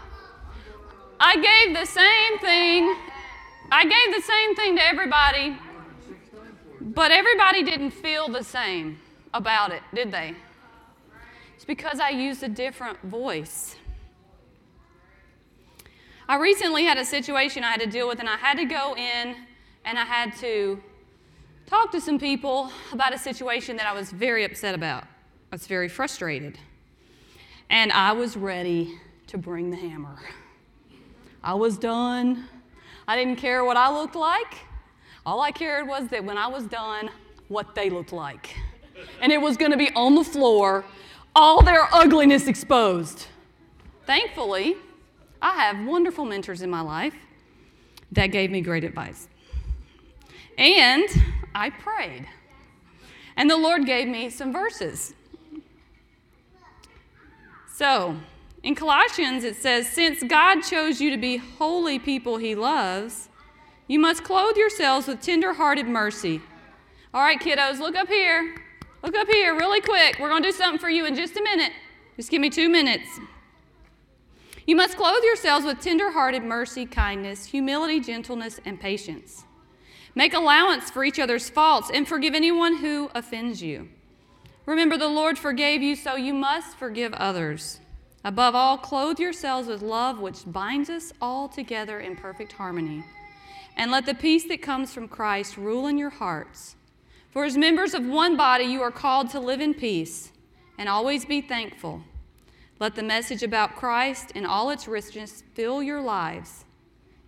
I 1.19 1.35
gave 1.35 1.75
the 1.75 1.85
same 1.85 2.39
thing. 2.39 2.95
I 3.69 3.83
gave 3.83 4.15
the 4.15 4.21
same 4.21 4.55
thing 4.55 4.77
to 4.77 4.85
everybody, 4.85 5.57
but 6.79 7.11
everybody 7.11 7.61
didn't 7.63 7.91
feel 7.91 8.29
the 8.29 8.43
same 8.43 8.99
about 9.33 9.73
it, 9.73 9.81
did 9.93 10.09
they? 10.09 10.33
It's 11.55 11.65
because 11.65 11.99
I 11.99 12.11
used 12.11 12.41
a 12.41 12.47
different 12.47 13.01
voice. 13.01 13.75
I 16.29 16.37
recently 16.37 16.85
had 16.85 16.97
a 16.97 17.05
situation 17.05 17.65
I 17.65 17.71
had 17.71 17.81
to 17.81 17.87
deal 17.87 18.07
with, 18.07 18.19
and 18.19 18.29
I 18.29 18.37
had 18.37 18.57
to 18.59 18.65
go 18.65 18.95
in 18.95 19.35
and 19.83 19.99
I 19.99 20.05
had 20.05 20.37
to 20.37 20.81
talk 21.65 21.91
to 21.91 21.99
some 21.99 22.17
people 22.17 22.71
about 22.93 23.13
a 23.13 23.17
situation 23.17 23.75
that 23.75 23.87
I 23.87 23.93
was 23.93 24.11
very 24.11 24.45
upset 24.45 24.73
about. 24.73 25.03
I 25.51 25.55
was 25.55 25.65
very 25.65 25.87
frustrated. 25.87 26.57
And 27.69 27.91
I 27.91 28.11
was 28.11 28.35
ready 28.35 28.97
to 29.27 29.37
bring 29.37 29.71
the 29.71 29.77
hammer. 29.77 30.19
I 31.43 31.53
was 31.53 31.77
done. 31.77 32.45
I 33.07 33.15
didn't 33.15 33.37
care 33.37 33.63
what 33.63 33.77
I 33.77 33.89
looked 33.89 34.15
like. 34.15 34.55
All 35.25 35.41
I 35.41 35.51
cared 35.51 35.87
was 35.87 36.09
that 36.09 36.23
when 36.23 36.37
I 36.37 36.47
was 36.47 36.65
done, 36.65 37.09
what 37.47 37.75
they 37.75 37.89
looked 37.89 38.11
like. 38.11 38.55
And 39.21 39.31
it 39.31 39.39
was 39.39 39.55
going 39.55 39.71
to 39.71 39.77
be 39.77 39.89
on 39.95 40.15
the 40.15 40.23
floor, 40.23 40.83
all 41.35 41.61
their 41.61 41.87
ugliness 41.93 42.47
exposed. 42.47 43.27
Thankfully, 44.05 44.75
I 45.41 45.51
have 45.51 45.85
wonderful 45.85 46.25
mentors 46.25 46.61
in 46.61 46.69
my 46.69 46.81
life 46.81 47.13
that 48.11 48.27
gave 48.27 48.51
me 48.51 48.61
great 48.61 48.83
advice. 48.83 49.27
And 50.57 51.07
I 51.53 51.69
prayed. 51.69 52.25
And 53.35 53.49
the 53.49 53.57
Lord 53.57 53.85
gave 53.85 54.07
me 54.07 54.29
some 54.29 54.51
verses. 54.51 55.13
So, 57.77 58.15
in 58.63 58.73
Colossians, 58.73 59.43
it 59.43 59.55
says, 59.55 59.87
Since 59.87 60.23
God 60.23 60.61
chose 60.61 60.99
you 60.99 61.11
to 61.11 61.17
be 61.17 61.37
holy 61.37 61.99
people 61.99 62.37
he 62.37 62.55
loves, 62.55 63.29
you 63.87 63.99
must 63.99 64.23
clothe 64.23 64.57
yourselves 64.57 65.05
with 65.05 65.21
tender 65.21 65.53
hearted 65.53 65.85
mercy. 65.85 66.41
All 67.13 67.21
right, 67.21 67.39
kiddos, 67.39 67.77
look 67.77 67.95
up 67.95 68.07
here. 68.07 68.55
Look 69.03 69.15
up 69.15 69.27
here 69.27 69.55
really 69.55 69.79
quick. 69.79 70.17
We're 70.19 70.29
going 70.29 70.41
to 70.41 70.49
do 70.49 70.57
something 70.57 70.79
for 70.79 70.89
you 70.89 71.05
in 71.05 71.13
just 71.13 71.37
a 71.37 71.43
minute. 71.43 71.71
Just 72.15 72.31
give 72.31 72.41
me 72.41 72.49
two 72.49 72.67
minutes. 72.67 73.19
You 74.65 74.75
must 74.75 74.97
clothe 74.97 75.23
yourselves 75.23 75.63
with 75.63 75.79
tender 75.79 76.09
hearted 76.09 76.41
mercy, 76.41 76.87
kindness, 76.87 77.45
humility, 77.45 77.99
gentleness, 77.99 78.59
and 78.65 78.79
patience. 78.79 79.43
Make 80.15 80.33
allowance 80.33 80.89
for 80.89 81.03
each 81.03 81.19
other's 81.19 81.47
faults 81.47 81.91
and 81.93 82.07
forgive 82.07 82.33
anyone 82.33 82.77
who 82.77 83.11
offends 83.13 83.61
you. 83.61 83.89
Remember, 84.67 84.97
the 84.97 85.07
Lord 85.07 85.39
forgave 85.39 85.81
you, 85.81 85.95
so 85.95 86.17
you 86.17 86.33
must 86.33 86.75
forgive 86.77 87.13
others. 87.13 87.79
Above 88.25 88.53
all, 88.53 88.77
clothe 88.77 89.17
yourselves 89.17 89.69
with 89.69 89.81
love, 89.81 90.19
which 90.19 90.43
binds 90.45 90.89
us 90.89 91.13
all 91.21 91.47
together 91.47 92.01
in 92.01 92.17
perfect 92.17 92.51
harmony. 92.51 93.05
And 93.77 93.91
let 93.91 94.05
the 94.05 94.13
peace 94.13 94.43
that 94.49 94.61
comes 94.61 94.93
from 94.93 95.07
Christ 95.07 95.55
rule 95.55 95.87
in 95.87 95.97
your 95.97 96.09
hearts. 96.09 96.75
For 97.31 97.45
as 97.45 97.55
members 97.55 97.93
of 97.93 98.05
one 98.05 98.35
body, 98.35 98.65
you 98.65 98.81
are 98.81 98.91
called 98.91 99.29
to 99.29 99.39
live 99.39 99.61
in 99.61 99.73
peace 99.73 100.33
and 100.77 100.89
always 100.89 101.23
be 101.23 101.39
thankful. 101.39 102.01
Let 102.77 102.95
the 102.95 103.03
message 103.03 103.43
about 103.43 103.77
Christ 103.77 104.33
and 104.35 104.45
all 104.45 104.69
its 104.69 104.85
richness 104.85 105.43
fill 105.53 105.81
your 105.81 106.01
lives. 106.01 106.65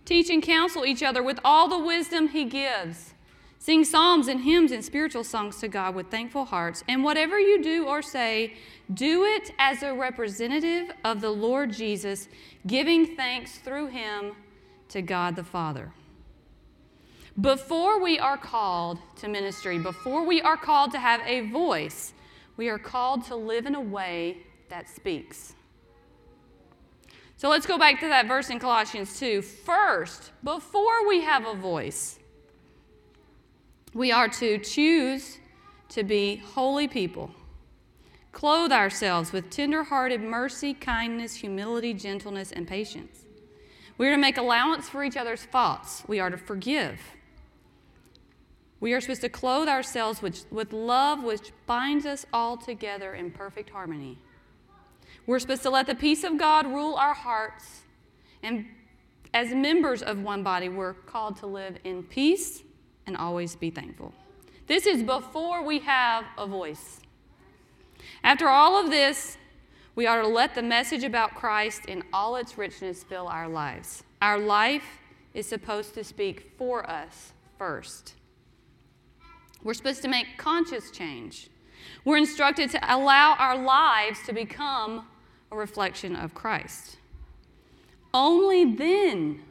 Teach 0.04 0.28
and 0.28 0.42
counsel 0.42 0.84
each 0.84 1.02
other 1.02 1.22
with 1.22 1.40
all 1.42 1.68
the 1.68 1.78
wisdom 1.78 2.28
He 2.28 2.44
gives. 2.44 3.14
Sing 3.62 3.84
psalms 3.84 4.26
and 4.26 4.40
hymns 4.40 4.72
and 4.72 4.82
spiritual 4.82 5.22
songs 5.22 5.58
to 5.58 5.68
God 5.68 5.94
with 5.94 6.10
thankful 6.10 6.46
hearts. 6.46 6.82
And 6.88 7.04
whatever 7.04 7.38
you 7.38 7.62
do 7.62 7.86
or 7.86 8.00
say, 8.00 8.54
do 8.94 9.24
it 9.24 9.52
as 9.58 9.82
a 9.82 9.92
representative 9.92 10.90
of 11.04 11.20
the 11.20 11.28
Lord 11.28 11.70
Jesus, 11.70 12.28
giving 12.66 13.16
thanks 13.16 13.58
through 13.58 13.88
him 13.88 14.32
to 14.88 15.02
God 15.02 15.36
the 15.36 15.44
Father. 15.44 15.92
Before 17.38 18.00
we 18.00 18.18
are 18.18 18.38
called 18.38 18.98
to 19.16 19.28
ministry, 19.28 19.78
before 19.78 20.24
we 20.24 20.40
are 20.40 20.56
called 20.56 20.90
to 20.92 20.98
have 20.98 21.20
a 21.26 21.42
voice, 21.50 22.14
we 22.56 22.70
are 22.70 22.78
called 22.78 23.26
to 23.26 23.36
live 23.36 23.66
in 23.66 23.74
a 23.74 23.80
way 23.80 24.38
that 24.70 24.88
speaks. 24.88 25.54
So 27.36 27.50
let's 27.50 27.66
go 27.66 27.76
back 27.76 28.00
to 28.00 28.08
that 28.08 28.26
verse 28.26 28.48
in 28.48 28.58
Colossians 28.58 29.18
2. 29.18 29.42
First, 29.42 30.32
before 30.42 31.06
we 31.06 31.20
have 31.20 31.46
a 31.46 31.54
voice, 31.54 32.19
we 33.94 34.12
are 34.12 34.28
to 34.28 34.58
choose 34.58 35.38
to 35.90 36.04
be 36.04 36.36
holy 36.36 36.86
people. 36.86 37.30
Clothe 38.32 38.70
ourselves 38.70 39.32
with 39.32 39.50
tender-hearted 39.50 40.20
mercy, 40.20 40.72
kindness, 40.72 41.34
humility, 41.34 41.92
gentleness, 41.92 42.52
and 42.52 42.68
patience. 42.68 43.24
We 43.98 44.06
are 44.06 44.12
to 44.12 44.16
make 44.16 44.38
allowance 44.38 44.88
for 44.88 45.02
each 45.02 45.16
other's 45.16 45.44
faults. 45.44 46.04
We 46.06 46.20
are 46.20 46.30
to 46.30 46.36
forgive. 46.36 47.00
We 48.78 48.92
are 48.92 49.00
supposed 49.00 49.20
to 49.22 49.28
clothe 49.28 49.68
ourselves 49.68 50.22
with, 50.22 50.46
with 50.50 50.72
love, 50.72 51.24
which 51.24 51.52
binds 51.66 52.06
us 52.06 52.24
all 52.32 52.56
together 52.56 53.14
in 53.14 53.30
perfect 53.30 53.70
harmony. 53.70 54.16
We're 55.26 55.40
supposed 55.40 55.62
to 55.64 55.70
let 55.70 55.86
the 55.86 55.94
peace 55.94 56.24
of 56.24 56.38
God 56.38 56.66
rule 56.66 56.94
our 56.94 57.12
hearts. 57.12 57.82
And 58.42 58.66
as 59.34 59.52
members 59.52 60.02
of 60.02 60.22
one 60.22 60.42
body, 60.42 60.68
we're 60.68 60.94
called 60.94 61.36
to 61.38 61.46
live 61.46 61.76
in 61.84 62.04
peace 62.04 62.62
and 63.06 63.16
always 63.16 63.56
be 63.56 63.70
thankful. 63.70 64.12
This 64.66 64.86
is 64.86 65.02
before 65.02 65.64
we 65.64 65.80
have 65.80 66.24
a 66.38 66.46
voice. 66.46 67.00
After 68.22 68.48
all 68.48 68.82
of 68.82 68.90
this, 68.90 69.36
we 69.94 70.06
are 70.06 70.22
to 70.22 70.28
let 70.28 70.54
the 70.54 70.62
message 70.62 71.02
about 71.02 71.34
Christ 71.34 71.86
in 71.86 72.04
all 72.12 72.36
its 72.36 72.56
richness 72.56 73.02
fill 73.02 73.26
our 73.26 73.48
lives. 73.48 74.04
Our 74.22 74.38
life 74.38 75.00
is 75.34 75.46
supposed 75.46 75.94
to 75.94 76.04
speak 76.04 76.52
for 76.56 76.88
us 76.88 77.32
first. 77.58 78.14
We're 79.62 79.74
supposed 79.74 80.02
to 80.02 80.08
make 80.08 80.38
conscious 80.38 80.90
change. 80.90 81.48
We're 82.04 82.18
instructed 82.18 82.70
to 82.70 82.94
allow 82.94 83.34
our 83.34 83.56
lives 83.56 84.20
to 84.26 84.32
become 84.32 85.06
a 85.50 85.56
reflection 85.56 86.16
of 86.16 86.34
Christ. 86.34 86.96
Only 88.14 88.64
then 88.74 89.42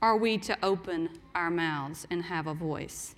are 0.00 0.16
we 0.16 0.38
to 0.38 0.56
open 0.62 1.10
our 1.34 1.50
mouths 1.50 2.06
and 2.10 2.24
have 2.24 2.46
a 2.46 2.54
voice. 2.54 3.14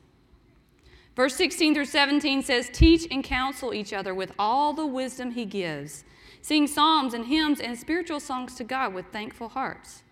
Verse 1.17 1.37
16 1.37 1.75
through 1.75 1.85
17 1.85 2.43
says, 2.43 2.69
Teach 2.73 3.07
and 3.11 3.23
counsel 3.23 3.73
each 3.73 3.93
other 3.93 4.15
with 4.15 4.33
all 4.39 4.73
the 4.73 4.87
wisdom 4.87 5.31
he 5.31 5.45
gives. 5.45 6.05
Sing 6.43 6.67
psalms 6.67 7.15
and 7.15 7.27
hymns 7.27 7.61
and 7.61 7.79
spiritual 7.79 8.21
songs 8.21 8.55
to 8.57 8.65
God 8.65 8.93
with 8.93 9.07
thankful 9.13 9.51
hearts. 9.51 10.03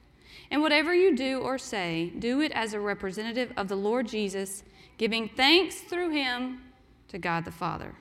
And 0.50 0.62
whatever 0.62 0.94
you 0.94 1.16
do 1.16 1.40
or 1.40 1.58
say, 1.58 2.12
do 2.18 2.40
it 2.40 2.52
as 2.52 2.72
a 2.72 2.80
representative 2.80 3.52
of 3.56 3.68
the 3.68 3.76
Lord 3.76 4.06
Jesus, 4.06 4.62
giving 4.96 5.28
thanks 5.28 5.80
through 5.80 6.10
him 6.10 6.62
to 7.08 7.18
God 7.18 7.44
the 7.44 7.50
Father. 7.50 7.94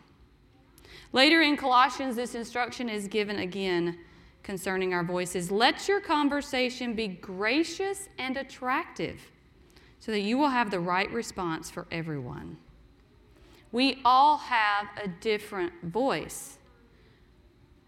Later 1.14 1.42
in 1.42 1.58
Colossians, 1.58 2.16
this 2.16 2.36
instruction 2.36 2.88
is 2.88 3.08
given 3.08 3.40
again 3.40 3.98
concerning 4.44 4.94
our 4.94 5.04
voices. 5.04 5.52
Let 5.52 5.88
your 5.88 6.00
conversation 6.00 6.94
be 6.94 7.08
gracious 7.08 8.08
and 8.18 8.38
attractive 8.38 9.32
so 10.02 10.12
that 10.12 10.22
you 10.22 10.36
will 10.36 10.50
have 10.50 10.72
the 10.72 10.80
right 10.80 11.10
response 11.12 11.70
for 11.70 11.86
everyone. 11.92 12.58
We 13.72 14.02
all 14.04 14.38
have 14.38 14.88
a 15.02 15.08
different 15.08 15.74
voice, 15.84 16.58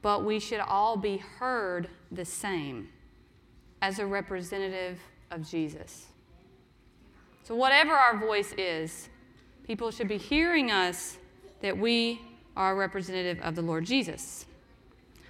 but 0.03 0.23
we 0.23 0.39
should 0.39 0.59
all 0.59 0.95
be 0.95 1.17
heard 1.17 1.89
the 2.11 2.23
same 2.23 2.89
as 3.81 3.97
a 3.97 4.05
representative 4.05 4.99
of 5.31 5.49
Jesus. 5.49 6.05
So, 7.43 7.55
whatever 7.55 7.93
our 7.93 8.15
voice 8.17 8.53
is, 8.59 9.09
people 9.65 9.89
should 9.89 10.07
be 10.07 10.19
hearing 10.19 10.69
us 10.69 11.17
that 11.61 11.75
we 11.75 12.21
are 12.55 12.73
a 12.73 12.75
representative 12.75 13.43
of 13.43 13.55
the 13.55 13.63
Lord 13.63 13.85
Jesus. 13.85 14.45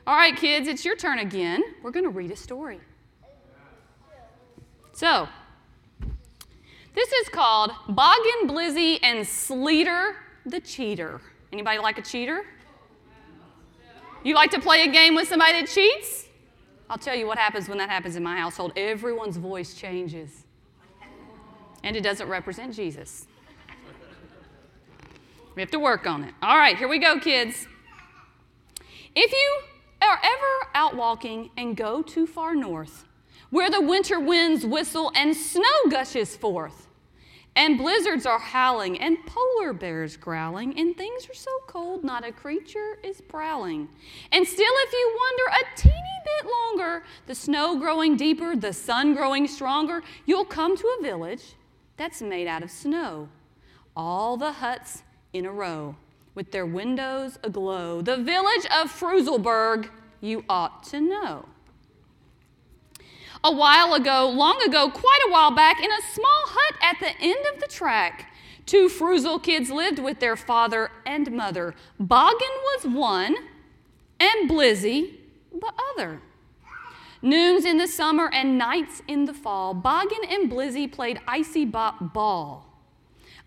All 0.05 0.17
right, 0.17 0.35
kids, 0.35 0.67
it's 0.67 0.83
your 0.83 0.97
turn 0.97 1.19
again. 1.19 1.63
We're 1.81 1.91
going 1.91 2.03
to 2.03 2.09
read 2.09 2.29
a 2.29 2.35
story. 2.35 2.81
So, 4.91 5.29
this 6.95 7.11
is 7.11 7.29
called 7.29 7.71
Boggin, 7.89 8.47
Blizzy, 8.47 8.99
and 9.01 9.19
Sleater 9.19 10.15
the 10.45 10.59
Cheater. 10.59 11.21
Anybody 11.51 11.79
like 11.79 11.97
a 11.97 12.01
cheater? 12.01 12.43
You 14.23 14.35
like 14.35 14.51
to 14.51 14.59
play 14.59 14.83
a 14.83 14.91
game 14.91 15.15
with 15.15 15.27
somebody 15.27 15.53
that 15.53 15.67
cheats? 15.69 16.27
I'll 16.89 16.97
tell 16.97 17.15
you 17.15 17.27
what 17.27 17.37
happens 17.37 17.67
when 17.67 17.77
that 17.77 17.89
happens 17.89 18.15
in 18.15 18.23
my 18.23 18.37
household. 18.37 18.73
Everyone's 18.75 19.37
voice 19.37 19.73
changes. 19.73 20.45
And 21.83 21.95
it 21.95 22.01
doesn't 22.01 22.27
represent 22.29 22.73
Jesus. 22.73 23.27
We 25.55 25.61
have 25.61 25.71
to 25.71 25.79
work 25.79 26.07
on 26.07 26.23
it. 26.23 26.33
All 26.41 26.57
right, 26.57 26.77
here 26.77 26.87
we 26.87 26.99
go, 26.99 27.19
kids. 27.19 27.67
If 29.15 29.31
you 29.31 29.59
are 30.01 30.19
ever 30.23 30.69
out 30.73 30.95
walking 30.95 31.51
and 31.57 31.77
go 31.77 32.01
too 32.01 32.25
far 32.25 32.55
north, 32.55 33.05
where 33.53 33.69
the 33.69 33.79
winter 33.79 34.19
winds 34.19 34.65
whistle 34.65 35.11
and 35.13 35.35
snow 35.35 35.63
gushes 35.87 36.35
forth, 36.35 36.87
and 37.55 37.77
blizzards 37.77 38.25
are 38.25 38.39
howling 38.39 38.99
and 38.99 39.15
polar 39.27 39.71
bears 39.71 40.17
growling, 40.17 40.75
and 40.79 40.97
things 40.97 41.29
are 41.29 41.35
so 41.35 41.51
cold 41.67 42.03
not 42.03 42.27
a 42.27 42.31
creature 42.31 42.97
is 43.03 43.21
prowling. 43.21 43.87
And 44.31 44.47
still, 44.47 44.65
if 44.67 44.91
you 44.91 45.19
wonder 45.19 45.59
a 45.61 45.77
teeny 45.79 45.93
bit 46.25 46.51
longer, 46.51 47.03
the 47.27 47.35
snow 47.35 47.77
growing 47.77 48.17
deeper, 48.17 48.55
the 48.55 48.73
sun 48.73 49.13
growing 49.13 49.47
stronger, 49.47 50.01
you'll 50.25 50.45
come 50.45 50.75
to 50.75 50.97
a 50.99 51.03
village 51.03 51.53
that's 51.95 52.23
made 52.23 52.47
out 52.47 52.63
of 52.63 52.71
snow. 52.71 53.29
All 53.95 54.35
the 54.35 54.53
huts 54.53 55.03
in 55.31 55.45
a 55.45 55.51
row 55.51 55.95
with 56.33 56.51
their 56.51 56.65
windows 56.65 57.37
aglow. 57.43 58.01
The 58.01 58.17
village 58.17 58.65
of 58.75 58.91
Fruselberg, 58.91 59.89
you 60.21 60.43
ought 60.49 60.81
to 60.85 60.99
know. 60.99 61.45
A 63.45 63.51
while 63.51 63.93
ago, 63.93 64.29
long 64.29 64.61
ago, 64.61 64.89
quite 64.89 65.19
a 65.27 65.31
while 65.31 65.51
back, 65.51 65.83
in 65.83 65.91
a 65.91 66.13
small 66.13 66.43
hut 66.45 66.75
at 66.81 66.97
the 67.01 67.11
end 67.21 67.45
of 67.53 67.59
the 67.59 67.67
track, 67.67 68.31
two 68.65 68.87
Frusel 68.87 69.43
kids 69.43 69.69
lived 69.69 69.99
with 69.99 70.21
their 70.21 70.37
father 70.37 70.91
and 71.05 71.29
mother. 71.29 71.75
Boggin 71.99 72.37
was 72.39 72.85
one, 72.85 73.35
and 74.17 74.49
Blizzy 74.49 75.15
the 75.51 75.73
other. 75.91 76.21
Noons 77.21 77.65
in 77.65 77.77
the 77.77 77.87
summer 77.87 78.29
and 78.33 78.57
nights 78.57 79.01
in 79.09 79.25
the 79.25 79.33
fall, 79.33 79.73
Boggin 79.73 80.23
and 80.29 80.49
Blizzy 80.49 80.89
played 80.89 81.19
icy 81.27 81.65
bop 81.65 82.13
ball. 82.13 82.65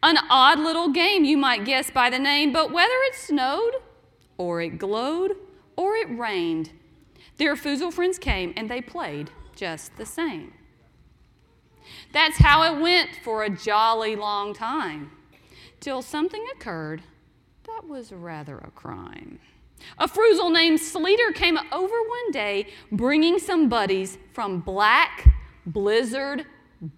An 0.02 0.18
odd 0.28 0.58
little 0.58 0.90
game, 0.90 1.24
you 1.24 1.38
might 1.38 1.64
guess 1.64 1.90
by 1.90 2.10
the 2.10 2.18
name, 2.18 2.52
but 2.52 2.70
whether 2.70 2.94
it 3.06 3.14
snowed, 3.14 3.76
or 4.36 4.60
it 4.60 4.78
glowed, 4.78 5.36
or 5.74 5.96
it 5.96 6.08
rained, 6.10 6.72
their 7.38 7.54
Foozle 7.54 7.90
friends 7.90 8.18
came 8.18 8.52
and 8.58 8.70
they 8.70 8.82
played 8.82 9.30
just 9.56 9.96
the 9.96 10.06
same. 10.06 10.52
That's 12.12 12.38
how 12.38 12.62
it 12.62 12.80
went 12.80 13.10
for 13.24 13.42
a 13.42 13.50
jolly 13.50 14.14
long 14.14 14.54
time, 14.54 15.10
till 15.80 16.02
something 16.02 16.44
occurred 16.54 17.02
that 17.66 17.88
was 17.88 18.12
rather 18.12 18.58
a 18.58 18.70
crime. 18.70 19.38
A 19.98 20.08
Fruzel 20.08 20.52
named 20.52 20.78
Sleater 20.78 21.34
came 21.34 21.58
over 21.72 21.94
one 21.94 22.30
day 22.30 22.68
bringing 22.90 23.38
some 23.38 23.68
buddies 23.68 24.18
from 24.32 24.60
Black 24.60 25.28
Blizzard 25.66 26.46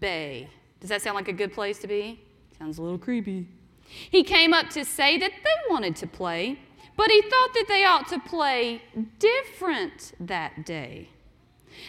Bay. 0.00 0.48
Does 0.80 0.90
that 0.90 1.02
sound 1.02 1.16
like 1.16 1.28
a 1.28 1.32
good 1.32 1.52
place 1.52 1.78
to 1.80 1.86
be? 1.88 2.20
Sounds 2.59 2.78
a 2.78 2.82
little 2.82 2.98
creepy. 2.98 3.48
He 3.82 4.22
came 4.22 4.52
up 4.52 4.68
to 4.70 4.84
say 4.84 5.18
that 5.18 5.32
they 5.42 5.70
wanted 5.70 5.96
to 5.96 6.06
play, 6.06 6.61
but 6.96 7.11
he 7.11 7.22
thought 7.22 7.54
that 7.54 7.64
they 7.66 7.84
ought 7.84 8.06
to 8.09 8.20
play 8.20 8.82
different 9.18 10.12
that 10.20 10.66
day. 10.66 11.09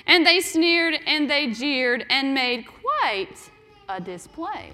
And 0.06 0.26
they 0.26 0.40
sneered 0.42 0.96
and 1.06 1.30
they 1.30 1.52
jeered 1.52 2.06
and 2.10 2.34
made 2.34 2.66
quite 2.68 3.50
a 3.88 4.00
display. 4.00 4.72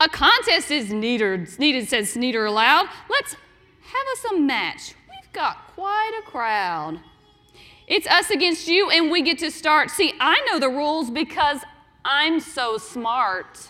A 0.00 0.08
contest 0.08 0.70
is 0.70 0.92
needed, 0.92 1.58
needed, 1.58 1.88
said 1.88 2.06
Sneeder 2.06 2.44
aloud. 2.44 2.86
Let's 3.08 3.34
have 3.34 4.06
us 4.12 4.32
a 4.32 4.38
match. 4.38 4.94
We've 5.08 5.32
got 5.32 5.68
quite 5.74 6.12
a 6.22 6.30
crowd. 6.30 7.00
It's 7.86 8.06
us 8.06 8.30
against 8.30 8.68
you, 8.68 8.90
and 8.90 9.10
we 9.10 9.22
get 9.22 9.38
to 9.38 9.50
start. 9.50 9.90
See, 9.90 10.12
I 10.20 10.44
know 10.50 10.58
the 10.58 10.68
rules 10.68 11.10
because 11.10 11.60
I'm 12.04 12.40
so 12.40 12.78
smart. 12.78 13.68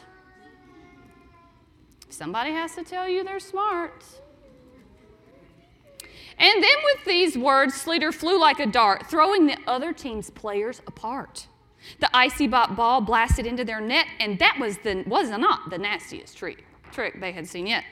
Somebody 2.08 2.50
has 2.50 2.74
to 2.74 2.82
tell 2.82 3.08
you 3.08 3.22
they're 3.22 3.38
smart. 3.38 4.04
And 6.38 6.62
then 6.62 6.76
with 6.84 7.04
these 7.04 7.36
words, 7.38 7.74
Sleater 7.74 8.12
flew 8.12 8.38
like 8.38 8.60
a 8.60 8.66
dart, 8.66 9.06
throwing 9.06 9.46
the 9.46 9.56
other 9.66 9.92
team's 9.92 10.30
players 10.30 10.82
apart. 10.86 11.46
The 12.00 12.14
icy 12.14 12.46
bop 12.46 12.76
ball 12.76 13.00
blasted 13.00 13.46
into 13.46 13.64
their 13.64 13.80
net, 13.80 14.06
and 14.20 14.38
that 14.38 14.58
was, 14.60 14.78
the, 14.78 15.04
was 15.06 15.30
not 15.30 15.70
the 15.70 15.78
nastiest 15.78 16.36
trick, 16.36 16.64
trick 16.92 17.20
they 17.20 17.32
had 17.32 17.46
seen 17.46 17.66
yet. 17.66 17.84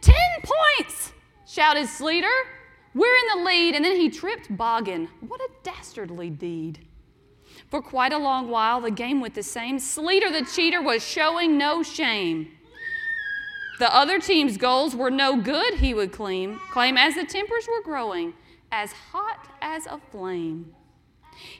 Ten 0.00 0.14
points, 0.42 1.12
shouted 1.46 1.86
Sleater. 1.86 2.44
We're 2.94 3.14
in 3.14 3.38
the 3.38 3.44
lead, 3.44 3.74
and 3.74 3.84
then 3.84 3.96
he 3.96 4.08
tripped 4.08 4.56
Boggin. 4.56 5.08
What 5.20 5.40
a 5.40 5.48
dastardly 5.62 6.30
deed. 6.30 6.86
For 7.68 7.82
quite 7.82 8.12
a 8.12 8.18
long 8.18 8.48
while, 8.48 8.80
the 8.80 8.90
game 8.90 9.20
went 9.20 9.34
the 9.34 9.42
same. 9.42 9.78
Sleater 9.78 10.32
the 10.32 10.44
cheater 10.44 10.82
was 10.82 11.04
showing 11.04 11.58
no 11.58 11.82
shame. 11.82 12.52
The 13.80 13.96
other 13.96 14.20
team's 14.20 14.58
goals 14.58 14.94
were 14.94 15.10
no 15.10 15.40
good, 15.40 15.76
he 15.76 15.94
would 15.94 16.12
claim, 16.12 16.60
claim 16.70 16.98
as 16.98 17.14
the 17.14 17.24
tempers 17.24 17.66
were 17.66 17.82
growing, 17.82 18.34
as 18.70 18.92
hot 18.92 19.48
as 19.62 19.86
a 19.86 19.98
flame. 20.10 20.74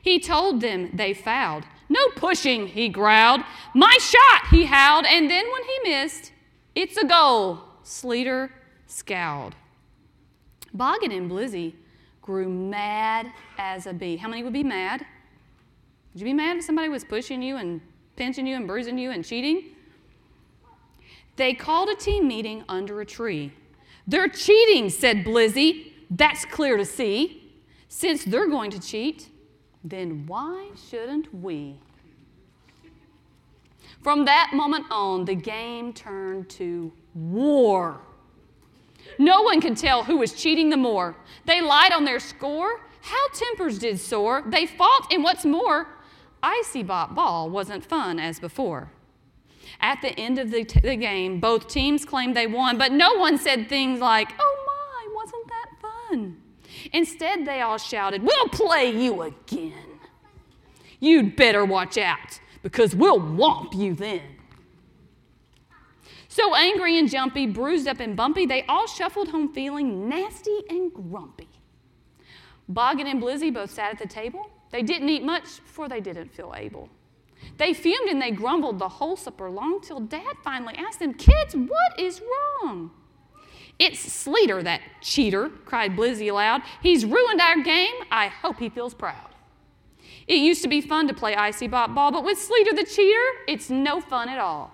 He 0.03 0.21
told 0.21 0.61
them 0.61 0.91
they 0.93 1.15
fouled. 1.15 1.65
No 1.89 2.09
pushing, 2.17 2.67
he 2.67 2.91
growled. 2.91 3.41
My 3.75 3.97
shot, 3.99 4.49
he 4.51 4.67
howled, 4.67 5.07
and 5.07 5.31
then 5.31 5.51
when 5.51 5.65
he 5.65 5.91
missed, 5.91 6.33
it's 6.75 6.99
a 6.99 7.07
goal, 7.07 7.61
Sleater 7.83 8.51
scowled. 8.87 9.55
Boggin 10.75 11.13
and 11.13 11.31
Blizzy 11.31 11.73
grew 12.21 12.51
mad 12.51 13.33
as 13.57 13.87
a 13.87 13.95
bee. 13.95 14.19
How 14.19 14.29
many 14.29 14.43
would 14.43 14.53
be 14.53 14.63
mad? 14.63 15.07
Would 16.13 16.21
you 16.21 16.27
be 16.27 16.35
mad 16.35 16.59
if 16.59 16.65
somebody 16.65 16.91
was 16.91 17.03
pushing 17.03 17.41
you 17.41 17.57
and 17.57 17.81
pinching 18.17 18.47
you 18.47 18.57
and 18.57 18.67
bruising 18.67 18.99
you 18.99 19.11
and 19.11 19.25
cheating? 19.25 19.71
They 21.41 21.55
called 21.55 21.89
a 21.89 21.95
team 21.95 22.29
meeting 22.29 22.65
under 22.69 23.01
a 23.01 23.07
tree. 23.07 23.51
They're 24.07 24.29
cheating, 24.29 24.91
said 24.91 25.25
Blizzy. 25.25 25.93
That's 26.11 26.45
clear 26.45 26.77
to 26.77 26.85
see. 26.85 27.55
Since 27.89 28.25
they're 28.25 28.51
going 28.51 28.71
to 28.73 28.79
cheat, 28.79 29.31
then 29.83 30.27
why 30.27 30.69
shouldn't 30.91 31.35
we? 31.35 31.79
From 34.03 34.27
that 34.27 34.51
moment 34.53 34.85
on, 34.91 35.25
the 35.25 35.35
game 35.35 35.95
turned 35.95 36.51
to 36.51 36.93
war. 37.15 38.03
No 39.19 39.41
one 39.41 39.63
could 39.63 39.79
tell 39.79 40.05
who 40.05 40.19
was 40.19 40.35
cheating 40.35 40.69
the 40.69 40.77
more. 40.77 41.17
They 41.47 41.63
lied 41.63 41.93
on 41.93 42.05
their 42.05 42.21
score. 42.21 42.83
How 43.01 43.29
tempers 43.33 43.79
did 43.79 43.99
soar. 43.99 44.45
They 44.47 44.67
fought, 44.67 45.11
and 45.11 45.25
what's 45.25 45.47
more, 45.47 45.89
Icy 46.43 46.83
Bop 46.83 47.15
Ball 47.15 47.49
wasn't 47.49 47.87
fun 47.87 48.19
as 48.19 48.39
before. 48.39 48.91
At 49.81 50.03
the 50.03 50.11
end 50.19 50.39
of 50.39 50.51
the, 50.51 50.65
t- 50.65 50.81
the 50.81 50.97
game, 50.97 51.41
both 51.41 51.69
teams 51.69 52.05
claimed 52.05 52.37
they 52.37 52.47
won, 52.47 52.77
but 52.77 52.93
no 52.93 53.15
one 53.15 53.39
said 53.39 53.69
things 53.69 54.01
like, 54.01 54.33
oh 54.39 54.65
my, 54.67 55.15
wasn't 55.15 55.49
that 55.49 55.67
fun? 55.81 56.37
Instead, 56.93 57.47
they 57.47 57.63
all 57.63 57.79
shouted, 57.79 58.23
We'll 58.23 58.49
play 58.49 58.91
you 58.91 59.23
again. 59.23 60.01
You'd 60.99 61.35
better 61.35 61.65
watch 61.65 61.97
out, 61.97 62.41
because 62.63 62.95
we'll 62.95 63.21
whomp 63.21 63.75
you 63.75 63.95
then. 63.95 64.23
So 66.29 66.55
angry 66.55 66.99
and 66.99 67.11
jumpy, 67.11 67.47
bruised 67.47 67.89
up 67.89 68.01
and 68.01 68.15
bumpy, 68.15 68.47
they 68.47 68.65
all 68.67 68.87
shuffled 68.87 69.29
home 69.29 69.53
feeling 69.53 70.09
nasty 70.09 70.59
and 70.69 70.93
grumpy. 70.93 71.49
Boggin 72.69 73.09
and 73.09 73.21
Blizzy 73.21 73.53
both 73.53 73.71
sat 73.71 73.93
at 73.93 73.99
the 73.99 74.07
table. 74.07 74.49
They 74.71 74.83
didn't 74.83 75.09
eat 75.09 75.25
much, 75.25 75.45
for 75.45 75.89
they 75.89 76.01
didn't 76.01 76.33
feel 76.33 76.55
able. 76.57 76.89
They 77.57 77.75
fumed 77.75 78.09
and 78.09 78.21
they 78.21 78.31
grumbled 78.31 78.79
the 78.79 78.89
whole 78.89 79.17
supper 79.17 79.51
long 79.51 79.81
till 79.81 80.01
Dad 80.01 80.37
finally 80.43 80.75
asked 80.77 80.99
them, 80.99 81.15
Kids, 81.15 81.55
what 81.55 81.99
is 81.99 82.21
wrong? 82.21 82.91
It's 83.79 84.07
Sleater, 84.07 84.63
that 84.65 84.83
cheater, 85.01 85.49
cried 85.65 85.97
Blizzy 85.97 86.31
aloud. 86.31 86.63
He's 86.83 87.05
ruined 87.05 87.41
our 87.41 87.63
game. 87.63 87.95
I 88.11 88.29
hope 88.29 88.59
he 88.59 88.69
feels 88.69 88.93
proud. 88.93 89.31
It 90.27 90.37
used 90.37 90.63
to 90.63 90.69
be 90.69 90.81
fun 90.81 91.09
to 91.09 91.15
play 91.15 91.35
icy 91.35 91.67
bop 91.67 91.95
ball, 91.95 92.13
but 92.13 92.25
with 92.25 92.39
Sleater 92.39 92.77
the 92.77 92.85
cheater, 92.85 93.25
it's 93.49 93.71
no 93.71 94.01
fun 94.01 94.29
at 94.29 94.39
all. 94.39 94.73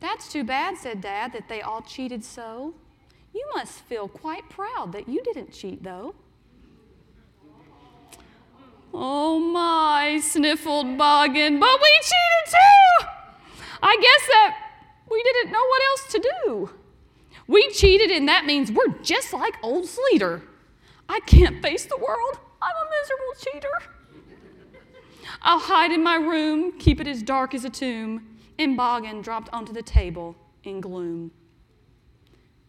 That's 0.00 0.30
too 0.30 0.44
bad, 0.44 0.76
said 0.76 1.00
Dad, 1.00 1.32
that 1.32 1.48
they 1.48 1.62
all 1.62 1.80
cheated 1.80 2.24
so. 2.24 2.74
You 3.32 3.44
must 3.54 3.80
feel 3.80 4.08
quite 4.08 4.50
proud 4.50 4.92
that 4.92 5.08
you 5.08 5.22
didn't 5.22 5.52
cheat, 5.52 5.82
though. 5.82 6.14
Oh 8.96 9.40
my, 9.40 10.20
sniffled 10.20 10.96
Boggin, 10.96 11.58
but 11.58 11.80
we 11.82 11.90
cheated 12.00 12.46
too! 12.46 13.06
I 13.82 13.96
guess 13.96 14.28
that 14.28 14.56
we 15.10 15.20
didn't 15.20 15.50
know 15.50 15.64
what 15.66 15.82
else 15.90 16.12
to 16.12 16.30
do. 16.46 16.70
We 17.48 17.68
cheated, 17.70 18.12
and 18.12 18.28
that 18.28 18.46
means 18.46 18.70
we're 18.70 18.96
just 19.02 19.32
like 19.32 19.56
old 19.64 19.86
Sleater. 19.86 20.42
I 21.08 21.18
can't 21.26 21.60
face 21.60 21.86
the 21.86 21.96
world. 21.96 22.38
I'm 22.62 22.70
a 22.70 22.90
miserable 23.00 23.34
cheater. 23.52 23.90
I'll 25.42 25.58
hide 25.58 25.90
in 25.90 26.02
my 26.02 26.14
room, 26.14 26.78
keep 26.78 27.00
it 27.00 27.08
as 27.08 27.20
dark 27.20 27.52
as 27.52 27.64
a 27.64 27.70
tomb, 27.70 28.38
and 28.60 28.76
Boggin 28.76 29.22
dropped 29.22 29.52
onto 29.52 29.72
the 29.72 29.82
table 29.82 30.36
in 30.62 30.80
gloom. 30.80 31.32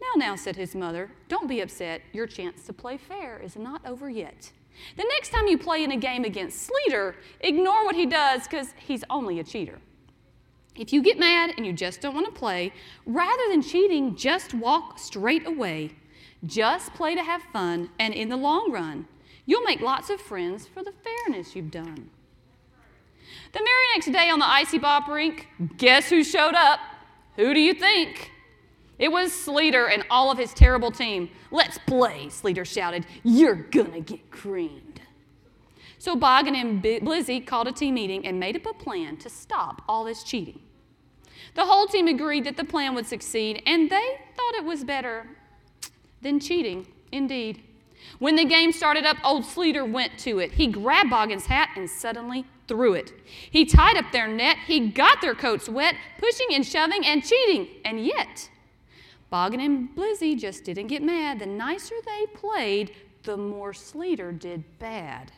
Now, 0.01 0.27
now, 0.27 0.35
said 0.35 0.55
his 0.55 0.73
mother, 0.73 1.11
don't 1.29 1.47
be 1.47 1.61
upset. 1.61 2.01
Your 2.13 2.25
chance 2.25 2.63
to 2.65 2.73
play 2.73 2.97
fair 2.97 3.39
is 3.39 3.55
not 3.55 3.85
over 3.85 4.09
yet. 4.09 4.51
The 4.97 5.05
next 5.09 5.29
time 5.29 5.47
you 5.47 5.57
play 5.57 5.83
in 5.83 5.91
a 5.91 5.97
game 5.97 6.23
against 6.23 6.69
Sleater, 6.69 7.15
ignore 7.39 7.85
what 7.85 7.95
he 7.95 8.05
does 8.05 8.43
because 8.43 8.73
he's 8.77 9.03
only 9.09 9.39
a 9.39 9.43
cheater. 9.43 9.79
If 10.75 10.91
you 10.91 11.01
get 11.01 11.17
mad 11.17 11.53
and 11.55 11.65
you 11.65 11.71
just 11.71 12.01
don't 12.01 12.13
want 12.13 12.25
to 12.25 12.31
play, 12.31 12.73
rather 13.05 13.43
than 13.49 13.61
cheating, 13.61 14.15
just 14.15 14.53
walk 14.53 14.99
straight 14.99 15.47
away. 15.47 15.91
Just 16.45 16.93
play 16.93 17.15
to 17.15 17.23
have 17.23 17.41
fun, 17.53 17.89
and 17.97 18.13
in 18.13 18.29
the 18.29 18.37
long 18.37 18.71
run, 18.71 19.07
you'll 19.45 19.63
make 19.63 19.79
lots 19.79 20.09
of 20.09 20.19
friends 20.19 20.67
for 20.67 20.83
the 20.83 20.91
fairness 20.91 21.55
you've 21.55 21.71
done. 21.71 22.09
The 23.53 23.59
very 23.59 23.87
next 23.95 24.11
day 24.11 24.29
on 24.29 24.39
the 24.39 24.45
icy 24.45 24.77
bop 24.77 25.07
rink, 25.07 25.47
guess 25.77 26.09
who 26.09 26.23
showed 26.23 26.55
up? 26.55 26.79
Who 27.37 27.53
do 27.53 27.59
you 27.59 27.73
think? 27.73 28.31
It 28.97 29.11
was 29.11 29.31
Sleater 29.31 29.91
and 29.91 30.03
all 30.09 30.31
of 30.31 30.37
his 30.37 30.53
terrible 30.53 30.91
team. 30.91 31.29
Let's 31.51 31.77
play, 31.79 32.27
Sleater 32.27 32.65
shouted. 32.65 33.05
You're 33.23 33.55
gonna 33.55 33.99
get 33.99 34.31
creamed. 34.31 35.01
So 35.97 36.15
Boggin 36.15 36.55
and 36.55 36.83
Blizzy 36.83 37.45
called 37.45 37.67
a 37.67 37.71
team 37.71 37.95
meeting 37.95 38.25
and 38.25 38.39
made 38.39 38.55
up 38.55 38.65
a 38.65 38.73
plan 38.73 39.17
to 39.17 39.29
stop 39.29 39.81
all 39.87 40.03
this 40.03 40.23
cheating. 40.23 40.59
The 41.55 41.65
whole 41.65 41.87
team 41.87 42.07
agreed 42.07 42.43
that 42.45 42.57
the 42.57 42.63
plan 42.63 42.95
would 42.95 43.05
succeed, 43.05 43.61
and 43.65 43.89
they 43.89 44.19
thought 44.35 44.55
it 44.55 44.65
was 44.65 44.83
better 44.83 45.27
than 46.21 46.39
cheating, 46.39 46.87
indeed. 47.11 47.63
When 48.19 48.35
the 48.35 48.45
game 48.45 48.71
started 48.71 49.05
up, 49.05 49.17
old 49.23 49.43
Sleater 49.43 49.89
went 49.89 50.17
to 50.19 50.39
it. 50.39 50.53
He 50.53 50.67
grabbed 50.67 51.09
Boggin's 51.09 51.47
hat 51.47 51.69
and 51.75 51.89
suddenly 51.89 52.45
threw 52.67 52.93
it. 52.93 53.13
He 53.49 53.65
tied 53.65 53.97
up 53.97 54.11
their 54.11 54.27
net, 54.27 54.57
he 54.65 54.89
got 54.89 55.21
their 55.21 55.35
coats 55.35 55.69
wet, 55.69 55.95
pushing 56.19 56.47
and 56.51 56.65
shoving 56.65 57.05
and 57.05 57.23
cheating, 57.23 57.67
and 57.83 58.05
yet 58.05 58.49
Boggin 59.29 59.59
and 59.59 59.89
Blizzy 59.95 60.37
just 60.37 60.63
didn't 60.63 60.87
get 60.87 61.01
mad. 61.01 61.39
The 61.39 61.45
nicer 61.45 61.95
they 62.05 62.25
played, 62.33 62.91
the 63.23 63.37
more 63.37 63.73
Sleater 63.73 64.37
did 64.37 64.63
bad. 64.79 65.31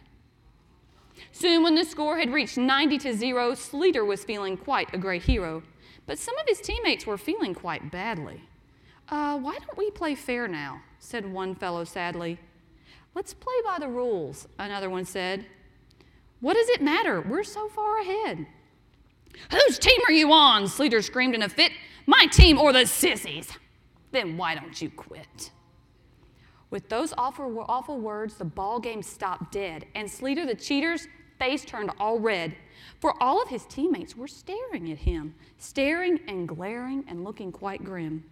Soon, 1.32 1.64
when 1.64 1.76
the 1.76 1.86
score 1.86 2.18
had 2.18 2.32
reached 2.32 2.58
90 2.58 2.98
to 3.00 3.14
0, 3.14 3.54
Sleater 3.54 4.06
was 4.06 4.24
feeling 4.24 4.58
quite 4.58 4.94
a 4.94 4.98
great 4.98 5.24
hero. 5.24 5.64
But 6.06 6.20
some 6.20 6.38
of 6.38 6.48
his 6.48 6.62
teammates 6.62 7.06
were 7.06 7.18
feeling 7.18 7.54
quite 7.54 7.92
badly. 7.92 8.42
Uh, 9.10 9.38
why 9.38 9.58
don't 9.58 9.78
we 9.78 9.92
play 9.92 10.16
fair 10.16 10.48
now? 10.48 10.82
said 11.00 11.32
one 11.32 11.56
fellow 11.56 11.84
sadly. 11.84 12.40
Let's 13.16 13.34
play 13.34 13.56
by 13.64 13.80
the 13.80 13.88
rules, 13.88 14.48
another 14.60 14.90
one 14.90 15.06
said. 15.06 15.46
What 16.40 16.56
does 16.56 16.70
it 16.70 16.82
matter? 16.82 17.22
We're 17.22 17.44
so 17.44 17.68
far 17.70 18.00
ahead. 18.00 18.46
Whose 19.52 19.80
team 19.80 20.00
are 20.08 20.12
you 20.12 20.32
on? 20.32 20.64
Sleater 20.64 21.04
screamed 21.04 21.36
in 21.36 21.42
a 21.42 21.50
fit. 21.50 21.72
My 22.06 22.26
team 22.32 22.58
or 22.60 22.74
the 22.74 22.86
sissies? 22.86 23.52
Then 24.12 24.38
why 24.38 24.56
don't 24.56 24.82
you 24.82 24.90
quit? 24.90 25.52
With 26.70 26.90
those 26.90 27.14
awful, 27.18 27.66
awful 27.68 28.00
words, 28.00 28.36
the 28.36 28.46
ball 28.46 28.80
game 28.80 29.02
stopped 29.02 29.52
dead, 29.52 29.86
and 29.96 30.08
Sleater 30.08 30.46
the 30.46 30.56
cheater's 30.56 31.08
face 31.40 31.64
turned 31.64 31.92
all 32.00 32.20
red, 32.20 32.56
for 33.00 33.22
all 33.22 33.42
of 33.42 33.50
his 33.50 33.66
teammates 33.66 34.18
were 34.18 34.28
staring 34.28 34.92
at 34.92 34.98
him, 34.98 35.36
staring 35.58 36.20
and 36.28 36.48
glaring 36.48 37.06
and 37.08 37.24
looking 37.24 37.52
quite 37.52 37.84
grim. 37.84 38.24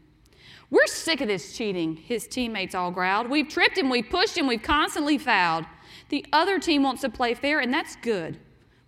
We're 0.70 0.88
sick 0.88 1.22
of 1.22 1.28
this 1.28 1.56
cheating, 1.56 1.96
his 1.96 2.28
teammates 2.28 2.76
all 2.76 2.92
growled. 2.92 3.30
We've 3.30 3.48
tripped 3.48 3.78
him, 3.78 3.90
we've 3.90 4.10
pushed 4.10 4.38
him, 4.38 4.48
we've 4.48 4.62
constantly 4.62 5.18
fouled. 5.18 5.66
The 6.10 6.26
other 6.34 6.60
team 6.60 6.84
wants 6.84 7.02
to 7.02 7.10
play 7.10 7.34
fair, 7.34 7.60
and 7.60 7.74
that's 7.74 7.96
good. 7.98 8.38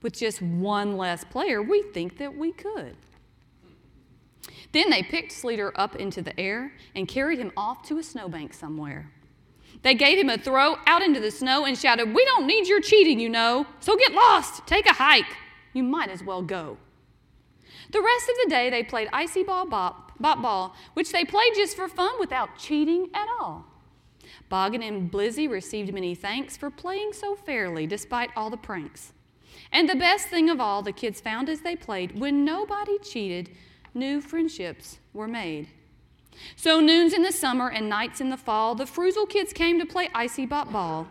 With 0.01 0.13
just 0.13 0.41
one 0.41 0.97
less 0.97 1.23
player, 1.23 1.61
we 1.61 1.81
think 1.81 2.17
that 2.17 2.35
we 2.35 2.51
could. 2.51 2.95
Then 4.77 4.91
they 4.91 5.01
picked 5.01 5.31
Sleater 5.31 5.71
up 5.73 5.95
into 5.95 6.21
the 6.21 6.39
air 6.39 6.71
and 6.93 7.07
carried 7.07 7.39
him 7.39 7.51
off 7.57 7.81
to 7.87 7.97
a 7.97 8.03
snowbank 8.03 8.53
somewhere. 8.53 9.09
They 9.81 9.95
gave 9.95 10.19
him 10.19 10.29
a 10.29 10.37
throw 10.37 10.75
out 10.85 11.01
into 11.01 11.19
the 11.19 11.31
snow 11.31 11.65
and 11.65 11.75
shouted, 11.75 12.13
We 12.13 12.23
don't 12.25 12.45
need 12.45 12.67
your 12.67 12.79
cheating, 12.79 13.19
you 13.19 13.27
know, 13.27 13.65
so 13.79 13.97
get 13.97 14.11
lost, 14.11 14.67
take 14.67 14.85
a 14.85 14.93
hike. 14.93 15.35
You 15.73 15.81
might 15.81 16.09
as 16.09 16.23
well 16.23 16.43
go. 16.43 16.77
The 17.89 18.03
rest 18.03 18.29
of 18.29 18.35
the 18.43 18.49
day, 18.51 18.69
they 18.69 18.83
played 18.83 19.09
icy 19.11 19.41
ball 19.41 19.65
bop, 19.65 20.11
bop 20.19 20.43
ball, 20.43 20.75
which 20.93 21.11
they 21.11 21.25
played 21.25 21.55
just 21.55 21.75
for 21.75 21.87
fun 21.87 22.19
without 22.19 22.59
cheating 22.59 23.09
at 23.15 23.27
all. 23.41 23.65
Boggin 24.47 24.83
and 24.83 25.11
Blizzy 25.11 25.49
received 25.49 25.91
many 25.91 26.13
thanks 26.13 26.55
for 26.55 26.69
playing 26.69 27.13
so 27.13 27.35
fairly 27.35 27.87
despite 27.87 28.29
all 28.35 28.51
the 28.51 28.57
pranks. 28.57 29.13
And 29.71 29.89
the 29.89 29.95
best 29.95 30.27
thing 30.27 30.51
of 30.51 30.61
all, 30.61 30.83
the 30.83 30.91
kids 30.91 31.19
found 31.19 31.49
as 31.49 31.61
they 31.61 31.75
played, 31.75 32.19
when 32.19 32.45
nobody 32.45 32.99
cheated, 32.99 33.49
new 33.97 34.21
friendships 34.21 34.99
were 35.13 35.27
made. 35.27 35.67
So, 36.55 36.79
noons 36.79 37.13
in 37.13 37.23
the 37.23 37.31
summer 37.31 37.69
and 37.69 37.89
nights 37.89 38.21
in 38.21 38.29
the 38.29 38.37
fall, 38.37 38.75
the 38.75 38.85
Fruzle 38.85 39.27
kids 39.27 39.51
came 39.51 39.79
to 39.79 39.85
play 39.85 40.09
icy 40.13 40.45
bop 40.45 40.71
ball. 40.71 41.07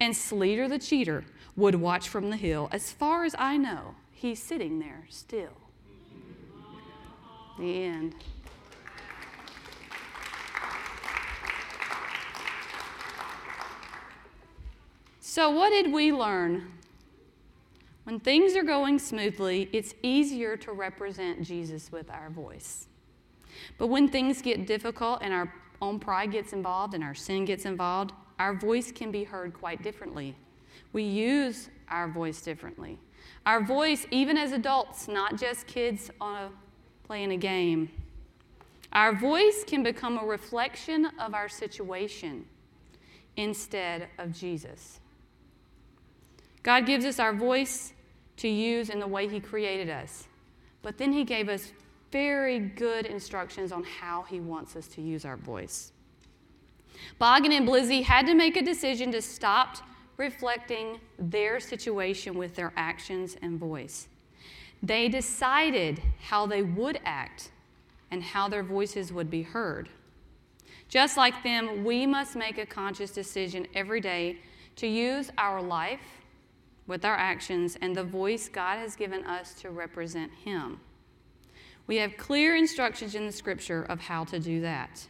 And 0.00 0.14
Sleater 0.14 0.68
the 0.68 0.78
cheater 0.78 1.24
would 1.54 1.74
watch 1.74 2.08
from 2.08 2.30
the 2.30 2.36
hill. 2.36 2.68
As 2.72 2.90
far 2.90 3.24
as 3.24 3.34
I 3.38 3.58
know, 3.58 3.94
he's 4.10 4.42
sitting 4.42 4.78
there 4.78 5.06
still. 5.10 5.56
The 7.58 7.84
end. 7.84 8.14
So, 15.20 15.50
what 15.50 15.70
did 15.70 15.92
we 15.92 16.10
learn? 16.10 16.72
When 18.10 18.18
things 18.18 18.56
are 18.56 18.64
going 18.64 18.98
smoothly, 18.98 19.68
it's 19.72 19.94
easier 20.02 20.56
to 20.56 20.72
represent 20.72 21.44
Jesus 21.44 21.92
with 21.92 22.10
our 22.10 22.28
voice. 22.28 22.88
But 23.78 23.86
when 23.86 24.08
things 24.08 24.42
get 24.42 24.66
difficult 24.66 25.20
and 25.22 25.32
our 25.32 25.54
own 25.80 26.00
pride 26.00 26.32
gets 26.32 26.52
involved 26.52 26.94
and 26.94 27.04
our 27.04 27.14
sin 27.14 27.44
gets 27.44 27.66
involved, 27.66 28.10
our 28.40 28.52
voice 28.52 28.90
can 28.90 29.12
be 29.12 29.22
heard 29.22 29.54
quite 29.54 29.84
differently. 29.84 30.34
We 30.92 31.04
use 31.04 31.70
our 31.86 32.08
voice 32.08 32.42
differently. 32.42 32.98
Our 33.46 33.62
voice, 33.62 34.08
even 34.10 34.36
as 34.36 34.50
adults, 34.50 35.06
not 35.06 35.38
just 35.38 35.68
kids 35.68 36.10
on 36.20 36.36
a, 36.36 36.50
playing 37.04 37.30
a 37.30 37.36
game, 37.36 37.92
our 38.92 39.14
voice 39.14 39.62
can 39.64 39.84
become 39.84 40.18
a 40.18 40.26
reflection 40.26 41.06
of 41.20 41.32
our 41.32 41.48
situation 41.48 42.44
instead 43.36 44.08
of 44.18 44.32
Jesus. 44.32 44.98
God 46.64 46.86
gives 46.86 47.04
us 47.04 47.20
our 47.20 47.32
voice 47.32 47.92
to 48.40 48.48
use 48.48 48.90
in 48.90 49.00
the 49.00 49.06
way 49.06 49.28
He 49.28 49.40
created 49.40 49.88
us, 49.88 50.26
but 50.82 50.98
then 50.98 51.12
He 51.12 51.24
gave 51.24 51.48
us 51.48 51.72
very 52.10 52.58
good 52.58 53.06
instructions 53.06 53.70
on 53.70 53.84
how 53.84 54.22
He 54.22 54.40
wants 54.40 54.76
us 54.76 54.86
to 54.88 55.02
use 55.02 55.24
our 55.24 55.36
voice. 55.36 55.92
Boggin 57.18 57.52
and 57.52 57.68
Blizzy 57.68 58.02
had 58.02 58.26
to 58.26 58.34
make 58.34 58.56
a 58.56 58.62
decision 58.62 59.12
to 59.12 59.22
stop 59.22 59.76
reflecting 60.16 61.00
their 61.18 61.60
situation 61.60 62.34
with 62.36 62.54
their 62.54 62.72
actions 62.76 63.36
and 63.40 63.58
voice. 63.58 64.08
They 64.82 65.08
decided 65.08 66.02
how 66.22 66.46
they 66.46 66.62
would 66.62 67.00
act 67.04 67.50
and 68.10 68.22
how 68.22 68.48
their 68.48 68.62
voices 68.62 69.12
would 69.12 69.30
be 69.30 69.42
heard. 69.42 69.88
Just 70.88 71.16
like 71.16 71.42
them, 71.42 71.84
we 71.84 72.06
must 72.06 72.36
make 72.36 72.58
a 72.58 72.66
conscious 72.66 73.10
decision 73.10 73.66
every 73.74 74.00
day 74.00 74.38
to 74.76 74.86
use 74.86 75.30
our 75.38 75.62
life 75.62 76.19
with 76.86 77.04
our 77.04 77.14
actions 77.14 77.76
and 77.80 77.94
the 77.94 78.04
voice 78.04 78.48
God 78.48 78.78
has 78.78 78.96
given 78.96 79.24
us 79.24 79.54
to 79.54 79.70
represent 79.70 80.32
Him. 80.32 80.80
We 81.86 81.96
have 81.96 82.16
clear 82.16 82.56
instructions 82.56 83.14
in 83.14 83.26
the 83.26 83.32
scripture 83.32 83.82
of 83.82 84.00
how 84.00 84.24
to 84.24 84.38
do 84.38 84.60
that. 84.60 85.06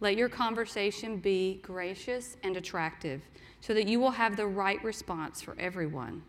Let 0.00 0.16
your 0.16 0.28
conversation 0.28 1.16
be 1.16 1.60
gracious 1.62 2.36
and 2.44 2.56
attractive 2.56 3.20
so 3.60 3.74
that 3.74 3.88
you 3.88 3.98
will 3.98 4.12
have 4.12 4.36
the 4.36 4.46
right 4.46 4.82
response 4.84 5.42
for 5.42 5.56
everyone. 5.58 6.22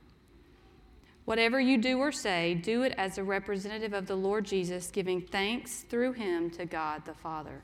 Whatever 1.26 1.60
you 1.60 1.78
do 1.78 2.00
or 2.00 2.12
say, 2.12 2.56
do 2.56 2.82
it 2.82 2.96
as 2.98 3.20
a 3.20 3.24
representative 3.24 3.94
of 3.94 4.08
the 4.08 4.16
Lord 4.16 4.46
Jesus, 4.46 4.90
giving 4.90 5.22
thanks 5.22 5.82
through 5.82 6.14
him 6.14 6.50
to 6.52 6.66
God 6.66 7.06
the 7.06 7.14
Father. 7.14 7.62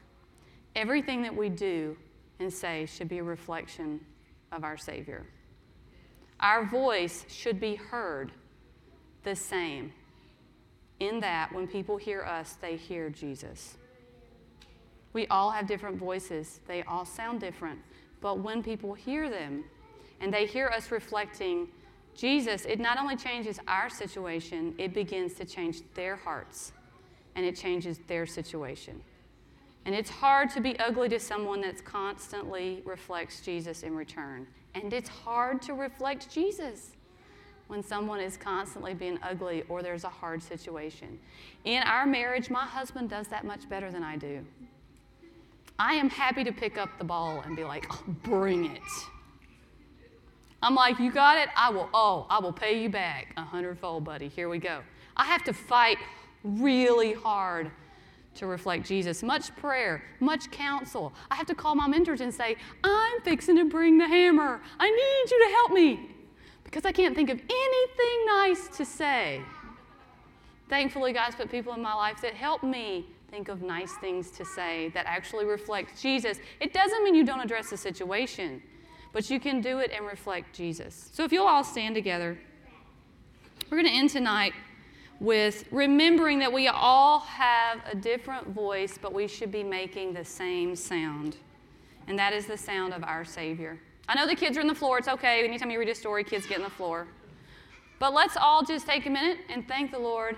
Everything 0.75 1.23
that 1.23 1.35
we 1.35 1.49
do 1.49 1.97
and 2.39 2.53
say 2.53 2.85
should 2.85 3.09
be 3.09 3.17
a 3.17 3.23
reflection 3.23 3.99
of 4.51 4.63
our 4.63 4.77
Savior. 4.77 5.25
Our 6.39 6.65
voice 6.65 7.25
should 7.29 7.59
be 7.59 7.75
heard 7.75 8.31
the 9.23 9.35
same, 9.35 9.91
in 10.99 11.19
that 11.19 11.51
when 11.51 11.67
people 11.67 11.97
hear 11.97 12.23
us, 12.23 12.53
they 12.61 12.75
hear 12.75 13.09
Jesus. 13.09 13.77
We 15.13 15.27
all 15.27 15.51
have 15.51 15.65
different 15.67 15.97
voices, 15.97 16.59
they 16.67 16.83
all 16.83 17.05
sound 17.05 17.39
different, 17.39 17.79
but 18.21 18.39
when 18.39 18.61
people 18.61 18.93
hear 18.93 19.29
them 19.29 19.63
and 20.19 20.33
they 20.33 20.45
hear 20.45 20.67
us 20.67 20.91
reflecting 20.91 21.67
Jesus, 22.15 22.65
it 22.65 22.79
not 22.79 22.97
only 22.97 23.15
changes 23.15 23.59
our 23.67 23.89
situation, 23.89 24.73
it 24.77 24.93
begins 24.93 25.33
to 25.35 25.45
change 25.45 25.81
their 25.95 26.15
hearts 26.15 26.71
and 27.35 27.45
it 27.45 27.55
changes 27.55 27.99
their 28.07 28.25
situation. 28.25 29.01
And 29.85 29.93
it's 29.93 30.09
hard 30.09 30.49
to 30.51 30.61
be 30.61 30.79
ugly 30.79 31.09
to 31.09 31.19
someone 31.19 31.61
that 31.61 31.83
constantly 31.85 32.81
reflects 32.85 33.41
Jesus 33.41 33.83
in 33.83 33.95
return. 33.95 34.47
And 34.75 34.93
it's 34.93 35.09
hard 35.09 35.61
to 35.63 35.73
reflect 35.73 36.29
Jesus 36.29 36.91
when 37.67 37.81
someone 37.81 38.19
is 38.19 38.37
constantly 38.37 38.93
being 38.93 39.17
ugly 39.23 39.63
or 39.69 39.81
there's 39.81 40.03
a 40.03 40.09
hard 40.09 40.43
situation. 40.43 41.17
In 41.63 41.81
our 41.83 42.05
marriage, 42.05 42.49
my 42.49 42.65
husband 42.65 43.09
does 43.09 43.27
that 43.27 43.45
much 43.45 43.67
better 43.69 43.91
than 43.91 44.03
I 44.03 44.17
do. 44.17 44.45
I 45.79 45.95
am 45.95 46.09
happy 46.09 46.43
to 46.43 46.51
pick 46.51 46.77
up 46.77 46.89
the 46.97 47.03
ball 47.03 47.41
and 47.45 47.55
be 47.55 47.63
like, 47.63 47.85
oh, 47.89 48.03
bring 48.23 48.65
it. 48.65 48.81
I'm 50.61 50.75
like, 50.75 50.99
you 50.99 51.11
got 51.11 51.37
it? 51.37 51.49
I 51.55 51.69
will, 51.69 51.89
oh, 51.93 52.27
I 52.29 52.39
will 52.39 52.53
pay 52.53 52.81
you 52.81 52.89
back 52.89 53.33
a 53.37 53.41
hundredfold, 53.41 54.03
buddy. 54.03 54.27
Here 54.27 54.49
we 54.49 54.57
go. 54.57 54.81
I 55.17 55.25
have 55.25 55.43
to 55.45 55.53
fight 55.53 55.97
really 56.43 57.13
hard 57.13 57.71
to 58.35 58.47
reflect 58.47 58.85
Jesus. 58.85 59.23
Much 59.23 59.55
prayer, 59.55 60.03
much 60.19 60.51
counsel. 60.51 61.13
I 61.31 61.35
have 61.35 61.47
to 61.47 61.55
call 61.55 61.75
my 61.75 61.87
mentors 61.87 62.21
and 62.21 62.33
say, 62.33 62.55
I'm 62.83 63.21
fixing 63.21 63.55
to 63.57 63.65
bring 63.65 63.97
the 63.97 64.07
hammer. 64.07 64.61
I 64.79 64.89
need 64.89 65.31
you 65.31 65.45
to 65.45 65.51
help 65.53 65.71
me 65.71 66.09
because 66.63 66.85
I 66.85 66.91
can't 66.91 67.15
think 67.15 67.29
of 67.29 67.39
anything 67.39 68.25
nice 68.27 68.67
to 68.77 68.85
say. 68.85 69.41
Thankfully, 70.67 71.13
God's 71.13 71.35
put 71.35 71.49
people 71.49 71.73
in 71.73 71.81
my 71.81 71.93
life 71.93 72.21
that 72.21 72.33
help 72.33 72.63
me 72.63 73.05
think 73.29 73.49
of 73.49 73.61
nice 73.61 73.93
things 73.93 74.31
to 74.31 74.45
say 74.45 74.89
that 74.89 75.05
actually 75.07 75.45
reflect 75.45 76.01
Jesus. 76.01 76.39
It 76.59 76.73
doesn't 76.73 77.03
mean 77.03 77.15
you 77.15 77.25
don't 77.25 77.41
address 77.41 77.69
the 77.69 77.77
situation, 77.77 78.61
but 79.13 79.29
you 79.29 79.39
can 79.39 79.61
do 79.61 79.79
it 79.79 79.91
and 79.91 80.05
reflect 80.05 80.53
Jesus. 80.53 81.09
So 81.13 81.23
if 81.23 81.31
you'll 81.31 81.47
all 81.47 81.63
stand 81.63 81.95
together, 81.95 82.37
we're 83.69 83.77
going 83.77 83.91
to 83.91 83.97
end 83.97 84.09
tonight 84.09 84.53
with 85.19 85.65
remembering 85.71 86.39
that 86.39 86.51
we 86.51 86.67
all 86.67 87.19
have 87.19 87.79
a 87.89 87.95
different 87.95 88.49
voice, 88.49 88.97
but 89.01 89.13
we 89.13 89.27
should 89.27 89.51
be 89.51 89.63
making 89.63 90.13
the 90.13 90.25
same 90.25 90.75
sound. 90.75 91.37
And 92.07 92.19
that 92.19 92.33
is 92.33 92.45
the 92.45 92.57
sound 92.57 92.93
of 92.93 93.03
our 93.03 93.25
Savior. 93.25 93.79
I 94.07 94.15
know 94.15 94.27
the 94.27 94.35
kids 94.35 94.57
are 94.57 94.61
in 94.61 94.67
the 94.67 94.75
floor. 94.75 94.99
It's 94.99 95.07
okay. 95.07 95.43
Anytime 95.43 95.71
you 95.71 95.79
read 95.79 95.89
a 95.89 95.95
story, 95.95 96.23
kids 96.23 96.45
get 96.45 96.57
on 96.57 96.63
the 96.63 96.69
floor. 96.69 97.07
But 97.97 98.13
let's 98.13 98.37
all 98.37 98.63
just 98.63 98.85
take 98.85 99.05
a 99.05 99.09
minute 99.09 99.39
and 99.49 99.67
thank 99.67 99.91
the 99.91 99.99
Lord 99.99 100.35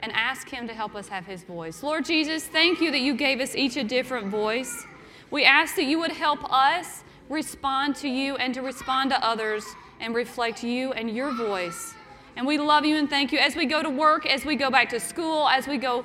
and 0.00 0.12
ask 0.12 0.48
Him 0.48 0.68
to 0.68 0.74
help 0.74 0.94
us 0.94 1.08
have 1.08 1.26
His 1.26 1.42
voice. 1.42 1.82
Lord 1.82 2.04
Jesus, 2.04 2.44
thank 2.44 2.80
you 2.80 2.90
that 2.92 3.00
you 3.00 3.14
gave 3.14 3.40
us 3.40 3.54
each 3.56 3.76
a 3.76 3.84
different 3.84 4.28
voice. 4.28 4.86
We 5.30 5.44
ask 5.44 5.74
that 5.76 5.84
you 5.84 5.98
would 5.98 6.12
help 6.12 6.50
us 6.50 7.02
respond 7.28 7.96
to 7.96 8.08
you 8.08 8.36
and 8.36 8.54
to 8.54 8.62
respond 8.62 9.10
to 9.10 9.22
others 9.22 9.64
and 10.00 10.14
reflect 10.14 10.62
you 10.62 10.92
and 10.92 11.10
your 11.10 11.34
voice. 11.34 11.94
And 12.38 12.46
we 12.46 12.56
love 12.56 12.84
you 12.84 12.96
and 12.96 13.10
thank 13.10 13.32
you 13.32 13.40
as 13.40 13.56
we 13.56 13.66
go 13.66 13.82
to 13.82 13.90
work, 13.90 14.24
as 14.24 14.44
we 14.44 14.54
go 14.54 14.70
back 14.70 14.90
to 14.90 15.00
school, 15.00 15.48
as 15.48 15.66
we 15.66 15.76
go 15.76 16.04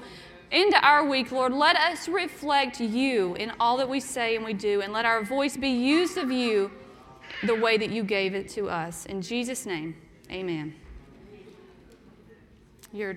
into 0.50 0.84
our 0.84 1.08
week, 1.08 1.32
Lord. 1.32 1.54
Let 1.54 1.76
us 1.76 2.08
reflect 2.08 2.80
you 2.80 3.36
in 3.36 3.52
all 3.60 3.78
that 3.78 3.88
we 3.88 4.00
say 4.00 4.36
and 4.36 4.44
we 4.44 4.54
do, 4.54 4.82
and 4.82 4.92
let 4.92 5.06
our 5.06 5.24
voice 5.24 5.56
be 5.56 5.70
used 5.70 6.18
of 6.18 6.32
you 6.32 6.72
the 7.44 7.54
way 7.54 7.78
that 7.78 7.92
you 7.92 8.02
gave 8.02 8.34
it 8.34 8.50
to 8.50 8.68
us. 8.68 9.06
In 9.06 9.22
Jesus' 9.22 9.68
name, 9.68 9.96
amen. 10.32 10.74
You're 12.92 13.12